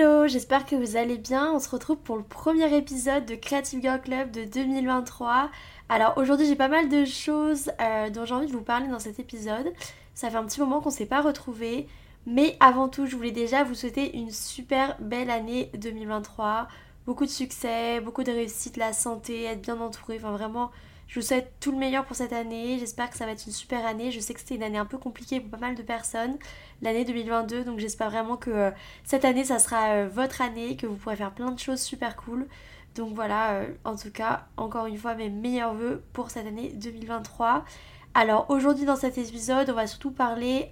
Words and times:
Hello, 0.00 0.28
j'espère 0.28 0.64
que 0.64 0.76
vous 0.76 0.96
allez 0.96 1.18
bien. 1.18 1.52
On 1.52 1.58
se 1.58 1.68
retrouve 1.68 1.96
pour 1.96 2.16
le 2.16 2.22
premier 2.22 2.72
épisode 2.76 3.26
de 3.26 3.34
Creative 3.34 3.82
Girl 3.82 4.00
Club 4.00 4.30
de 4.30 4.44
2023. 4.44 5.50
Alors 5.88 6.16
aujourd'hui 6.16 6.46
j'ai 6.46 6.54
pas 6.54 6.68
mal 6.68 6.88
de 6.88 7.04
choses 7.04 7.72
euh, 7.80 8.08
dont 8.08 8.24
j'ai 8.24 8.34
envie 8.34 8.46
de 8.46 8.52
vous 8.52 8.62
parler 8.62 8.86
dans 8.86 9.00
cet 9.00 9.18
épisode. 9.18 9.72
Ça 10.14 10.30
fait 10.30 10.36
un 10.36 10.44
petit 10.44 10.60
moment 10.60 10.80
qu'on 10.80 10.90
s'est 10.90 11.04
pas 11.04 11.20
retrouvés. 11.20 11.88
Mais 12.26 12.56
avant 12.60 12.88
tout, 12.88 13.06
je 13.06 13.16
voulais 13.16 13.32
déjà 13.32 13.64
vous 13.64 13.74
souhaiter 13.74 14.16
une 14.16 14.30
super 14.30 14.96
belle 15.00 15.30
année 15.30 15.68
2023. 15.76 16.68
Beaucoup 17.04 17.24
de 17.24 17.30
succès, 17.30 18.00
beaucoup 18.00 18.22
de 18.22 18.30
réussite, 18.30 18.76
la 18.76 18.92
santé, 18.92 19.44
être 19.44 19.62
bien 19.62 19.80
entouré. 19.80 20.18
Enfin 20.18 20.30
vraiment, 20.30 20.70
je 21.08 21.20
vous 21.20 21.26
souhaite 21.26 21.54
tout 21.58 21.72
le 21.72 21.78
meilleur 21.78 22.04
pour 22.04 22.14
cette 22.14 22.34
année. 22.34 22.76
J'espère 22.78 23.10
que 23.10 23.16
ça 23.16 23.24
va 23.24 23.32
être 23.32 23.46
une 23.46 23.52
super 23.52 23.86
année. 23.86 24.10
Je 24.10 24.20
sais 24.20 24.34
que 24.34 24.40
c'était 24.40 24.56
une 24.56 24.62
année 24.62 24.76
un 24.76 24.84
peu 24.84 24.98
compliquée 24.98 25.40
pour 25.40 25.50
pas 25.50 25.56
mal 25.56 25.74
de 25.74 25.82
personnes, 25.82 26.36
l'année 26.82 27.06
2022. 27.06 27.64
Donc 27.64 27.78
j'espère 27.78 28.10
vraiment 28.10 28.36
que 28.36 28.50
euh, 28.50 28.70
cette 29.04 29.24
année, 29.24 29.42
ça 29.42 29.58
sera 29.58 29.88
euh, 29.88 30.08
votre 30.12 30.42
année, 30.42 30.76
que 30.76 30.86
vous 30.86 30.96
pourrez 30.96 31.16
faire 31.16 31.32
plein 31.32 31.50
de 31.50 31.58
choses 31.58 31.80
super 31.80 32.14
cool. 32.14 32.46
Donc 32.94 33.14
voilà, 33.14 33.52
euh, 33.52 33.68
en 33.84 33.96
tout 33.96 34.10
cas, 34.10 34.48
encore 34.58 34.84
une 34.84 34.98
fois, 34.98 35.14
mes 35.14 35.30
meilleurs 35.30 35.72
voeux 35.72 36.02
pour 36.12 36.30
cette 36.30 36.46
année 36.46 36.72
2023. 36.74 37.64
Alors 38.12 38.44
aujourd'hui, 38.50 38.84
dans 38.84 38.96
cet 38.96 39.16
épisode, 39.16 39.70
on 39.70 39.74
va 39.74 39.86
surtout 39.86 40.10
parler 40.10 40.68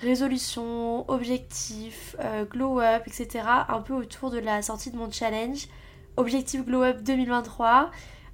résolution, 0.00 1.10
objectifs, 1.10 2.14
glow 2.50 2.78
up, 2.80 3.02
etc. 3.06 3.44
Un 3.68 3.80
peu 3.80 3.94
autour 3.94 4.30
de 4.30 4.38
la 4.38 4.62
sortie 4.62 4.92
de 4.92 4.96
mon 4.96 5.10
challenge. 5.10 5.66
Objectif 6.16 6.64
glow 6.64 6.82
up 6.82 7.02
2023. 7.02 7.90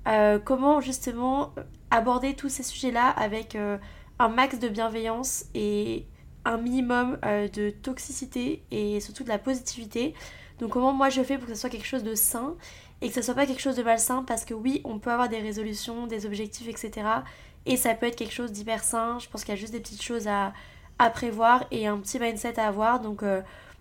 Euh, 0.07 0.39
comment 0.39 0.81
justement 0.81 1.55
aborder 1.91 2.35
tous 2.35 2.49
ces 2.49 2.63
sujets-là 2.63 3.09
avec 3.09 3.57
euh, 3.57 3.79
un 4.19 4.29
max 4.29 4.59
de 4.59 4.69
bienveillance 4.69 5.47
et 5.55 6.07
un 6.45 6.59
minimum 6.59 7.19
euh, 7.25 7.49
de 7.49 7.71
toxicité 7.71 8.63
et 8.71 9.01
surtout 9.01 9.25
de 9.25 9.31
la 9.31 9.39
positivité. 9.39 10.15
Donc 10.59 10.71
comment 10.71 10.93
moi 10.93 11.09
je 11.09 11.23
fais 11.23 11.39
pour 11.39 11.47
que 11.47 11.55
ce 11.55 11.61
soit 11.61 11.71
quelque 11.71 11.87
chose 11.87 12.05
de 12.05 12.15
sain 12.15 12.55
et 13.01 13.09
que 13.09 13.15
ce 13.15 13.23
soit 13.23 13.35
pas 13.35 13.47
quelque 13.47 13.63
chose 13.63 13.77
de 13.77 13.83
malsain? 13.83 14.25
Parce 14.25 14.45
que 14.45 14.53
oui, 14.53 14.83
on 14.85 14.99
peut 14.99 15.11
avoir 15.11 15.29
des 15.29 15.41
résolutions, 15.41 16.07
des 16.07 16.27
objectifs, 16.27 16.69
etc. 16.69 17.09
Et 17.67 17.77
ça 17.77 17.95
peut 17.95 18.07
être 18.07 18.17
quelque 18.17 18.35
chose 18.35 18.53
d'hyper 18.53 18.85
sain. 18.85 19.19
Je 19.21 19.29
pense 19.29 19.43
qu'il 19.43 19.55
y 19.55 19.57
a 19.57 19.61
juste 19.61 19.73
des 19.73 19.81
petites 19.81 20.03
choses 20.03 20.29
à, 20.29 20.53
à, 20.99 21.09
prévoir 21.09 21.65
et 21.71 21.87
un 21.87 21.97
petit 21.97 22.19
mindset 22.19 22.61
à 22.61 22.69
avoir. 22.69 23.01
Donc 23.01 23.25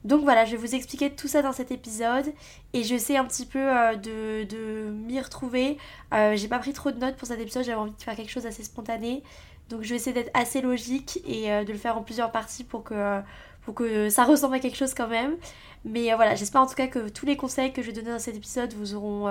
donc 0.03 0.23
voilà, 0.23 0.43
je 0.43 0.51
vais 0.51 0.57
vous 0.57 0.75
expliquer 0.75 1.11
tout 1.11 1.27
ça 1.27 1.41
dans 1.41 1.53
cet 1.53 1.71
épisode 1.71 2.33
et 2.73 2.83
je 2.83 2.97
sais 2.97 3.15
un 3.15 3.25
petit 3.25 3.45
peu 3.45 3.59
euh, 3.59 3.95
de, 3.95 4.89
m'y 4.91 5.19
retrouver. 5.19 5.77
Euh, 6.13 6.35
j'ai 6.35 6.49
pas 6.49 6.59
pris 6.59 6.73
trop 6.73 6.91
de 6.91 6.99
notes 6.99 7.15
pour 7.15 7.27
cet 7.27 7.39
épisode, 7.39 7.63
j'avais 7.63 7.77
envie 7.77 7.93
de 7.93 8.01
faire 8.01 8.15
quelque 8.15 8.31
chose 8.31 8.43
d'assez 8.43 8.63
spontané. 8.63 9.23
Donc 9.69 9.83
je 9.83 9.89
vais 9.89 9.95
essayer 9.95 10.13
d'être 10.13 10.31
assez 10.33 10.61
logique 10.61 11.21
et 11.25 11.51
euh, 11.51 11.63
de 11.63 11.71
le 11.71 11.77
faire 11.77 11.97
en 11.97 12.01
plusieurs 12.01 12.31
parties 12.31 12.65
pour 12.65 12.83
que, 12.83 13.21
ça 14.09 14.25
ressemble 14.25 14.55
à 14.55 14.59
quelque 14.59 14.75
chose 14.75 14.93
quand 14.93 15.07
même. 15.07 15.37
Mais 15.85 16.13
voilà, 16.15 16.35
j'espère 16.35 16.61
en 16.61 16.67
tout 16.67 16.75
cas 16.75 16.87
que 16.87 17.07
tous 17.09 17.25
les 17.25 17.37
conseils 17.37 17.71
que 17.71 17.81
je 17.81 17.87
vais 17.87 17.93
donner 17.93 18.11
dans 18.11 18.19
cet 18.19 18.35
épisode 18.35 18.73
vous 18.73 18.95
auront, 18.95 19.27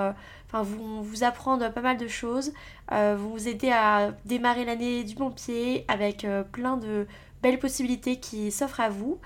enfin 0.47 0.63
vous, 0.63 1.03
vous 1.03 1.23
apprendre 1.23 1.71
pas 1.71 1.81
mal 1.81 1.97
de 1.97 2.07
choses, 2.07 2.51
vont 2.91 3.15
vous 3.15 3.47
aider 3.47 3.71
à 3.71 4.11
démarrer 4.25 4.65
l'année 4.65 5.03
du 5.03 5.15
bon 5.15 5.31
pied 5.31 5.83
avec 5.87 6.27
plein 6.51 6.77
de 6.77 7.07
belles 7.41 7.57
possibilités 7.57 8.19
qui 8.19 8.51
s'offrent 8.51 8.81
à 8.81 8.89
vous. 8.89 9.19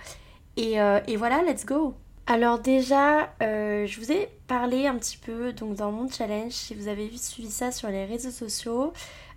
Euh, 0.57 0.99
et, 1.07 1.15
voilà, 1.15 1.43
let's 1.43 1.65
go 1.65 1.95
alors 2.29 2.59
déjà, 2.59 3.29
euh, 3.41 3.85
je 3.85 4.01
vous 4.01 4.11
ai 4.11 4.27
parlé 4.47 4.85
un 4.85 4.97
petit 4.97 5.15
peu 5.15 5.53
donc 5.53 5.75
dans 5.75 5.93
mon 5.93 6.09
challenge, 6.09 6.51
si 6.51 6.75
vous 6.75 6.89
avez 6.89 7.09
suivi 7.15 7.49
ça 7.49 7.71
sur 7.71 7.87
les 7.87 8.03
réseaux 8.03 8.31
sociaux, 8.31 8.91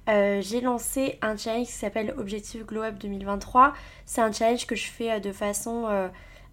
euh, 0.09 0.41
j'ai 0.43 0.61
lancé 0.61 1.17
un 1.23 1.37
challenge 1.37 1.69
qui 1.69 1.73
s'appelle 1.73 2.13
Objectif 2.19 2.67
Glow 2.67 2.83
Up 2.83 2.99
2023. 2.99 3.75
C'est 4.07 4.23
un 4.23 4.33
challenge 4.33 4.67
que 4.67 4.75
je 4.75 4.89
fais 4.89 5.21
de 5.21 5.31
façon 5.31 5.87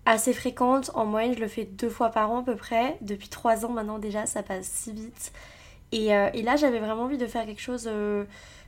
assez 0.05 0.31
fréquente. 0.31 0.91
En 0.93 1.07
moyenne, 1.07 1.33
je 1.33 1.39
le 1.39 1.47
fais 1.47 1.65
deux 1.65 1.89
fois 1.89 2.09
par 2.09 2.29
an 2.29 2.41
à 2.41 2.43
peu 2.43 2.55
près. 2.55 2.97
Depuis 3.01 3.29
trois 3.29 3.65
ans 3.65 3.71
maintenant 3.71 3.97
déjà, 3.97 4.27
ça 4.27 4.43
passe 4.43 4.67
si 4.67 4.91
vite. 4.91 5.31
Et, 5.91 6.09
et 6.09 6.43
là, 6.43 6.55
j'avais 6.55 6.77
vraiment 6.77 7.05
envie 7.05 7.17
de 7.17 7.25
faire 7.25 7.47
quelque 7.47 7.61
chose 7.61 7.89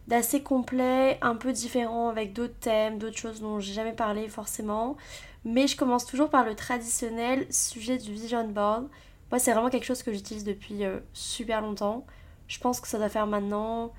d'assez 0.10 0.42
complet, 0.42 1.20
un 1.22 1.36
peu 1.36 1.54
différent, 1.54 2.10
avec 2.10 2.34
d'autres 2.34 2.58
thèmes, 2.60 2.98
d'autres 2.98 3.18
choses 3.18 3.42
dont 3.42 3.60
j'ai 3.60 3.74
jamais 3.74 3.94
parlé 3.94 4.28
forcément. 4.28 4.98
Mais 5.46 5.68
je 5.68 5.78
commence 5.78 6.06
toujours 6.06 6.32
par 6.32 6.46
le 6.46 6.56
traditionnel 6.56 7.46
sujet 7.52 8.00
du 8.00 8.12
vision 8.12 8.48
board. 8.48 8.90
Moi, 9.32 9.38
c'est 9.38 9.54
vraiment 9.54 9.70
quelque 9.70 9.86
chose 9.86 10.02
que 10.02 10.12
j'utilise 10.12 10.44
depuis 10.44 10.84
euh, 10.84 11.00
super 11.14 11.62
longtemps. 11.62 12.08
Je 12.48 12.58
pense 12.58 12.82
que 12.82 12.88
ça 12.88 12.98
doit 12.98 13.10
faire 13.10 13.28
maintenant 13.28 13.94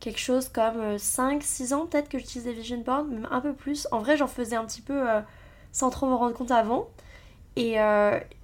quelque 0.00 0.18
chose 0.18 0.48
comme 0.48 0.96
5-6 0.96 1.72
euh, 1.72 1.76
ans 1.76 1.86
peut-être 1.86 2.08
que 2.08 2.18
j'utilise 2.18 2.44
des 2.44 2.52
vision 2.52 2.78
boards, 2.78 3.04
même 3.04 3.28
un 3.30 3.40
peu 3.40 3.54
plus. 3.54 3.86
En 3.92 4.00
vrai, 4.00 4.16
j'en 4.16 4.26
faisais 4.26 4.56
un 4.56 4.64
petit 4.64 4.82
peu 4.82 5.08
euh, 5.08 5.20
sans 5.70 5.90
trop 5.90 6.08
me 6.08 6.14
rendre 6.14 6.34
compte 6.34 6.50
avant. 6.50 6.88
Et, 7.54 7.76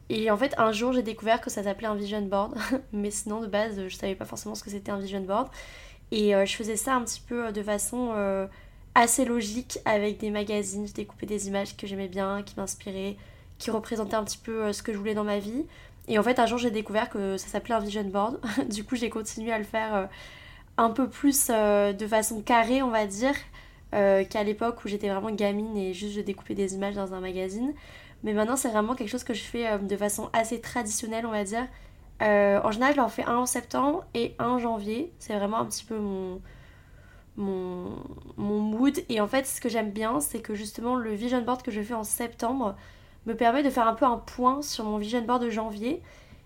et 0.09 0.31
en 0.31 0.37
fait, 0.39 0.55
un 0.57 0.73
jour, 0.73 0.95
j'ai 0.95 1.03
découvert 1.03 1.43
que 1.43 1.51
ça 1.51 1.63
s'appelait 1.63 1.89
un 1.89 1.95
vision 1.97 2.23
board. 2.23 2.55
Mais 2.93 3.11
sinon, 3.11 3.41
de 3.41 3.47
base, 3.47 3.89
je 3.89 3.95
savais 3.95 4.15
pas 4.15 4.25
forcément 4.25 4.55
ce 4.55 4.63
que 4.63 4.71
c'était 4.71 4.93
un 4.93 4.99
vision 4.99 5.21
board. 5.21 5.49
Et 6.13 6.33
je 6.47 6.55
faisais 6.55 6.77
ça 6.77 6.95
un 6.95 7.03
petit 7.03 7.23
peu 7.27 7.51
de 7.53 7.63
façon 7.63 8.13
assez 8.95 9.25
logique 9.25 9.79
avec 9.85 10.19
des 10.19 10.31
magazines. 10.31 10.87
Je 10.87 10.93
découpais 10.93 11.27
des 11.27 11.49
images 11.49 11.77
que 11.77 11.87
j'aimais 11.87 12.09
bien, 12.09 12.43
qui 12.43 12.55
m'inspiraient, 12.57 13.17
qui 13.59 13.71
représentaient 13.71 14.17
un 14.17 14.25
petit 14.25 14.39
peu 14.39 14.65
euh, 14.65 14.73
ce 14.73 14.83
que 14.83 14.93
je 14.93 14.99
voulais 14.99 15.15
dans 15.15 15.25
ma 15.25 15.39
vie. 15.39 15.65
Et 16.09 16.19
en 16.19 16.23
fait, 16.23 16.39
un 16.39 16.47
jour, 16.47 16.59
j'ai 16.59 16.71
découvert 16.71 17.09
que 17.09 17.37
ça 17.37 17.47
s'appelait 17.47 17.75
un 17.75 17.81
vision 17.81 18.05
board. 18.05 18.41
du 18.69 18.85
coup, 18.85 18.97
j'ai 18.97 19.09
continué 19.09 19.53
à 19.53 19.59
le 19.59 19.65
faire 19.65 19.95
euh, 19.95 20.07
un 20.77 20.91
peu 20.91 21.09
plus 21.09 21.49
euh, 21.51 21.93
de 21.93 22.07
façon 22.07 22.43
carrée, 22.43 22.83
on 22.83 22.91
va 22.91 23.07
dire, 23.07 23.35
qu'à 23.93 24.43
l'époque 24.43 24.83
où 24.87 24.89
j'étais 24.89 25.11
vraiment 25.11 25.31
gamine 25.31 25.77
et 25.77 25.93
juste 25.93 26.15
je 26.15 26.23
découpais 26.23 26.55
des 26.55 26.75
images 26.75 26.95
dans 26.95 27.13
un 27.13 27.21
magazine. 27.21 27.75
Mais 28.23 28.33
maintenant, 28.33 28.57
c'est 28.57 28.71
vraiment 28.71 28.95
quelque 28.95 29.11
chose 29.11 29.23
que 29.23 29.35
je 29.35 29.43
fais 29.43 29.79
de 29.79 29.97
façon 29.99 30.31
assez 30.33 30.63
traditionnelle, 30.63 31.27
on 31.27 31.31
va 31.31 31.45
dire. 31.45 31.67
En 32.23 32.71
général, 32.71 32.95
je 32.95 33.01
leur 33.01 33.11
fais 33.13 33.25
un 33.25 33.37
en 33.37 33.47
septembre 33.47 34.05
et 34.15 34.35
un 34.39 34.49
en 34.49 34.59
janvier. 34.59 35.13
C'est 35.19 35.37
vraiment 35.37 35.59
un 35.59 35.67
petit 35.67 35.85
peu 35.85 35.99
mon, 35.99 36.41
mon, 37.37 37.99
mon 38.37 38.61
mood. 38.61 38.99
Et 39.09 39.21
en 39.21 39.27
fait, 39.27 39.47
ce 39.47 39.61
que 39.61 39.69
j'aime 39.69 39.91
bien, 39.91 40.21
c'est 40.21 40.41
que 40.41 40.55
justement, 40.55 40.95
le 40.95 41.13
vision 41.13 41.43
board 41.43 41.63
que 41.63 41.71
je 41.71 41.81
fais 41.81 41.95
en 41.95 42.05
septembre 42.05 42.77
me 43.27 43.35
permet 43.35 43.63
de 43.63 43.71
faire 43.71 43.87
un 43.87 43.95
peu 43.95 44.05
un 44.05 44.19
point 44.19 44.63
sur 44.63 44.85
mon 44.85 44.99
vision 44.99 45.23
board 45.23 45.43
de 45.43 45.51
janvier 45.51 46.03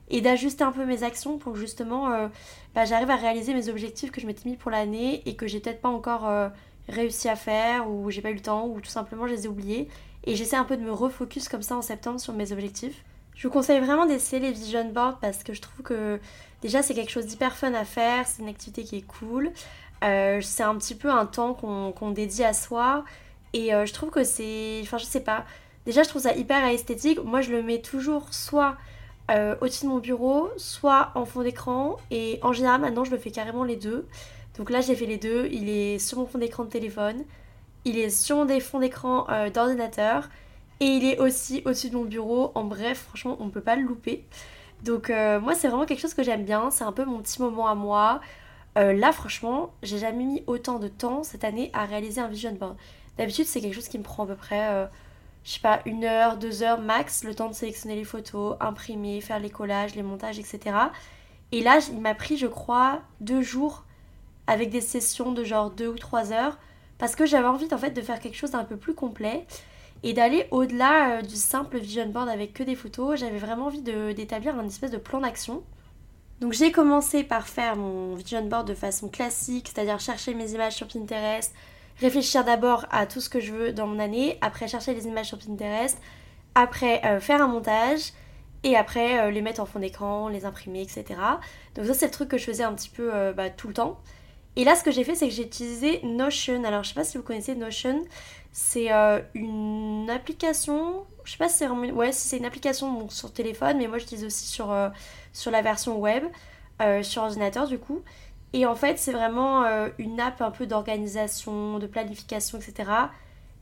et 0.09 0.21
d'ajuster 0.21 0.65
un 0.65 0.73
peu 0.73 0.85
mes 0.85 1.03
actions 1.03 1.39
pour 1.39 1.55
que 1.55 1.59
justement 1.59 2.13
euh, 2.13 2.29
bah, 2.75 2.85
j'arrive 2.85 3.11
à 3.11 3.17
réaliser 3.17 3.55
mes 3.55 3.69
objectifs 3.69 4.13
que 4.13 4.21
je 4.21 4.27
m'étais 4.27 4.49
mis 4.49 4.57
pour 4.57 4.71
l'année 4.71 5.23
et 5.27 5.37
que 5.37 5.47
j'ai 5.47 5.59
peut-être 5.61 5.81
pas 5.81 5.89
encore 5.89 6.29
euh, 6.29 6.49
réussi 6.89 7.29
à 7.29 7.37
faire 7.37 7.91
ou 7.91 8.11
j'ai 8.11 8.21
pas 8.21 8.31
eu 8.31 8.35
le 8.35 8.41
temps 8.41 8.67
ou 8.67 8.81
tout 8.81 8.91
simplement 8.91 9.27
je 9.27 9.33
les 9.35 9.47
ai 9.47 9.49
oubliés. 9.49 9.89
Et 10.25 10.37
j'essaie 10.37 10.57
un 10.57 10.65
peu 10.65 10.77
de 10.77 10.83
me 10.83 10.93
refocus 10.93 11.49
comme 11.49 11.63
ça 11.63 11.77
en 11.77 11.83
septembre 11.83 12.21
sur 12.21 12.35
mes 12.35 12.53
objectifs. 12.53 13.05
Je 13.37 13.47
vous 13.47 13.53
conseille 13.53 13.81
vraiment 13.81 14.07
d'essayer 14.07 14.41
les 14.41 14.51
vision 14.51 14.91
boards 14.91 15.19
parce 15.21 15.45
que 15.45 15.53
je 15.53 15.61
trouve 15.61 15.83
que 15.83 16.19
déjà 16.63 16.83
c'est 16.83 16.95
quelque 16.95 17.11
chose 17.11 17.27
d'hyper 17.27 17.55
fun 17.55 17.75
à 17.75 17.85
faire, 17.85 18.27
c'est 18.27 18.43
une 18.43 18.49
activité 18.49 18.83
qui 18.83 18.97
est 18.97 19.07
cool. 19.07 19.53
Euh, 20.05 20.41
c'est 20.43 20.63
un 20.63 20.75
petit 20.77 20.95
peu 20.95 21.11
un 21.11 21.27
temps 21.27 21.55
qu'on 21.55 22.11
dédie 22.11 22.45
à 22.45 22.53
soi. 22.53 23.05
Et 23.53 23.75
euh, 23.75 23.87
je 23.87 23.93
trouve 23.93 24.11
que 24.11 24.25
c'est. 24.25 24.81
Enfin, 24.83 24.99
je 24.99 25.05
sais 25.05 25.21
pas. 25.21 25.45
Déjà, 25.85 26.03
je 26.03 26.09
trouve 26.09 26.23
ça 26.23 26.35
hyper 26.35 26.65
esthétique. 26.67 27.23
Moi, 27.23 27.41
je 27.41 27.51
le 27.53 27.63
mets 27.63 27.81
toujours 27.81 28.33
soit 28.33 28.77
euh, 29.31 29.55
au-dessus 29.61 29.85
de 29.85 29.91
mon 29.91 29.99
bureau, 29.99 30.51
soit 30.57 31.11
en 31.15 31.25
fond 31.25 31.43
d'écran. 31.43 31.97
Et 32.11 32.39
en 32.43 32.53
général, 32.53 32.81
maintenant, 32.81 33.05
je 33.05 33.11
le 33.11 33.19
fais 33.19 33.31
carrément 33.31 33.65
les 33.65 33.77
deux. 33.77 34.07
Donc 34.59 34.71
là, 34.71 34.81
j'ai 34.81 34.97
fait 34.97 35.07
les 35.07 35.19
deux. 35.19 35.49
Il 35.53 35.69
est 35.69 35.99
sur 35.99 36.19
mon 36.19 36.27
fond 36.27 36.39
d'écran 36.39 36.65
de 36.65 36.71
téléphone. 36.71 37.25
Il 37.85 37.99
est 37.99 38.11
sur 38.11 38.37
mon 38.37 38.61
fond 38.61 38.81
d'écran 38.81 39.27
d'ordinateur. 39.55 40.29
Et 40.81 40.87
il 40.87 41.05
est 41.05 41.19
aussi 41.19 41.63
au-dessus 41.65 41.91
de 41.91 41.97
mon 41.97 42.05
bureau. 42.05 42.53
En 42.55 42.65
bref, 42.65 43.07
franchement, 43.09 43.37
on 43.41 43.47
ne 43.47 43.51
peut 43.51 43.61
pas 43.61 43.77
le 43.77 43.83
louper. 43.83 44.25
Donc 44.85 45.09
moi, 45.09 45.55
c'est 45.55 45.69
vraiment 45.69 45.87
quelque 45.87 46.01
chose 46.01 46.15
que 46.15 46.23
j'aime 46.23 46.45
bien. 46.45 46.71
C'est 46.71 46.85
un 46.85 46.93
peu 46.93 47.05
mon 47.05 47.21
petit 47.21 47.41
moment 47.41 47.67
à 47.67 47.75
moi. 47.75 48.21
Euh, 48.77 48.93
là, 48.93 49.13
franchement, 49.13 49.73
j'ai 49.83 49.99
jamais 49.99 50.25
mis 50.25 50.45
autant 50.47 50.79
de 50.79 50.89
temps 50.89 51.23
cette 51.23 51.45
année 51.45 51.71
à 51.73 51.87
réaliser 51.87 52.21
un 52.21 52.29
vision 52.29 52.53
board. 52.53 52.77
D'habitude, 53.17 53.47
c'est 53.47 53.61
quelque 53.61 53.75
chose 53.75 53.89
qui 53.89 53.99
me 53.99 54.03
prend 54.03 54.25
à 54.25 54.27
peu 54.27 54.37
près, 54.37 54.69
euh, 54.69 54.87
je 55.45 55.53
sais 55.53 55.61
pas, 55.61 55.81
une 55.87 56.05
heure, 56.05 56.37
deux 56.37 56.63
heures 56.63 56.81
max, 56.81 57.25
le 57.25 57.35
temps 57.35 57.49
de 57.49 57.55
sélectionner 57.55 57.97
les 57.97 58.05
photos, 58.05 58.57
imprimer, 58.61 59.21
faire 59.23 59.41
les 59.41 59.49
collages, 59.49 59.95
les 59.95 60.03
montages, 60.03 60.39
etc. 60.39 60.77
Et 61.53 61.63
là, 61.63 61.79
il 61.91 62.01
m'a 62.01 62.15
pris, 62.15 62.37
je 62.37 62.47
crois, 62.47 63.01
deux 63.21 63.41
jours 63.41 63.85
avec 64.47 64.69
des 64.69 64.83
sessions 64.83 65.33
de 65.33 65.43
genre 65.43 65.71
deux 65.71 65.89
ou 65.89 65.97
trois 65.97 66.33
heures 66.33 66.59
parce 66.99 67.17
que 67.17 67.25
j'avais 67.27 67.49
envie 67.49 67.69
en 67.73 67.79
fait 67.79 67.91
de 67.91 68.01
faire 68.01 68.21
quelque 68.21 68.37
chose 68.37 68.53
d'un 68.53 68.65
peu 68.65 68.77
plus 68.77 68.95
complet 68.95 69.47
et 70.03 70.13
d'aller 70.13 70.47
au-delà 70.51 71.19
euh, 71.19 71.23
du 71.23 71.37
simple 71.37 71.79
vision 71.79 72.07
board 72.09 72.29
avec 72.29 72.53
que 72.53 72.63
des 72.63 72.75
photos. 72.75 73.19
J'avais 73.19 73.39
vraiment 73.39 73.67
envie 73.67 73.83
d'établir 73.83 74.59
un 74.59 74.67
espèce 74.67 74.91
de 74.91 74.99
plan 74.99 75.21
d'action 75.21 75.63
donc 76.41 76.53
j'ai 76.53 76.71
commencé 76.71 77.25
par 77.25 77.49
faire 77.49 77.77
mon 77.77 78.15
vision 78.15 78.45
board 78.45 78.69
de 78.69 78.75
façon 78.75 79.09
classique, 79.09 79.71
c'est-à-dire 79.73 79.99
chercher 80.01 80.35
mes 80.35 80.53
images 80.53 80.75
sur 80.75 80.87
Pinterest, 80.87 81.55
réfléchir 81.99 82.45
d'abord 82.45 82.85
à 82.91 83.07
tout 83.07 83.21
ce 83.21 83.31
que 83.31 83.41
je 83.41 83.53
veux 83.53 83.73
dans 83.73 83.87
mon 83.87 83.99
année, 83.99 84.37
après 84.43 84.69
chercher 84.69 84.93
les 84.93 85.07
images 85.07 85.29
sur 85.29 85.39
Pinterest, 85.39 85.99
après 86.55 87.03
euh, 87.07 87.21
faire 87.21 87.41
un 87.41 87.47
montage 87.47 88.13
et 88.65 88.77
après 88.77 89.19
euh, 89.19 89.31
les 89.31 89.41
mettre 89.41 89.63
en 89.63 89.67
fond 89.67 89.79
d'écran, 89.79 90.29
les 90.29 90.45
imprimer, 90.45 90.83
etc. 90.83 91.05
Donc 91.75 91.87
ça 91.87 91.95
c'est 91.95 92.07
le 92.07 92.13
truc 92.13 92.29
que 92.29 92.37
je 92.37 92.45
faisais 92.45 92.65
un 92.65 92.75
petit 92.75 92.91
peu 92.91 93.33
bah, 93.33 93.49
tout 93.49 93.69
le 93.69 93.75
temps. 93.75 93.99
Et 94.59 94.65
là, 94.65 94.75
ce 94.75 94.83
que 94.83 94.91
j'ai 94.91 95.05
fait, 95.05 95.15
c'est 95.15 95.29
que 95.29 95.35
j'ai 95.35 95.43
utilisé 95.43 96.01
Notion. 96.03 96.65
Alors, 96.65 96.83
je 96.83 96.89
sais 96.89 96.95
pas 96.95 97.05
si 97.05 97.19
vous 97.19 97.23
connaissez 97.23 97.55
Notion. 97.55 98.03
C'est 98.59 98.91
euh, 98.91 99.21
une 99.35 100.09
application. 100.09 101.05
Je 101.25 101.33
sais 101.33 101.37
pas 101.37 101.51
si 101.51 101.59
c'est 101.59 101.69
ouais, 101.69 102.11
si 102.13 102.27
c'est 102.27 102.39
une 102.39 102.47
application 102.47 103.07
sur 103.11 103.31
téléphone, 103.31 103.77
mais 103.77 103.87
moi 103.87 103.99
j'utilise 103.99 104.25
aussi 104.25 104.47
sur, 104.47 104.73
euh, 104.73 104.89
sur 105.35 105.51
la 105.51 105.61
version 105.61 105.99
web, 105.99 106.25
euh, 106.81 107.03
sur 107.03 107.25
ordinateur 107.25 107.69
du 107.69 107.79
coup. 107.79 108.01
Et 108.55 108.65
en 108.65 108.75
fait, 108.75 108.99
c'est 108.99 109.13
vraiment 109.13 109.67
une 109.99 110.19
app 110.21 110.41
un 110.41 110.51
peu 110.51 110.67
d'organisation, 110.67 111.79
de 111.79 111.87
planification, 111.87 112.57
etc. 112.57 112.91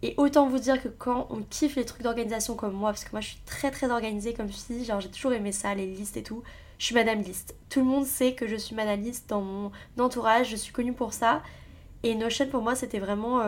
Et 0.02 0.14
autant 0.16 0.46
vous 0.46 0.60
dire 0.60 0.80
que 0.80 0.86
quand 0.86 1.26
on 1.28 1.42
kiffe 1.42 1.74
les 1.74 1.84
trucs 1.84 2.02
d'organisation 2.02 2.54
comme 2.54 2.74
moi, 2.74 2.90
parce 2.90 3.02
que 3.02 3.10
moi 3.10 3.20
je 3.20 3.30
suis 3.30 3.40
très 3.46 3.72
très 3.72 3.90
organisée 3.90 4.32
comme 4.32 4.48
fille, 4.48 4.84
genre 4.84 5.00
j'ai 5.00 5.10
toujours 5.10 5.32
aimé 5.32 5.50
ça, 5.50 5.74
les 5.74 5.86
listes 5.86 6.16
et 6.16 6.22
tout, 6.22 6.44
je 6.78 6.84
suis 6.86 6.94
Madame 6.94 7.20
Liste. 7.20 7.56
Tout 7.68 7.80
le 7.80 7.86
monde 7.86 8.06
sait 8.06 8.34
que 8.34 8.46
je 8.46 8.54
suis 8.54 8.76
Madame 8.76 9.00
Liste 9.00 9.28
dans 9.28 9.40
mon 9.40 9.72
entourage, 9.98 10.50
je 10.50 10.56
suis 10.56 10.72
connue 10.72 10.92
pour 10.92 11.12
ça. 11.12 11.42
Et 12.04 12.14
Notion 12.14 12.46
pour 12.46 12.62
moi 12.62 12.76
c'était 12.76 13.00
vraiment 13.00 13.40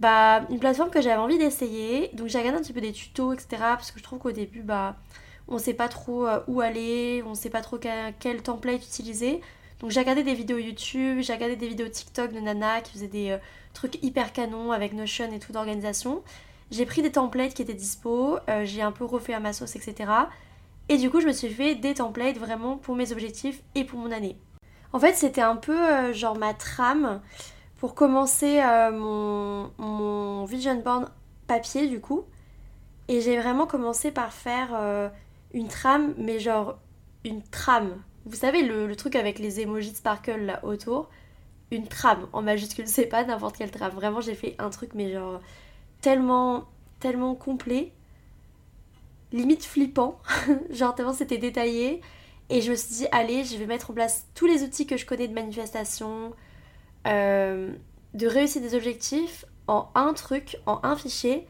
bah, 0.00 0.42
une 0.50 0.58
plateforme 0.58 0.90
que 0.90 1.00
j'avais 1.00 1.20
envie 1.20 1.38
d'essayer. 1.38 2.10
Donc 2.14 2.28
j'ai 2.28 2.38
regardé 2.38 2.58
un 2.58 2.62
petit 2.62 2.72
peu 2.72 2.80
des 2.80 2.92
tutos, 2.92 3.32
etc. 3.32 3.56
Parce 3.58 3.92
que 3.92 3.98
je 3.98 4.04
trouve 4.04 4.18
qu'au 4.18 4.32
début, 4.32 4.62
bah, 4.62 4.96
on 5.48 5.58
sait 5.58 5.74
pas 5.74 5.88
trop 5.88 6.26
euh, 6.26 6.40
où 6.48 6.60
aller, 6.60 7.22
on 7.26 7.34
sait 7.34 7.50
pas 7.50 7.60
trop 7.60 7.78
quel, 7.78 8.42
template 8.42 8.82
utiliser. 8.84 9.40
Donc 9.80 9.90
j'ai 9.90 10.00
regardé 10.00 10.22
des 10.22 10.34
vidéos 10.34 10.58
YouTube, 10.58 11.18
j'ai 11.20 11.32
regardé 11.32 11.56
des 11.56 11.68
vidéos 11.68 11.88
TikTok 11.88 12.32
de 12.32 12.40
Nana 12.40 12.80
qui 12.80 12.92
faisaient 12.92 13.08
des 13.08 13.30
euh, 13.30 13.38
trucs 13.74 14.02
hyper 14.02 14.32
canons 14.32 14.72
avec 14.72 14.92
Notion 14.94 15.30
et 15.32 15.38
tout 15.38 15.52
d'organisation. 15.52 16.22
J'ai 16.70 16.86
pris 16.86 17.02
des 17.02 17.12
templates 17.12 17.54
qui 17.54 17.62
étaient 17.62 17.74
dispo, 17.74 18.38
euh, 18.48 18.64
j'ai 18.64 18.82
un 18.82 18.92
peu 18.92 19.04
refait 19.04 19.34
à 19.34 19.40
ma 19.40 19.52
sauce, 19.52 19.76
etc. 19.76 20.10
Et 20.88 20.96
du 20.96 21.10
coup, 21.10 21.20
je 21.20 21.26
me 21.26 21.32
suis 21.32 21.48
fait 21.48 21.74
des 21.74 21.94
templates 21.94 22.38
vraiment 22.38 22.76
pour 22.76 22.96
mes 22.96 23.12
objectifs 23.12 23.62
et 23.74 23.84
pour 23.84 23.98
mon 23.98 24.10
année. 24.10 24.36
En 24.92 24.98
fait, 24.98 25.14
c'était 25.14 25.40
un 25.40 25.56
peu 25.56 26.12
genre 26.12 26.36
ma 26.38 26.54
trame 26.54 27.20
pour 27.78 27.94
commencer 27.94 28.60
euh, 28.60 28.90
mon, 28.90 30.44
vision 30.44 30.76
board 30.76 31.10
papier 31.46 31.88
du 31.88 32.00
coup. 32.00 32.24
Et 33.08 33.20
j'ai 33.20 33.38
vraiment 33.38 33.66
commencé 33.66 34.10
par 34.10 34.32
faire 34.32 34.70
euh, 34.74 35.08
une 35.52 35.68
trame, 35.68 36.14
mais 36.16 36.38
genre 36.38 36.78
une 37.24 37.42
trame. 37.42 38.02
Vous 38.26 38.36
savez, 38.36 38.62
le, 38.62 38.94
truc 38.96 39.16
avec 39.16 39.38
les 39.38 39.60
emojis 39.60 39.92
de 39.92 39.96
sparkle 39.96 40.40
là 40.40 40.64
autour. 40.64 41.10
Une 41.70 41.86
trame 41.86 42.26
en 42.32 42.42
majuscule, 42.42 42.86
c'est 42.86 43.06
pas 43.06 43.24
n'importe 43.24 43.56
quelle 43.56 43.70
trame. 43.70 43.92
Vraiment, 43.92 44.20
j'ai 44.20 44.34
fait 44.34 44.54
un 44.58 44.70
truc, 44.70 44.90
mais 44.94 45.12
genre 45.12 45.40
tellement, 46.00 46.64
tellement 47.00 47.34
complet. 47.34 47.92
Limite 49.32 49.64
flippant. 49.64 50.18
genre 50.70 50.94
tellement 50.94 51.12
c'était 51.12 51.38
détaillé. 51.38 52.00
Et 52.50 52.60
je 52.60 52.70
me 52.70 52.76
suis 52.76 52.94
dit, 52.94 53.06
allez, 53.10 53.44
je 53.44 53.56
vais 53.56 53.66
mettre 53.66 53.90
en 53.90 53.94
place 53.94 54.26
tous 54.34 54.46
les 54.46 54.62
outils 54.62 54.86
que 54.86 54.96
je 54.96 55.06
connais 55.06 55.28
de 55.28 55.34
manifestation, 55.34 56.32
euh, 57.06 57.72
de 58.14 58.26
réussir 58.26 58.62
des 58.62 58.74
objectifs 58.74 59.44
en 59.66 59.88
un 59.94 60.14
truc, 60.14 60.56
en 60.66 60.80
un 60.82 60.96
fichier, 60.96 61.46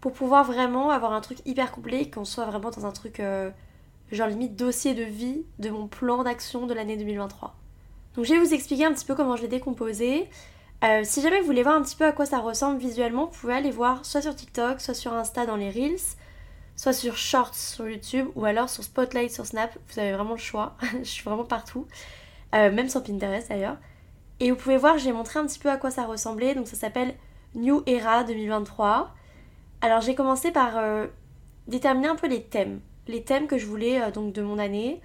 pour 0.00 0.12
pouvoir 0.12 0.44
vraiment 0.44 0.90
avoir 0.90 1.12
un 1.12 1.20
truc 1.20 1.38
hyper 1.46 1.72
complet 1.72 2.10
qu'on 2.10 2.24
soit 2.24 2.44
vraiment 2.44 2.70
dans 2.70 2.86
un 2.86 2.92
truc 2.92 3.20
euh, 3.20 3.50
genre 4.12 4.28
limite 4.28 4.54
dossier 4.54 4.94
de 4.94 5.02
vie 5.02 5.44
de 5.58 5.70
mon 5.70 5.88
plan 5.88 6.22
d'action 6.22 6.66
de 6.66 6.74
l'année 6.74 6.96
2023. 6.96 7.56
Donc 8.14 8.24
je 8.24 8.34
vais 8.34 8.38
vous 8.38 8.54
expliquer 8.54 8.84
un 8.84 8.92
petit 8.92 9.04
peu 9.04 9.14
comment 9.14 9.36
je 9.36 9.42
l'ai 9.42 9.48
décomposé. 9.48 10.28
Euh, 10.84 11.00
si 11.02 11.20
jamais 11.20 11.40
vous 11.40 11.46
voulez 11.46 11.64
voir 11.64 11.74
un 11.74 11.82
petit 11.82 11.96
peu 11.96 12.04
à 12.04 12.12
quoi 12.12 12.26
ça 12.26 12.38
ressemble 12.38 12.78
visuellement, 12.78 13.26
vous 13.26 13.40
pouvez 13.40 13.54
aller 13.54 13.72
voir 13.72 14.04
soit 14.04 14.22
sur 14.22 14.36
TikTok, 14.36 14.80
soit 14.80 14.94
sur 14.94 15.12
Insta 15.12 15.46
dans 15.46 15.56
les 15.56 15.70
Reels, 15.70 16.16
soit 16.76 16.92
sur 16.92 17.16
Shorts 17.16 17.54
sur 17.54 17.88
YouTube, 17.88 18.28
ou 18.36 18.44
alors 18.44 18.68
sur 18.68 18.84
Spotlight 18.84 19.32
sur 19.32 19.46
Snap. 19.46 19.76
Vous 19.88 19.98
avez 19.98 20.12
vraiment 20.12 20.34
le 20.34 20.38
choix. 20.38 20.76
je 21.00 21.08
suis 21.08 21.24
vraiment 21.24 21.44
partout. 21.44 21.86
même 22.52 22.88
sur 22.88 23.02
Pinterest 23.02 23.48
d'ailleurs. 23.48 23.76
Et 24.40 24.50
vous 24.50 24.56
pouvez 24.56 24.76
voir, 24.76 24.98
j'ai 24.98 25.12
montré 25.12 25.38
un 25.38 25.46
petit 25.46 25.58
peu 25.58 25.70
à 25.70 25.76
quoi 25.76 25.90
ça 25.90 26.04
ressemblait. 26.04 26.54
Donc 26.54 26.68
ça 26.68 26.76
s'appelle 26.76 27.14
New 27.54 27.82
Era 27.86 28.24
2023. 28.24 29.14
Alors 29.80 30.00
j'ai 30.00 30.14
commencé 30.14 30.52
par 30.52 30.76
euh, 30.76 31.06
déterminer 31.66 32.08
un 32.08 32.16
peu 32.16 32.28
les 32.28 32.42
thèmes. 32.42 32.80
Les 33.08 33.22
thèmes 33.22 33.46
que 33.46 33.58
je 33.58 33.66
voulais 33.66 34.00
euh, 34.00 34.10
donc 34.10 34.32
de 34.32 34.42
mon 34.42 34.58
année. 34.58 35.00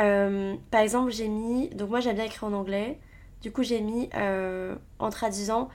Euh, 0.00 0.54
par 0.70 0.80
exemple, 0.80 1.12
j'ai 1.12 1.28
mis. 1.28 1.68
Donc 1.70 1.90
moi 1.90 2.00
j'aime 2.00 2.16
bien 2.16 2.24
écrire 2.24 2.44
en 2.44 2.52
anglais. 2.52 2.98
Du 3.42 3.52
coup 3.52 3.62
j'ai 3.62 3.80
mis 3.80 4.08
en 5.00 5.10
traduisant 5.10 5.68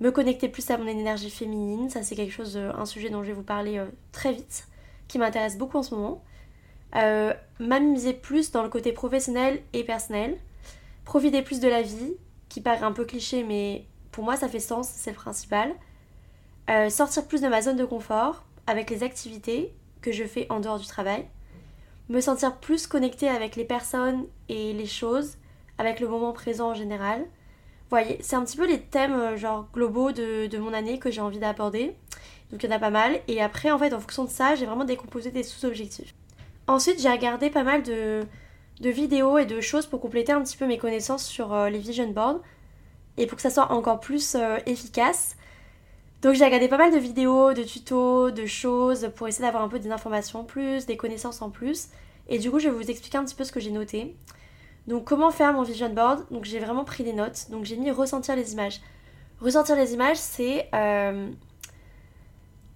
me 0.00 0.10
connecter 0.10 0.48
plus 0.48 0.70
à 0.70 0.78
mon 0.78 0.86
énergie 0.86 1.30
féminine. 1.30 1.90
Ça 1.90 2.02
c'est 2.02 2.14
quelque 2.14 2.32
chose, 2.32 2.56
un 2.56 2.86
sujet 2.86 3.10
dont 3.10 3.22
je 3.22 3.28
vais 3.28 3.34
vous 3.34 3.42
parler 3.42 3.82
très 4.12 4.32
vite, 4.32 4.66
qui 5.08 5.18
m'intéresse 5.18 5.58
beaucoup 5.58 5.76
en 5.76 5.82
ce 5.82 5.94
moment. 5.94 6.22
M'amuser 7.60 8.14
plus 8.14 8.50
dans 8.50 8.62
le 8.62 8.70
côté 8.70 8.92
professionnel 8.92 9.60
et 9.74 9.84
personnel 9.84 10.38
profiter 11.04 11.42
plus 11.42 11.60
de 11.60 11.68
la 11.68 11.82
vie, 11.82 12.14
qui 12.48 12.60
paraît 12.60 12.84
un 12.84 12.92
peu 12.92 13.04
cliché, 13.04 13.44
mais 13.44 13.86
pour 14.10 14.24
moi 14.24 14.36
ça 14.36 14.48
fait 14.48 14.60
sens, 14.60 14.88
c'est 14.88 15.10
le 15.10 15.16
principal. 15.16 15.74
Euh, 16.70 16.90
sortir 16.90 17.26
plus 17.26 17.40
de 17.40 17.48
ma 17.48 17.62
zone 17.62 17.76
de 17.76 17.84
confort 17.84 18.44
avec 18.66 18.90
les 18.90 19.02
activités 19.02 19.74
que 20.00 20.12
je 20.12 20.24
fais 20.24 20.46
en 20.50 20.60
dehors 20.60 20.78
du 20.78 20.86
travail. 20.86 21.26
Me 22.08 22.20
sentir 22.20 22.56
plus 22.56 22.86
connectée 22.86 23.28
avec 23.28 23.56
les 23.56 23.64
personnes 23.64 24.26
et 24.48 24.72
les 24.72 24.86
choses, 24.86 25.38
avec 25.78 25.98
le 25.98 26.08
moment 26.08 26.32
présent 26.32 26.70
en 26.70 26.74
général. 26.74 27.24
Voyez, 27.90 28.18
c'est 28.20 28.36
un 28.36 28.44
petit 28.44 28.56
peu 28.56 28.66
les 28.66 28.80
thèmes 28.80 29.12
euh, 29.12 29.36
genre 29.36 29.68
globaux 29.72 30.12
de, 30.12 30.46
de 30.46 30.58
mon 30.58 30.72
année 30.72 30.98
que 30.98 31.10
j'ai 31.10 31.20
envie 31.20 31.38
d'aborder. 31.38 31.94
Donc 32.50 32.62
il 32.62 32.66
y 32.66 32.72
en 32.72 32.76
a 32.76 32.78
pas 32.78 32.90
mal. 32.90 33.20
Et 33.28 33.42
après, 33.42 33.70
en 33.70 33.78
fait, 33.78 33.92
en 33.94 34.00
fonction 34.00 34.24
de 34.24 34.30
ça, 34.30 34.54
j'ai 34.54 34.66
vraiment 34.66 34.84
décomposé 34.84 35.30
des 35.30 35.42
sous-objectifs. 35.42 36.14
Ensuite, 36.66 37.00
j'ai 37.00 37.10
regardé 37.10 37.50
pas 37.50 37.64
mal 37.64 37.82
de, 37.82 38.24
de 38.80 38.90
vidéos 38.90 39.38
et 39.38 39.46
de 39.46 39.60
choses 39.60 39.86
pour 39.86 40.00
compléter 40.00 40.32
un 40.32 40.42
petit 40.42 40.56
peu 40.56 40.66
mes 40.66 40.78
connaissances 40.78 41.24
sur 41.24 41.52
euh, 41.52 41.68
les 41.68 41.78
vision 41.78 42.08
boards 42.08 42.40
et 43.16 43.26
pour 43.26 43.36
que 43.36 43.42
ça 43.42 43.50
soit 43.50 43.70
encore 43.72 44.00
plus 44.00 44.34
euh, 44.34 44.58
efficace. 44.66 45.36
Donc 46.22 46.34
j'ai 46.34 46.44
regardé 46.44 46.68
pas 46.68 46.78
mal 46.78 46.92
de 46.92 46.98
vidéos, 46.98 47.52
de 47.52 47.62
tutos, 47.62 48.30
de 48.30 48.46
choses 48.46 49.10
pour 49.16 49.28
essayer 49.28 49.44
d'avoir 49.44 49.62
un 49.62 49.68
peu 49.68 49.78
des 49.78 49.90
informations 49.90 50.40
en 50.40 50.44
plus, 50.44 50.86
des 50.86 50.96
connaissances 50.96 51.42
en 51.42 51.50
plus. 51.50 51.88
Et 52.28 52.38
du 52.38 52.50
coup, 52.50 52.60
je 52.60 52.68
vais 52.68 52.74
vous 52.74 52.90
expliquer 52.90 53.18
un 53.18 53.24
petit 53.24 53.34
peu 53.34 53.44
ce 53.44 53.52
que 53.52 53.60
j'ai 53.60 53.72
noté. 53.72 54.16
Donc 54.86 55.04
comment 55.04 55.30
faire 55.30 55.52
mon 55.52 55.62
vision 55.62 55.90
board? 55.90 56.24
Donc 56.30 56.44
j'ai 56.44 56.58
vraiment 56.58 56.84
pris 56.84 57.04
des 57.04 57.12
notes. 57.12 57.50
Donc 57.50 57.64
j'ai 57.64 57.76
mis 57.76 57.90
ressentir 57.90 58.36
les 58.36 58.52
images. 58.52 58.80
Ressentir 59.40 59.74
les 59.76 59.94
images, 59.94 60.16
c'est 60.16 60.68
euh, 60.74 61.28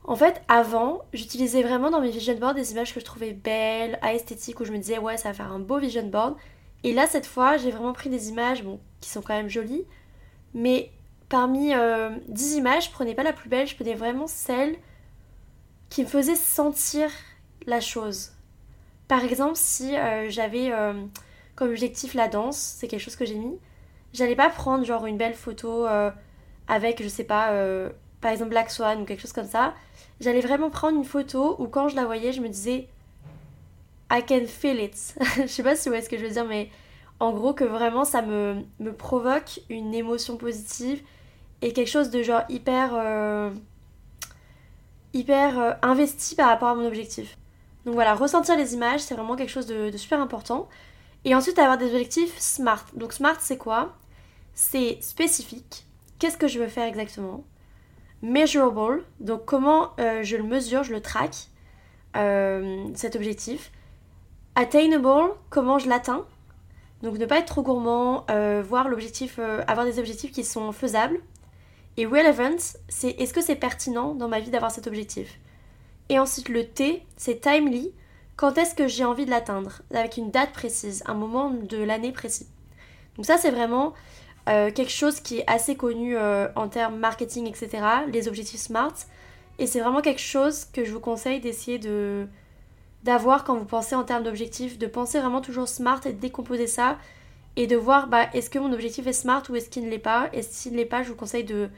en 0.07 0.15
fait, 0.15 0.41
avant, 0.47 1.03
j'utilisais 1.13 1.63
vraiment 1.63 1.91
dans 1.91 2.01
mes 2.01 2.11
vision 2.11 2.37
boards 2.37 2.55
des 2.55 2.73
images 2.73 2.95
que 2.95 3.01
je 3.01 3.05
trouvais 3.05 3.33
belles, 3.33 3.99
à 4.03 4.15
esthétique, 4.15 4.61
où 4.61 4.65
je 4.65 4.71
me 4.71 4.79
disais 4.79 4.99
ouais, 4.99 5.17
ça 5.17 5.31
va 5.31 5.35
faire 5.35 5.53
un 5.53 5.59
beau 5.59 5.79
vision 5.79 6.07
board. 6.07 6.37
Et 6.85 6.93
là, 6.93 7.09
cette 7.09 7.27
fois, 7.27 7.57
j'ai 7.57 7.73
vraiment 7.73 7.93
pris 7.93 8.09
des 8.09 8.29
images 8.29 8.63
qui 9.01 9.11
sont 9.11 9.21
quand 9.21 9.35
même 9.35 9.49
jolies, 9.49 9.85
mais 10.55 10.93
parmi 11.29 11.71
10 11.71 11.75
euh, 11.75 12.59
images, 12.59 12.87
je 12.87 12.91
prenais 12.93 13.15
pas 13.15 13.25
la 13.25 13.33
plus 13.33 13.49
belle, 13.49 13.67
je 13.67 13.75
prenais 13.75 13.95
vraiment 13.95 14.29
celle 14.29 14.77
qui 15.91 16.03
me 16.03 16.07
faisait 16.07 16.37
sentir 16.37 17.11
la 17.67 17.81
chose. 17.81 18.33
Par 19.09 19.25
exemple, 19.25 19.57
si 19.57 19.97
euh, 19.97 20.31
j'avais 20.31 20.71
euh, 20.73 20.93
comme 21.57 21.71
objectif 21.71 22.15
la 22.15 22.29
danse, 22.29 22.57
c'est 22.57 22.87
quelque 22.87 23.01
chose 23.01 23.17
que 23.17 23.25
j'ai 23.25 23.35
mis, 23.35 23.59
j'allais 24.13 24.37
pas 24.37 24.51
prendre 24.51 24.85
genre 24.85 25.07
une 25.07 25.17
belle 25.17 25.35
photo 25.35 25.87
avec, 26.69 27.03
je 27.03 27.09
sais 27.09 27.25
pas, 27.25 27.51
par 28.27 28.33
exemple 28.33 28.51
Black 28.51 28.73
Swan 28.73 29.03
ou 29.03 29.05
quelque 29.05 29.21
chose 29.21 29.33
comme 29.33 29.47
ça 29.47 29.73
j'allais 30.21 30.41
vraiment 30.41 30.71
prendre 30.71 30.97
une 30.97 31.05
photo 31.05 31.57
où 31.59 31.67
quand 31.67 31.89
je 31.89 31.97
la 31.97 32.05
voyais, 32.05 32.33
je 32.33 32.41
me 32.41 32.49
disais 32.49 32.89
I 34.11 34.23
can 34.27 34.47
feel 34.47 34.81
it. 34.81 35.17
je 35.37 35.47
sais 35.47 35.63
pas 35.63 35.75
si 35.75 35.89
vous 35.89 35.93
voyez 35.93 36.05
ce 36.05 36.09
que 36.09 36.17
je 36.17 36.25
veux 36.25 36.31
dire, 36.31 36.45
mais 36.45 36.71
en 37.19 37.33
gros 37.33 37.55
que 37.55 37.65
vraiment 37.65 38.05
ça 38.05 38.23
me, 38.23 38.63
me 38.79 38.93
provoque 38.93 39.61
une 39.69 39.95
émotion 39.95 40.37
positive 40.37 41.03
et 41.63 41.73
quelque 41.73 41.89
chose 41.89 42.11
de 42.11 42.23
genre 42.23 42.43
hyper 42.49 42.91
euh, 42.95 43.51
hyper 45.13 45.59
euh, 45.59 45.73
investi 45.83 46.35
par 46.35 46.49
rapport 46.49 46.69
à 46.69 46.75
mon 46.75 46.87
objectif. 46.87 47.37
Donc 47.85 47.95
voilà, 47.95 48.15
ressentir 48.15 48.57
les 48.57 48.75
images, 48.75 49.01
c'est 49.01 49.15
vraiment 49.15 49.37
quelque 49.37 49.51
chose 49.51 49.67
de, 49.67 49.91
de, 49.91 49.97
super 49.97 50.21
important. 50.21 50.69
Et 51.25 51.35
ensuite 51.35 51.59
avoir 51.59 51.79
des 51.79 51.87
objectifs 51.87 52.37
SMART. 52.39 52.87
Donc 52.95 53.13
SMART 53.13 53.39
c'est 53.41 53.59
quoi? 53.59 53.95
C'est 54.55 54.99
spécifique. 55.01 55.87
Qu'est-ce 56.19 56.37
que 56.37 56.49
je 56.49 56.59
veux 56.59 56.69
faire 56.69 56.87
exactement? 56.87 57.45
Measurable, 58.23 59.05
donc 59.21 59.45
comment 59.45 59.91
euh, 60.01 60.23
je 60.23 60.37
le 60.37 60.43
mesure, 60.43 60.83
je 60.83 60.93
le 60.93 61.01
track, 61.01 61.49
euh, 62.17 62.87
cet 62.95 63.17
objectif. 63.17 63.71
Attainable, 64.55 65.35
comment 65.51 65.79
je 65.79 65.89
l'atteins. 65.89 66.25
Donc 67.03 67.19
ne 67.19 67.27
pas 67.27 67.39
être 67.39 67.47
trop 67.47 67.63
gourmand, 67.63 68.25
euh, 68.31 68.63
voir 68.67 68.89
l'objectif, 68.89 69.39
avoir 69.67 69.85
des 69.85 69.99
objectifs 69.99 70.33
qui 70.33 70.45
sont 70.45 70.73
faisables. 70.73 71.19
Et 71.99 72.07
relevant, 72.07 72.57
c'est 72.89 73.11
est-ce 73.11 73.33
que 73.33 73.43
c'est 73.43 73.57
pertinent 73.57 74.15
dans 74.15 74.29
ma 74.29 74.41
vie 74.41 74.51
d'avoir 74.51 74.71
cet 74.71 74.87
objectif. 74.87 75.39
Et 76.09 76.19
ensuite 76.19 76.49
le 76.49 76.67
T, 76.67 77.05
c'est 77.17 77.41
timely, 77.41 77.93
quand 78.37 78.59
est-ce 78.59 78.75
que 78.75 78.87
j'ai 78.87 79.05
envie 79.05 79.25
de 79.25 79.31
l'atteindre, 79.31 79.83
avec 79.93 80.17
une 80.19 80.31
date 80.31 80.53
précise, 80.53 81.03
un 81.07 81.15
moment 81.15 81.51
de 81.51 81.79
l'année 81.79 82.13
précis. 82.13 82.47
Donc 83.17 83.27
ça 83.27 83.39
c'est 83.39 83.51
vraiment 83.51 83.95
euh, 84.49 84.71
quelque 84.71 84.93
chose 84.93 85.21
qui 85.21 85.39
est 85.39 85.45
assez 85.47 85.77
connu 85.77 86.17
euh, 86.17 86.49
en 86.55 86.69
termes 86.69 86.99
marketing, 86.99 87.47
etc., 87.49 87.83
les 88.09 88.29
objectifs 88.29 88.61
SMART. 88.61 88.95
Et 89.59 89.67
c'est 89.67 89.81
vraiment 89.81 90.03
quelque 90.03 90.21
chose 90.21 90.67
que 90.67 90.85
je 90.85 90.93
vous 90.93 91.01
conseille 91.01 91.41
d'essayer 91.41 91.79
de 91.79 92.27
d'avoir 93.03 93.45
quand 93.45 93.57
vous 93.57 93.65
pensez 93.65 93.95
en 93.95 94.03
termes 94.03 94.25
d'objectifs, 94.25 94.79
de 94.79 94.87
penser 94.89 95.21
vraiment 95.21 95.41
toujours 95.41 95.69
SMART 95.69 96.01
et 96.07 96.13
de 96.13 96.19
décomposer 96.19 96.67
ça 96.67 96.99
et 97.57 97.67
de 97.67 97.77
voir 97.77 98.09
bah, 98.09 98.27
est-ce 98.35 98.51
que 98.51 98.59
mon 98.59 98.73
objectif 98.73 99.07
est 99.07 99.13
smart 99.13 99.43
ou 99.49 99.57
est-ce 99.57 99.71
qu'il 99.71 99.85
ne 99.85 99.91
l'est 99.91 99.99
pas? 99.99 100.29
Et 100.33 100.43
s'il 100.43 100.73
ne 100.73 100.77
l'est 100.77 100.85
pas, 100.85 101.03
je 101.03 101.09
vous 101.09 101.15
conseille 101.15 101.45
de 101.45 101.69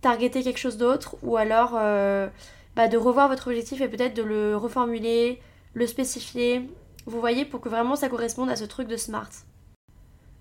targeter 0.00 0.42
quelque 0.42 0.58
chose 0.58 0.76
d'autre 0.76 1.16
ou 1.22 1.36
alors 1.36 1.72
euh, 1.74 2.28
bah, 2.76 2.88
de 2.88 2.96
revoir 2.96 3.28
votre 3.28 3.48
objectif 3.48 3.80
et 3.80 3.88
peut-être 3.88 4.14
de 4.14 4.22
le 4.22 4.56
reformuler, 4.56 5.40
le 5.74 5.86
spécifier. 5.86 6.68
Vous 7.06 7.20
voyez, 7.20 7.44
pour 7.44 7.60
que 7.60 7.68
vraiment 7.68 7.96
ça 7.96 8.08
corresponde 8.08 8.50
à 8.50 8.56
ce 8.56 8.64
truc 8.64 8.86
de 8.86 8.96
smart. 8.96 9.30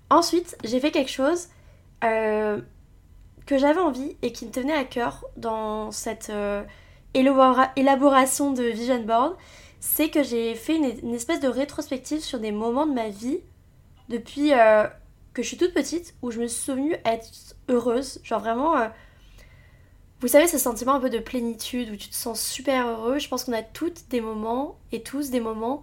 Ensuite, 0.10 0.58
j'ai 0.64 0.80
fait 0.80 0.92
quelque 0.92 1.12
chose 1.12 1.50
euh, 2.04 2.62
que 3.46 3.58
j'avais 3.58 3.80
envie 3.80 4.18
et 4.22 4.32
qui 4.32 4.46
me 4.46 4.52
tenait 4.52 4.74
à 4.74 4.84
cœur 4.84 5.26
dans 5.38 5.92
cette 5.92 6.30
euh, 6.32 6.64
élaboration 7.14 8.52
de 8.52 8.64
Vision 8.64 9.04
Board. 9.04 9.36
C'est 9.80 10.10
que 10.10 10.24
j'ai 10.24 10.56
fait 10.56 10.76
une, 10.76 11.14
espèce 11.14 11.40
de 11.40 11.48
rétrospective 11.48 12.20
sur 12.20 12.40
des 12.40 12.52
moments 12.52 12.86
de 12.86 12.94
ma 12.94 13.10
vie 13.10 13.40
depuis 14.10 14.54
euh, 14.54 14.86
que 15.34 15.44
je 15.44 15.48
suis 15.48 15.58
toute 15.58 15.74
petite 15.74 16.16
où 16.22 16.32
je 16.32 16.40
me 16.40 16.48
suis 16.48 16.64
souvenue 16.64 16.96
être 17.06 17.56
heureuse. 17.70 18.20
Genre 18.24 18.40
vraiment, 18.40 18.76
vous 20.20 20.28
savez, 20.28 20.48
ce 20.48 20.58
sentiment 20.58 20.96
un 20.96 21.00
peu 21.00 21.10
de 21.10 21.20
plénitude 21.20 21.92
où 21.92 21.96
tu 21.96 22.10
te 22.10 22.16
sens 22.16 22.42
super 22.42 22.88
heureux. 22.88 23.20
Je 23.20 23.30
pense 23.30 23.46
qu'on 23.46 23.54
a 23.54 23.62
toutes 23.62 24.10
des 24.10 24.20
moments 24.20 24.78
et 24.92 25.02
tous 25.02 25.30
des 25.30 25.40
moments 25.40 25.82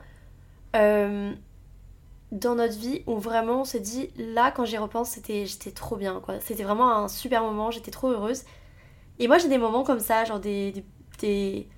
dans 2.32 2.56
notre 2.56 2.76
vie 2.76 3.02
où 3.06 3.18
vraiment 3.18 3.60
on 3.60 3.64
se 3.64 3.78
dit 3.78 4.10
là 4.16 4.50
quand 4.50 4.64
j'y 4.64 4.78
repense 4.78 5.10
c'était 5.10 5.46
j'étais 5.46 5.70
trop 5.70 5.96
bien 5.96 6.20
quoi. 6.20 6.40
C'était 6.40 6.64
vraiment 6.64 6.92
un 6.92 7.08
super 7.08 7.42
moment 7.42 7.70
j'étais 7.70 7.90
trop 7.90 8.08
heureuse. 8.08 8.42
Et 9.18 9.28
moi 9.28 9.38
j'ai 9.38 9.48
des 9.48 9.58
moments 9.58 9.84
comme 9.84 10.00
ça 10.00 10.24
genre 10.24 10.40
des, 10.40 10.84
des, 11.20 11.68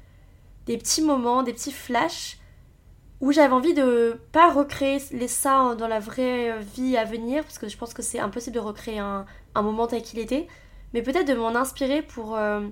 des, 0.67 0.79
petits 0.79 1.03
moments 1.03 1.43
des 1.43 1.53
petits 1.53 1.73
flashs 1.73 2.39
où 3.21 3.33
j'avais 3.33 3.53
envie 3.53 3.75
de 3.75 4.21
pas 4.33 4.51
recréer 4.51 5.03
les 5.13 5.29
ça 5.29 5.75
dans 5.77 5.89
la 5.89 6.01
vraie 6.01 6.59
vie 6.75 6.97
à 6.97 7.05
venir 7.05 7.43
parce 7.45 7.59
que 7.59 7.69
je 7.69 7.77
pense 7.77 7.93
que 7.93 8.03
c'est 8.03 8.19
impossible 8.21 8.55
de 8.55 8.61
recréer 8.61 9.01
un, 9.01 9.27
un 9.55 9.63
moment 9.63 9.87
tel 9.87 10.03
qu'il 10.03 10.19
était 10.19 10.47
mais 10.95 11.03
peut-être 11.03 11.29
de 11.29 11.35
m'en 11.35 11.55
inspirer 11.55 12.01
pour 12.01 12.37
euh, 12.37 12.67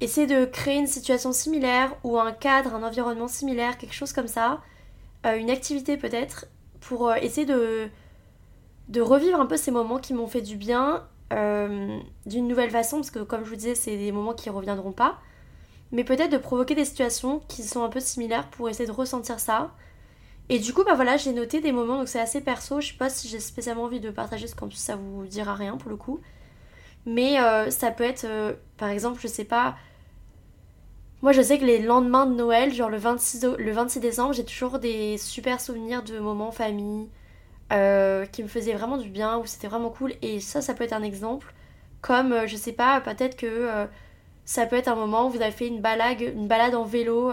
essayer 0.00 0.26
de 0.26 0.44
créer 0.44 0.76
une 0.76 0.86
situation 0.86 1.32
similaire 1.32 1.92
ou 2.04 2.18
un 2.20 2.32
cadre 2.32 2.74
un 2.74 2.84
environnement 2.84 3.28
similaire 3.28 3.78
quelque 3.78 3.94
chose 3.94 4.12
comme 4.12 4.28
ça 4.28 4.60
une 5.24 5.50
activité 5.50 5.96
peut-être 5.96 6.46
pour 6.80 7.08
euh, 7.08 7.14
essayer 7.16 7.46
de, 7.46 7.88
de 8.88 9.00
revivre 9.00 9.40
un 9.40 9.46
peu 9.46 9.56
ces 9.56 9.70
moments 9.70 9.98
qui 9.98 10.14
m'ont 10.14 10.26
fait 10.26 10.40
du 10.40 10.56
bien 10.56 11.06
euh, 11.32 11.98
d'une 12.26 12.48
nouvelle 12.48 12.70
façon, 12.70 12.96
parce 12.96 13.10
que 13.10 13.20
comme 13.20 13.44
je 13.44 13.50
vous 13.50 13.56
disais, 13.56 13.74
c'est 13.74 13.96
des 13.96 14.12
moments 14.12 14.34
qui 14.34 14.50
reviendront 14.50 14.92
pas. 14.92 15.20
Mais 15.92 16.04
peut-être 16.04 16.30
de 16.30 16.38
provoquer 16.38 16.74
des 16.74 16.84
situations 16.84 17.40
qui 17.48 17.62
sont 17.62 17.82
un 17.82 17.88
peu 17.88 18.00
similaires 18.00 18.48
pour 18.48 18.68
essayer 18.68 18.86
de 18.86 18.92
ressentir 18.92 19.40
ça. 19.40 19.74
Et 20.48 20.58
du 20.58 20.72
coup, 20.72 20.84
bah 20.84 20.94
voilà, 20.94 21.16
j'ai 21.16 21.32
noté 21.32 21.60
des 21.60 21.72
moments, 21.72 21.98
donc 21.98 22.08
c'est 22.08 22.20
assez 22.20 22.40
perso. 22.40 22.80
Je 22.80 22.88
sais 22.88 22.96
pas 22.96 23.10
si 23.10 23.28
j'ai 23.28 23.40
spécialement 23.40 23.84
envie 23.84 24.00
de 24.00 24.10
partager, 24.10 24.46
qu'en 24.56 24.68
plus 24.68 24.78
ça 24.78 24.96
vous 24.96 25.26
dira 25.26 25.54
rien 25.54 25.76
pour 25.76 25.90
le 25.90 25.96
coup. 25.96 26.20
Mais 27.06 27.36
ça 27.70 27.90
peut 27.90 28.04
être, 28.04 28.26
par 28.76 28.88
exemple, 28.88 29.20
je 29.20 29.28
sais 29.28 29.44
pas, 29.44 29.76
moi, 31.22 31.32
je 31.32 31.42
sais 31.42 31.58
que 31.58 31.64
les 31.64 31.80
lendemains 31.80 32.26
de 32.26 32.34
Noël, 32.34 32.72
genre 32.72 32.88
le 32.88 32.96
26, 32.96 33.46
le 33.58 33.72
26 33.72 34.00
décembre, 34.00 34.32
j'ai 34.32 34.44
toujours 34.44 34.78
des 34.78 35.18
super 35.18 35.60
souvenirs 35.60 36.02
de 36.02 36.18
moments 36.18 36.50
famille 36.50 37.08
euh, 37.72 38.24
qui 38.26 38.42
me 38.42 38.48
faisaient 38.48 38.72
vraiment 38.72 38.96
du 38.96 39.10
bien, 39.10 39.38
où 39.38 39.44
c'était 39.46 39.68
vraiment 39.68 39.90
cool. 39.90 40.14
Et 40.22 40.40
ça, 40.40 40.62
ça 40.62 40.72
peut 40.72 40.84
être 40.84 40.94
un 40.94 41.02
exemple. 41.02 41.52
Comme, 42.00 42.32
euh, 42.32 42.46
je 42.46 42.56
sais 42.56 42.72
pas, 42.72 43.00
peut-être 43.02 43.36
que 43.36 43.46
euh, 43.46 43.86
ça 44.46 44.64
peut 44.66 44.76
être 44.76 44.88
un 44.88 44.94
moment 44.96 45.26
où 45.26 45.30
vous 45.30 45.42
avez 45.42 45.52
fait 45.52 45.68
une 45.68 45.82
balade, 45.82 46.20
une 46.22 46.48
balade 46.48 46.74
en 46.74 46.84
vélo 46.84 47.30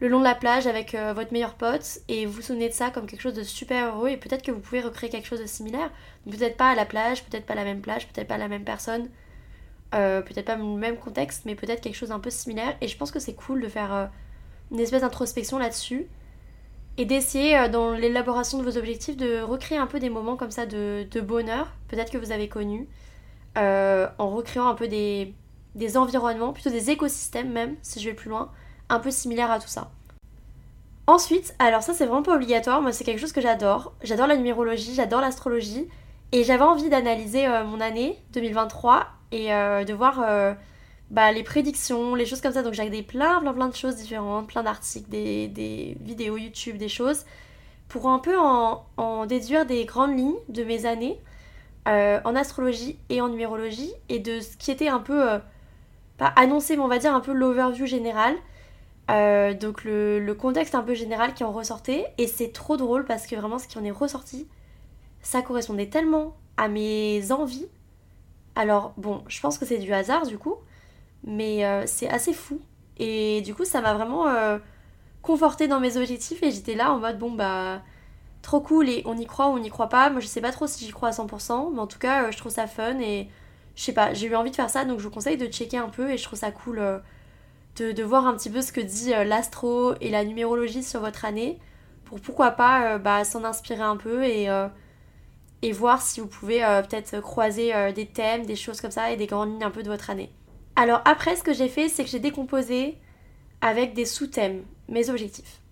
le 0.00 0.08
long 0.08 0.18
de 0.18 0.24
la 0.24 0.34
plage 0.34 0.66
avec 0.66 0.94
votre 1.14 1.32
meilleur 1.32 1.54
pote 1.54 2.00
et 2.08 2.26
vous 2.26 2.32
vous 2.32 2.42
souvenez 2.42 2.68
de 2.68 2.74
ça 2.74 2.90
comme 2.90 3.06
quelque 3.06 3.22
chose 3.22 3.34
de 3.34 3.42
super 3.42 3.94
heureux. 3.94 4.08
Et 4.10 4.16
peut-être 4.16 4.42
que 4.42 4.50
vous 4.50 4.60
pouvez 4.60 4.80
recréer 4.80 5.08
quelque 5.08 5.26
chose 5.26 5.40
de 5.40 5.46
similaire. 5.46 5.90
Peut-être 6.30 6.56
pas 6.56 6.70
à 6.70 6.74
la 6.74 6.84
plage, 6.84 7.24
peut-être 7.24 7.46
pas 7.46 7.54
la 7.54 7.64
même 7.64 7.80
plage, 7.80 8.08
peut-être 8.08 8.28
pas 8.28 8.36
la 8.36 8.48
même 8.48 8.64
personne. 8.64 9.08
Euh, 9.94 10.22
peut-être 10.22 10.46
pas 10.46 10.56
le 10.56 10.64
même 10.64 10.96
contexte, 10.96 11.44
mais 11.44 11.54
peut-être 11.54 11.80
quelque 11.80 11.94
chose 11.94 12.10
un 12.10 12.18
peu 12.18 12.30
similaire. 12.30 12.76
Et 12.80 12.88
je 12.88 12.96
pense 12.96 13.12
que 13.12 13.20
c'est 13.20 13.34
cool 13.34 13.62
de 13.62 13.68
faire 13.68 13.94
euh, 13.94 14.06
une 14.72 14.80
espèce 14.80 15.02
d'introspection 15.02 15.58
là-dessus 15.58 16.06
et 16.96 17.04
d'essayer 17.04 17.56
euh, 17.56 17.68
dans 17.68 17.92
l'élaboration 17.92 18.58
de 18.58 18.64
vos 18.64 18.76
objectifs 18.76 19.16
de 19.16 19.40
recréer 19.40 19.78
un 19.78 19.86
peu 19.86 20.00
des 20.00 20.10
moments 20.10 20.36
comme 20.36 20.50
ça 20.50 20.66
de, 20.66 21.06
bonheur, 21.20 21.72
peut-être 21.88 22.10
que 22.10 22.18
vous 22.18 22.32
avez 22.32 22.48
connu, 22.48 22.88
en 23.56 24.30
recréant 24.30 24.66
un 24.66 24.74
peu 24.74 24.88
des, 24.88 25.32
des 25.76 25.96
environnements, 25.96 26.52
plutôt 26.52 26.70
des 26.70 26.90
écosystèmes 26.90 27.52
même, 27.52 27.76
si 27.82 28.00
je 28.00 28.08
vais 28.08 28.14
plus 28.14 28.30
loin, 28.30 28.50
un 28.88 28.98
peu 28.98 29.12
similaires 29.12 29.50
à 29.52 29.60
tout 29.60 29.68
ça. 29.68 29.92
Ensuite, 31.06 31.54
alors 31.58 31.82
ça 31.82 31.94
c'est 31.94 32.06
vraiment 32.06 32.22
pas 32.22 32.34
obligatoire, 32.34 32.82
moi 32.82 32.90
c'est 32.90 33.04
quelque 33.04 33.20
chose 33.20 33.32
que 33.32 33.40
j'adore. 33.40 33.92
J'adore 34.02 34.26
la 34.26 34.36
numérologie, 34.36 34.94
j'adore 34.94 35.20
l'astrologie. 35.20 35.86
Et 36.34 36.42
j'avais 36.42 36.64
envie 36.64 36.88
d'analyser 36.88 37.46
mon 37.64 37.80
année 37.80 38.18
2023 38.32 39.06
et 39.30 39.54
euh, 39.54 39.84
de 39.84 39.94
voir 39.94 40.20
euh, 40.20 40.52
bah, 41.12 41.30
les 41.30 41.44
prédictions, 41.44 42.16
les 42.16 42.26
choses 42.26 42.40
comme 42.40 42.52
ça. 42.52 42.64
Donc 42.64 42.74
j'ai 42.74 42.90
des 42.90 43.04
plein, 43.04 43.38
plein, 43.38 43.52
plein 43.52 43.68
de 43.68 43.74
choses 43.76 43.94
différentes, 43.94 44.48
plein 44.48 44.64
d'articles, 44.64 45.08
des, 45.08 45.96
vidéos 46.00 46.36
YouTube, 46.36 46.76
des 46.76 46.88
choses, 46.88 47.24
pour 47.86 48.08
un 48.08 48.18
peu 48.18 48.36
en, 48.36 49.26
déduire 49.26 49.64
des 49.64 49.84
grandes 49.84 50.18
lignes 50.18 50.34
de 50.48 50.64
mes 50.64 50.86
années 50.86 51.20
euh, 51.86 52.18
en 52.24 52.34
astrologie 52.34 52.98
et 53.10 53.20
en 53.20 53.28
numérologie 53.28 53.92
et 54.08 54.18
de 54.18 54.40
ce 54.40 54.56
qui 54.56 54.72
était 54.72 54.88
un 54.88 54.98
peu, 54.98 55.38
pas 56.18 56.32
annoncé, 56.34 56.76
mais 56.76 56.82
on 56.82 56.88
va 56.88 56.98
dire 56.98 57.14
un 57.14 57.20
peu 57.20 57.32
l'overview 57.32 57.86
général. 57.86 58.34
donc 59.06 59.84
le, 59.84 60.18
le, 60.18 60.34
contexte 60.34 60.74
un 60.74 60.82
peu 60.82 60.94
général 60.94 61.32
qui 61.32 61.44
en 61.44 61.52
ressortait 61.52 62.06
et 62.18 62.26
c'est 62.26 62.52
trop 62.52 62.76
drôle 62.76 63.04
parce 63.04 63.28
que 63.28 63.36
vraiment 63.36 63.60
ce 63.60 63.68
qui 63.68 63.78
en 63.78 63.84
est 63.84 63.92
ressorti 63.92 64.48
ça 65.24 65.42
correspondait 65.42 65.88
tellement 65.88 66.36
à 66.56 66.68
mes 66.68 67.32
envies 67.32 67.66
alors 68.56 68.94
bon, 68.96 69.22
je 69.28 69.40
pense 69.40 69.58
que 69.58 69.66
c'est 69.66 69.78
du 69.78 69.92
hasard 69.92 70.26
du 70.26 70.38
coup, 70.38 70.56
mais 71.24 71.64
euh, 71.64 71.84
c'est 71.86 72.08
assez 72.08 72.32
fou. 72.32 72.60
Et 72.98 73.42
du 73.42 73.54
coup, 73.54 73.64
ça 73.64 73.80
m'a 73.80 73.94
vraiment 73.94 74.28
euh, 74.28 74.58
conforté 75.22 75.66
dans 75.68 75.80
mes 75.80 75.96
objectifs 75.96 76.42
et 76.42 76.50
j'étais 76.50 76.74
là 76.74 76.92
en 76.92 76.98
mode 76.98 77.18
bon 77.18 77.32
bah 77.32 77.82
trop 78.42 78.60
cool 78.60 78.88
et 78.88 79.02
on 79.06 79.16
y 79.16 79.26
croit 79.26 79.48
ou 79.48 79.52
on 79.52 79.58
n'y 79.58 79.70
croit 79.70 79.88
pas. 79.88 80.10
Moi 80.10 80.20
je 80.20 80.26
sais 80.26 80.40
pas 80.40 80.52
trop 80.52 80.66
si 80.66 80.84
j'y 80.84 80.92
crois 80.92 81.08
à 81.08 81.12
100%, 81.12 81.72
mais 81.74 81.80
en 81.80 81.86
tout 81.86 81.98
cas 81.98 82.24
euh, 82.24 82.30
je 82.30 82.38
trouve 82.38 82.52
ça 82.52 82.66
fun 82.66 82.98
et 83.00 83.28
je 83.76 83.82
sais 83.82 83.92
pas, 83.94 84.14
j'ai 84.14 84.26
eu 84.28 84.36
envie 84.36 84.50
de 84.50 84.56
faire 84.56 84.70
ça 84.70 84.84
donc 84.84 85.00
je 85.00 85.04
vous 85.04 85.10
conseille 85.10 85.36
de 85.36 85.46
checker 85.46 85.78
un 85.78 85.88
peu 85.88 86.12
et 86.12 86.18
je 86.18 86.22
trouve 86.22 86.38
ça 86.38 86.52
cool 86.52 86.80
de, 87.76 88.02
voir 88.04 88.26
un 88.26 88.34
petit 88.36 88.50
peu 88.50 88.62
ce 88.62 88.72
que 88.72 88.80
dit 88.80 89.10
l'astro 89.10 89.94
et 90.00 90.10
la 90.10 90.24
numérologie 90.24 90.84
sur 90.84 91.00
votre 91.00 91.24
année 91.24 91.58
pour 92.04 92.20
pourquoi 92.20 92.52
pas 92.52 92.98
bah, 92.98 93.24
s'en 93.24 93.42
inspirer 93.42 93.82
un 93.82 93.96
peu 93.96 94.22
et 94.22 94.48
et 95.64 95.72
voir 95.72 96.02
si 96.02 96.20
vous 96.20 96.26
pouvez 96.26 96.62
euh, 96.62 96.82
peut-être 96.82 97.20
croiser 97.20 97.74
euh, 97.74 97.90
des 97.90 98.04
thèmes, 98.04 98.44
des 98.44 98.54
choses 98.54 98.82
comme 98.82 98.90
ça 98.90 99.10
et 99.10 99.16
des 99.16 99.26
grandes 99.26 99.50
lignes 99.50 99.64
un 99.64 99.70
peu 99.70 99.82
de 99.82 99.88
votre 99.88 100.10
année. 100.10 100.30
Alors 100.76 101.00
après, 101.06 101.36
ce 101.36 101.42
que 101.42 101.54
j'ai 101.54 101.68
fait, 101.68 101.88
c'est 101.88 102.04
que 102.04 102.10
j'ai 102.10 102.18
décomposé 102.18 102.98
avec 103.62 103.94
des 103.94 104.04
sous-thèmes 104.04 104.62
mes 104.90 105.08
objectifs. 105.08 105.62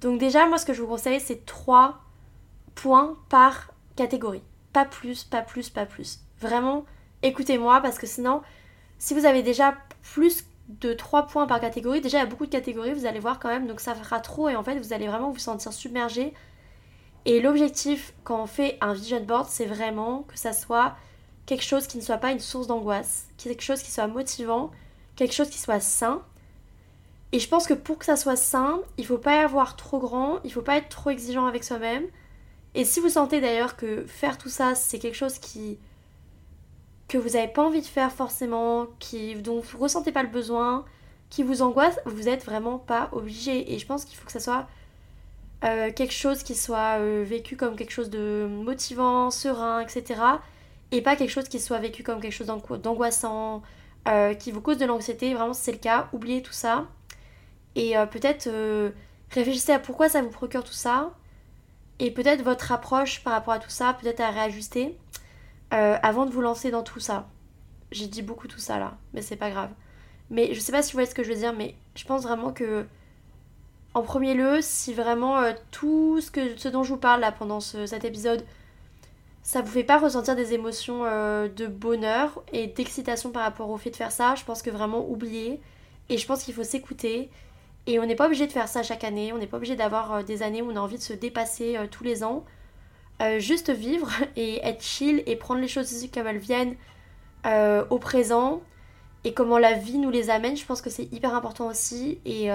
Donc 0.00 0.18
déjà, 0.18 0.46
moi, 0.46 0.56
ce 0.56 0.64
que 0.64 0.72
je 0.72 0.80
vous 0.80 0.88
conseille, 0.88 1.20
c'est 1.20 1.44
trois 1.44 2.00
points 2.74 3.18
par 3.28 3.74
catégorie. 3.94 4.42
Pas 4.72 4.86
plus, 4.86 5.22
pas 5.22 5.42
plus, 5.42 5.68
pas 5.68 5.84
plus. 5.84 6.20
Vraiment, 6.40 6.86
écoutez-moi 7.22 7.82
parce 7.82 7.98
que 7.98 8.06
sinon, 8.06 8.40
si 8.98 9.12
vous 9.12 9.26
avez 9.26 9.42
déjà 9.42 9.74
plus 10.14 10.46
de 10.80 10.94
trois 10.94 11.26
points 11.26 11.46
par 11.46 11.60
catégorie, 11.60 12.00
déjà 12.00 12.18
il 12.18 12.20
y 12.22 12.24
a 12.24 12.26
beaucoup 12.26 12.46
de 12.46 12.50
catégories, 12.50 12.94
vous 12.94 13.04
allez 13.04 13.20
voir 13.20 13.38
quand 13.38 13.50
même, 13.50 13.66
donc 13.66 13.80
ça 13.80 13.94
fera 13.94 14.20
trop 14.20 14.48
et 14.48 14.56
en 14.56 14.64
fait 14.64 14.78
vous 14.78 14.94
allez 14.94 15.08
vraiment 15.08 15.30
vous 15.30 15.38
sentir 15.38 15.74
submergé 15.74 16.32
et 17.26 17.40
l'objectif 17.40 18.12
quand 18.24 18.42
on 18.42 18.46
fait 18.46 18.76
un 18.80 18.92
vision 18.92 19.22
board, 19.22 19.48
c'est 19.48 19.66
vraiment 19.66 20.22
que 20.22 20.38
ça 20.38 20.52
soit 20.52 20.96
quelque 21.46 21.64
chose 21.64 21.86
qui 21.86 21.96
ne 21.98 22.02
soit 22.02 22.18
pas 22.18 22.32
une 22.32 22.40
source 22.40 22.66
d'angoisse, 22.66 23.26
quelque 23.38 23.62
chose 23.62 23.82
qui 23.82 23.90
soit 23.90 24.06
motivant, 24.06 24.70
quelque 25.16 25.34
chose 25.34 25.50
qui 25.50 25.58
soit 25.58 25.80
sain. 25.80 26.22
Et 27.32 27.38
je 27.38 27.48
pense 27.48 27.66
que 27.66 27.74
pour 27.74 27.98
que 27.98 28.04
ça 28.04 28.16
soit 28.16 28.36
sain, 28.36 28.80
il 28.98 29.06
faut 29.06 29.18
pas 29.18 29.36
y 29.36 29.44
avoir 29.44 29.76
trop 29.76 29.98
grand, 29.98 30.38
il 30.44 30.52
faut 30.52 30.62
pas 30.62 30.76
être 30.76 30.88
trop 30.88 31.10
exigeant 31.10 31.46
avec 31.46 31.64
soi-même. 31.64 32.04
Et 32.74 32.84
si 32.84 33.00
vous 33.00 33.08
sentez 33.08 33.40
d'ailleurs 33.40 33.76
que 33.76 34.04
faire 34.06 34.38
tout 34.38 34.48
ça, 34.48 34.74
c'est 34.74 34.98
quelque 34.98 35.16
chose 35.16 35.38
qui 35.38 35.78
que 37.08 37.18
vous 37.18 37.30
n'avez 37.30 37.48
pas 37.48 37.62
envie 37.62 37.82
de 37.82 37.86
faire 37.86 38.10
forcément, 38.10 38.86
qui, 38.98 39.34
dont 39.34 39.60
vous 39.60 39.78
ressentez 39.78 40.10
pas 40.10 40.22
le 40.22 40.30
besoin, 40.30 40.84
qui 41.28 41.42
vous 41.42 41.62
angoisse, 41.62 41.98
vous 42.06 42.22
n'êtes 42.22 42.44
vraiment 42.44 42.78
pas 42.78 43.10
obligé. 43.12 43.74
Et 43.74 43.78
je 43.78 43.86
pense 43.86 44.04
qu'il 44.04 44.16
faut 44.16 44.24
que 44.24 44.32
ça 44.32 44.40
soit 44.40 44.66
euh, 45.64 45.90
quelque 45.92 46.12
chose 46.12 46.42
qui 46.42 46.54
soit 46.54 46.98
euh, 46.98 47.24
vécu 47.26 47.56
comme 47.56 47.74
quelque 47.76 47.90
chose 47.90 48.10
de 48.10 48.46
motivant, 48.50 49.30
serein, 49.30 49.80
etc. 49.80 50.20
Et 50.90 51.00
pas 51.00 51.16
quelque 51.16 51.30
chose 51.30 51.48
qui 51.48 51.58
soit 51.58 51.78
vécu 51.78 52.02
comme 52.02 52.20
quelque 52.20 52.32
chose 52.32 52.46
d'angoissant, 52.46 53.62
euh, 54.06 54.34
qui 54.34 54.52
vous 54.52 54.60
cause 54.60 54.76
de 54.76 54.84
l'anxiété. 54.84 55.32
Vraiment, 55.32 55.54
si 55.54 55.62
c'est 55.62 55.72
le 55.72 55.78
cas, 55.78 56.08
oubliez 56.12 56.42
tout 56.42 56.52
ça. 56.52 56.86
Et 57.76 57.94
peut-être 58.12 58.48
réfléchissez 59.32 59.72
à 59.72 59.80
pourquoi 59.80 60.08
ça 60.08 60.22
vous 60.22 60.30
procure 60.30 60.62
tout 60.62 60.72
ça. 60.72 61.12
Et 61.98 62.12
peut-être 62.12 62.42
votre 62.42 62.70
approche 62.70 63.24
par 63.24 63.32
rapport 63.32 63.54
à 63.54 63.58
tout 63.58 63.70
ça, 63.70 63.96
peut-être 64.00 64.20
à 64.20 64.30
réajuster 64.30 64.96
avant 65.70 66.24
de 66.26 66.30
vous 66.30 66.40
lancer 66.40 66.70
dans 66.70 66.84
tout 66.84 67.00
ça. 67.00 67.28
J'ai 67.90 68.06
dit 68.06 68.22
beaucoup 68.22 68.46
tout 68.46 68.60
ça 68.60 68.78
là, 68.78 68.96
mais 69.12 69.22
c'est 69.22 69.34
pas 69.34 69.50
grave. 69.50 69.70
Mais 70.30 70.54
je 70.54 70.60
sais 70.60 70.70
pas 70.70 70.82
si 70.82 70.92
vous 70.92 70.98
voyez 70.98 71.10
ce 71.10 71.16
que 71.16 71.24
je 71.24 71.30
veux 71.30 71.38
dire, 71.38 71.52
mais 71.52 71.74
je 71.96 72.04
pense 72.04 72.22
vraiment 72.22 72.52
que 72.52 72.86
en 73.94 74.02
premier 74.02 74.34
lieu, 74.34 74.58
si 74.60 74.92
vraiment 74.92 75.38
euh, 75.38 75.52
tout 75.70 76.20
ce, 76.20 76.30
que, 76.30 76.56
ce 76.58 76.68
dont 76.68 76.82
je 76.82 76.90
vous 76.90 76.98
parle 76.98 77.20
là 77.20 77.30
pendant 77.30 77.60
cet 77.60 78.04
épisode, 78.04 78.44
ça 79.42 79.62
vous 79.62 79.70
fait 79.70 79.84
pas 79.84 79.98
ressentir 79.98 80.34
des 80.34 80.52
émotions 80.52 81.04
euh, 81.04 81.48
de 81.48 81.66
bonheur 81.68 82.42
et 82.52 82.66
d'excitation 82.66 83.30
par 83.30 83.44
rapport 83.44 83.70
au 83.70 83.78
fait 83.78 83.90
de 83.90 83.96
faire 83.96 84.10
ça, 84.10 84.34
je 84.34 84.44
pense 84.44 84.62
que 84.62 84.70
vraiment 84.70 85.08
oublier. 85.08 85.60
Et 86.08 86.18
je 86.18 86.26
pense 86.26 86.42
qu'il 86.42 86.54
faut 86.54 86.64
s'écouter. 86.64 87.30
Et 87.86 87.98
on 88.00 88.06
n'est 88.06 88.16
pas 88.16 88.26
obligé 88.26 88.46
de 88.46 88.52
faire 88.52 88.68
ça 88.68 88.82
chaque 88.82 89.04
année, 89.04 89.32
on 89.32 89.38
n'est 89.38 89.46
pas 89.46 89.58
obligé 89.58 89.76
d'avoir 89.76 90.12
euh, 90.12 90.22
des 90.22 90.42
années 90.42 90.60
où 90.60 90.70
on 90.70 90.76
a 90.76 90.80
envie 90.80 90.98
de 90.98 91.02
se 91.02 91.12
dépasser 91.12 91.78
tous 91.90 92.02
les 92.02 92.24
ans. 92.24 92.44
juste 93.38 93.70
vivre 93.70 94.10
et 94.36 94.58
être 94.66 94.82
chill 94.82 95.22
et 95.26 95.36
prendre 95.36 95.60
les 95.60 95.68
choses 95.68 96.08
comme 96.12 96.26
elles 96.26 96.38
viennent 96.38 96.74
au 97.90 97.98
présent 97.98 98.62
et 99.24 99.34
comment 99.34 99.58
la 99.58 99.74
vie 99.74 99.98
nous 99.98 100.10
les 100.10 100.30
amène, 100.30 100.56
je 100.56 100.64
pense 100.64 100.82
que 100.82 100.90
c'est 100.90 101.12
hyper 101.12 101.34
important 101.34 101.68
aussi. 101.68 102.18
Et, 102.24 102.50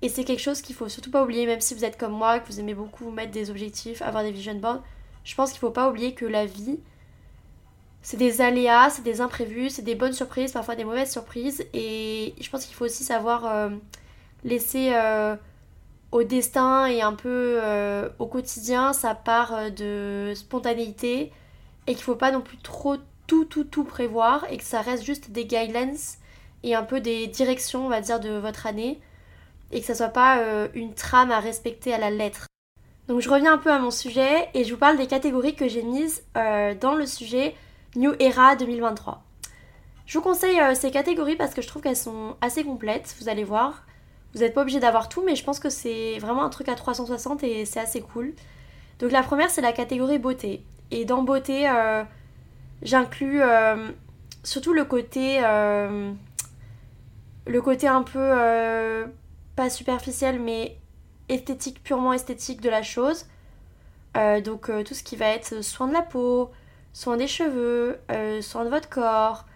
et 0.00 0.08
c'est 0.08 0.24
quelque 0.24 0.40
chose 0.40 0.62
qu'il 0.62 0.76
faut 0.76 0.88
surtout 0.88 1.10
pas 1.10 1.22
oublier, 1.22 1.46
même 1.46 1.60
si 1.60 1.74
vous 1.74 1.84
êtes 1.84 1.98
comme 1.98 2.12
moi, 2.12 2.38
que 2.38 2.46
vous 2.46 2.60
aimez 2.60 2.74
beaucoup 2.74 3.10
mettre 3.10 3.32
des 3.32 3.50
objectifs, 3.50 4.00
avoir 4.02 4.22
des 4.22 4.30
vision 4.30 4.54
boards. 4.54 4.82
Je 5.24 5.34
pense 5.34 5.50
qu'il 5.50 5.58
faut 5.58 5.70
pas 5.70 5.88
oublier 5.88 6.14
que 6.14 6.24
la 6.24 6.46
vie, 6.46 6.78
c'est 8.00 8.16
des 8.16 8.40
aléas, 8.40 8.90
c'est 8.90 9.02
des 9.02 9.20
imprévus, 9.20 9.70
c'est 9.70 9.82
des 9.82 9.96
bonnes 9.96 10.12
surprises, 10.12 10.52
parfois 10.52 10.76
des 10.76 10.84
mauvaises 10.84 11.10
surprises. 11.10 11.64
Et 11.74 12.34
je 12.40 12.48
pense 12.48 12.64
qu'il 12.64 12.76
faut 12.76 12.84
aussi 12.84 13.02
savoir 13.02 13.46
euh, 13.46 13.70
laisser 14.44 14.92
euh, 14.92 15.34
au 16.12 16.22
destin 16.22 16.86
et 16.86 17.02
un 17.02 17.14
peu 17.14 17.60
au 18.20 18.26
quotidien 18.26 18.92
sa 18.92 19.16
part 19.16 19.72
de 19.72 20.32
spontanéité. 20.36 21.32
Et 21.88 21.94
qu'il 21.94 22.04
faut 22.04 22.14
pas 22.14 22.30
non 22.30 22.42
plus 22.42 22.58
trop 22.58 22.96
tout, 23.26 23.44
tout, 23.46 23.64
tout 23.64 23.84
prévoir 23.84 24.46
et 24.50 24.58
que 24.58 24.64
ça 24.64 24.80
reste 24.80 25.04
juste 25.04 25.30
des 25.30 25.44
guidelines 25.44 25.96
et 26.62 26.74
un 26.74 26.82
peu 26.82 27.00
des 27.00 27.26
directions, 27.26 27.86
on 27.86 27.88
va 27.88 28.00
dire, 28.00 28.20
de 28.20 28.30
votre 28.30 28.66
année 28.66 29.00
et 29.70 29.80
que 29.80 29.86
ça 29.86 29.94
soit 29.94 30.08
pas 30.08 30.38
euh, 30.38 30.68
une 30.74 30.94
trame 30.94 31.30
à 31.30 31.40
respecter 31.40 31.92
à 31.92 31.98
la 31.98 32.10
lettre. 32.10 32.46
Donc 33.06 33.20
je 33.20 33.30
reviens 33.30 33.54
un 33.54 33.58
peu 33.58 33.70
à 33.70 33.78
mon 33.78 33.90
sujet 33.90 34.48
et 34.54 34.64
je 34.64 34.72
vous 34.72 34.78
parle 34.78 34.96
des 34.96 35.06
catégories 35.06 35.54
que 35.54 35.68
j'ai 35.68 35.82
mises 35.82 36.22
euh, 36.36 36.74
dans 36.74 36.94
le 36.94 37.06
sujet 37.06 37.54
New 37.96 38.14
Era 38.20 38.56
2023. 38.56 39.22
Je 40.06 40.18
vous 40.18 40.24
conseille 40.24 40.60
euh, 40.60 40.74
ces 40.74 40.90
catégories 40.90 41.36
parce 41.36 41.54
que 41.54 41.62
je 41.62 41.68
trouve 41.68 41.82
qu'elles 41.82 41.96
sont 41.96 42.36
assez 42.40 42.64
complètes, 42.64 43.14
vous 43.20 43.28
allez 43.28 43.44
voir. 43.44 43.84
Vous 44.34 44.40
n'êtes 44.40 44.54
pas 44.54 44.62
obligé 44.62 44.78
d'avoir 44.78 45.08
tout, 45.08 45.22
mais 45.24 45.36
je 45.36 45.44
pense 45.44 45.58
que 45.58 45.70
c'est 45.70 46.18
vraiment 46.18 46.44
un 46.44 46.50
truc 46.50 46.68
à 46.68 46.74
360 46.74 47.42
et 47.44 47.64
c'est 47.64 47.80
assez 47.80 48.02
cool. 48.02 48.34
Donc 48.98 49.10
la 49.10 49.22
première, 49.22 49.48
c'est 49.48 49.62
la 49.62 49.72
catégorie 49.72 50.18
beauté. 50.18 50.62
Et 50.90 51.06
dans 51.06 51.22
beauté, 51.22 51.66
J'inclus 52.82 53.40
surtout 54.42 54.74
le 54.74 54.84
côté, 54.84 55.40
le 55.40 56.12
côté 57.62 57.88
un 57.88 58.02
peu 58.02 59.08
pas 59.58 59.70
superficiel 59.70 60.38
mais 60.38 60.78
esthétique, 61.28 61.82
purement 61.82 62.12
esthétique 62.12 62.60
de 62.60 62.70
la 62.70 62.84
chose. 62.84 63.26
donc 64.14 64.70
tout 64.84 64.94
ce 64.94 65.02
qui 65.02 65.16
va 65.16 65.26
être 65.30 65.62
soin 65.62 65.88
de 65.88 65.92
la 65.92 66.02
peau, 66.02 66.52
soin 66.92 67.16
des 67.16 67.26
cheveux, 67.26 67.98
soin 68.40 68.64
de 68.64 68.70
votre 68.70 68.88
corps, 68.88 69.46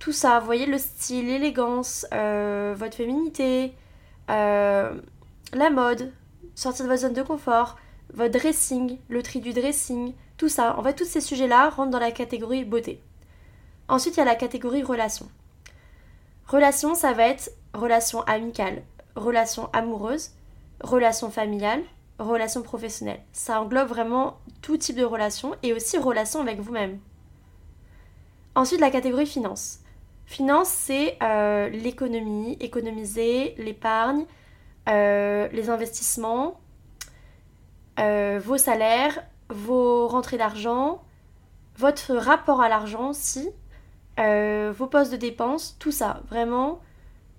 tout 0.00 0.10
ça, 0.10 0.40
voyez 0.40 0.66
le 0.66 0.78
style, 0.78 1.28
l'élégance, 1.28 2.04
votre 2.10 2.96
féminité, 2.96 3.72
la 4.28 5.70
mode, 5.70 6.12
sortir 6.56 6.84
de 6.84 6.90
votre 6.90 7.02
zone 7.02 7.12
de 7.12 7.22
confort, 7.22 7.76
votre 8.12 8.36
dressing, 8.36 8.98
le 9.08 9.22
tri 9.22 9.38
du 9.38 9.52
dressing, 9.52 10.12
tout 10.38 10.48
ça, 10.48 10.76
en 10.76 10.82
fait, 10.82 10.94
tous 10.94 11.04
ces 11.04 11.20
sujets-là 11.20 11.70
rentrent 11.70 11.92
dans 11.92 12.00
la 12.00 12.10
catégorie 12.10 12.64
beauté. 12.64 13.00
Ensuite, 13.86 14.16
il 14.16 14.18
y 14.18 14.22
a 14.22 14.24
la 14.24 14.34
catégorie 14.34 14.82
relation. 14.82 15.28
Relation, 16.48 16.96
ça 16.96 17.12
va 17.12 17.28
être 17.28 17.52
relation 17.74 18.22
amicale, 18.22 18.82
relation 19.16 19.68
amoureuse, 19.72 20.30
relation 20.82 21.30
familiale, 21.30 21.82
relation 22.18 22.62
professionnelle. 22.62 23.20
Ça 23.32 23.60
englobe 23.60 23.88
vraiment 23.88 24.38
tout 24.62 24.76
type 24.76 24.96
de 24.96 25.04
relation 25.04 25.54
et 25.62 25.72
aussi 25.72 25.98
relation 25.98 26.40
avec 26.40 26.60
vous-même. 26.60 26.98
Ensuite, 28.54 28.80
la 28.80 28.90
catégorie 28.90 29.26
finance. 29.26 29.80
Finance, 30.26 30.68
c'est 30.68 31.18
euh, 31.22 31.68
l'économie, 31.68 32.56
économiser, 32.60 33.54
l'épargne, 33.58 34.24
euh, 34.88 35.48
les 35.52 35.70
investissements, 35.70 36.60
euh, 37.98 38.40
vos 38.42 38.56
salaires, 38.56 39.24
vos 39.50 40.08
rentrées 40.08 40.38
d'argent, 40.38 41.02
votre 41.76 42.14
rapport 42.14 42.62
à 42.62 42.68
l'argent 42.68 43.10
aussi, 43.10 43.50
vos 44.16 44.86
postes 44.86 45.12
de 45.12 45.16
dépenses, 45.16 45.76
tout 45.78 45.90
ça. 45.90 46.22
Vraiment, 46.28 46.80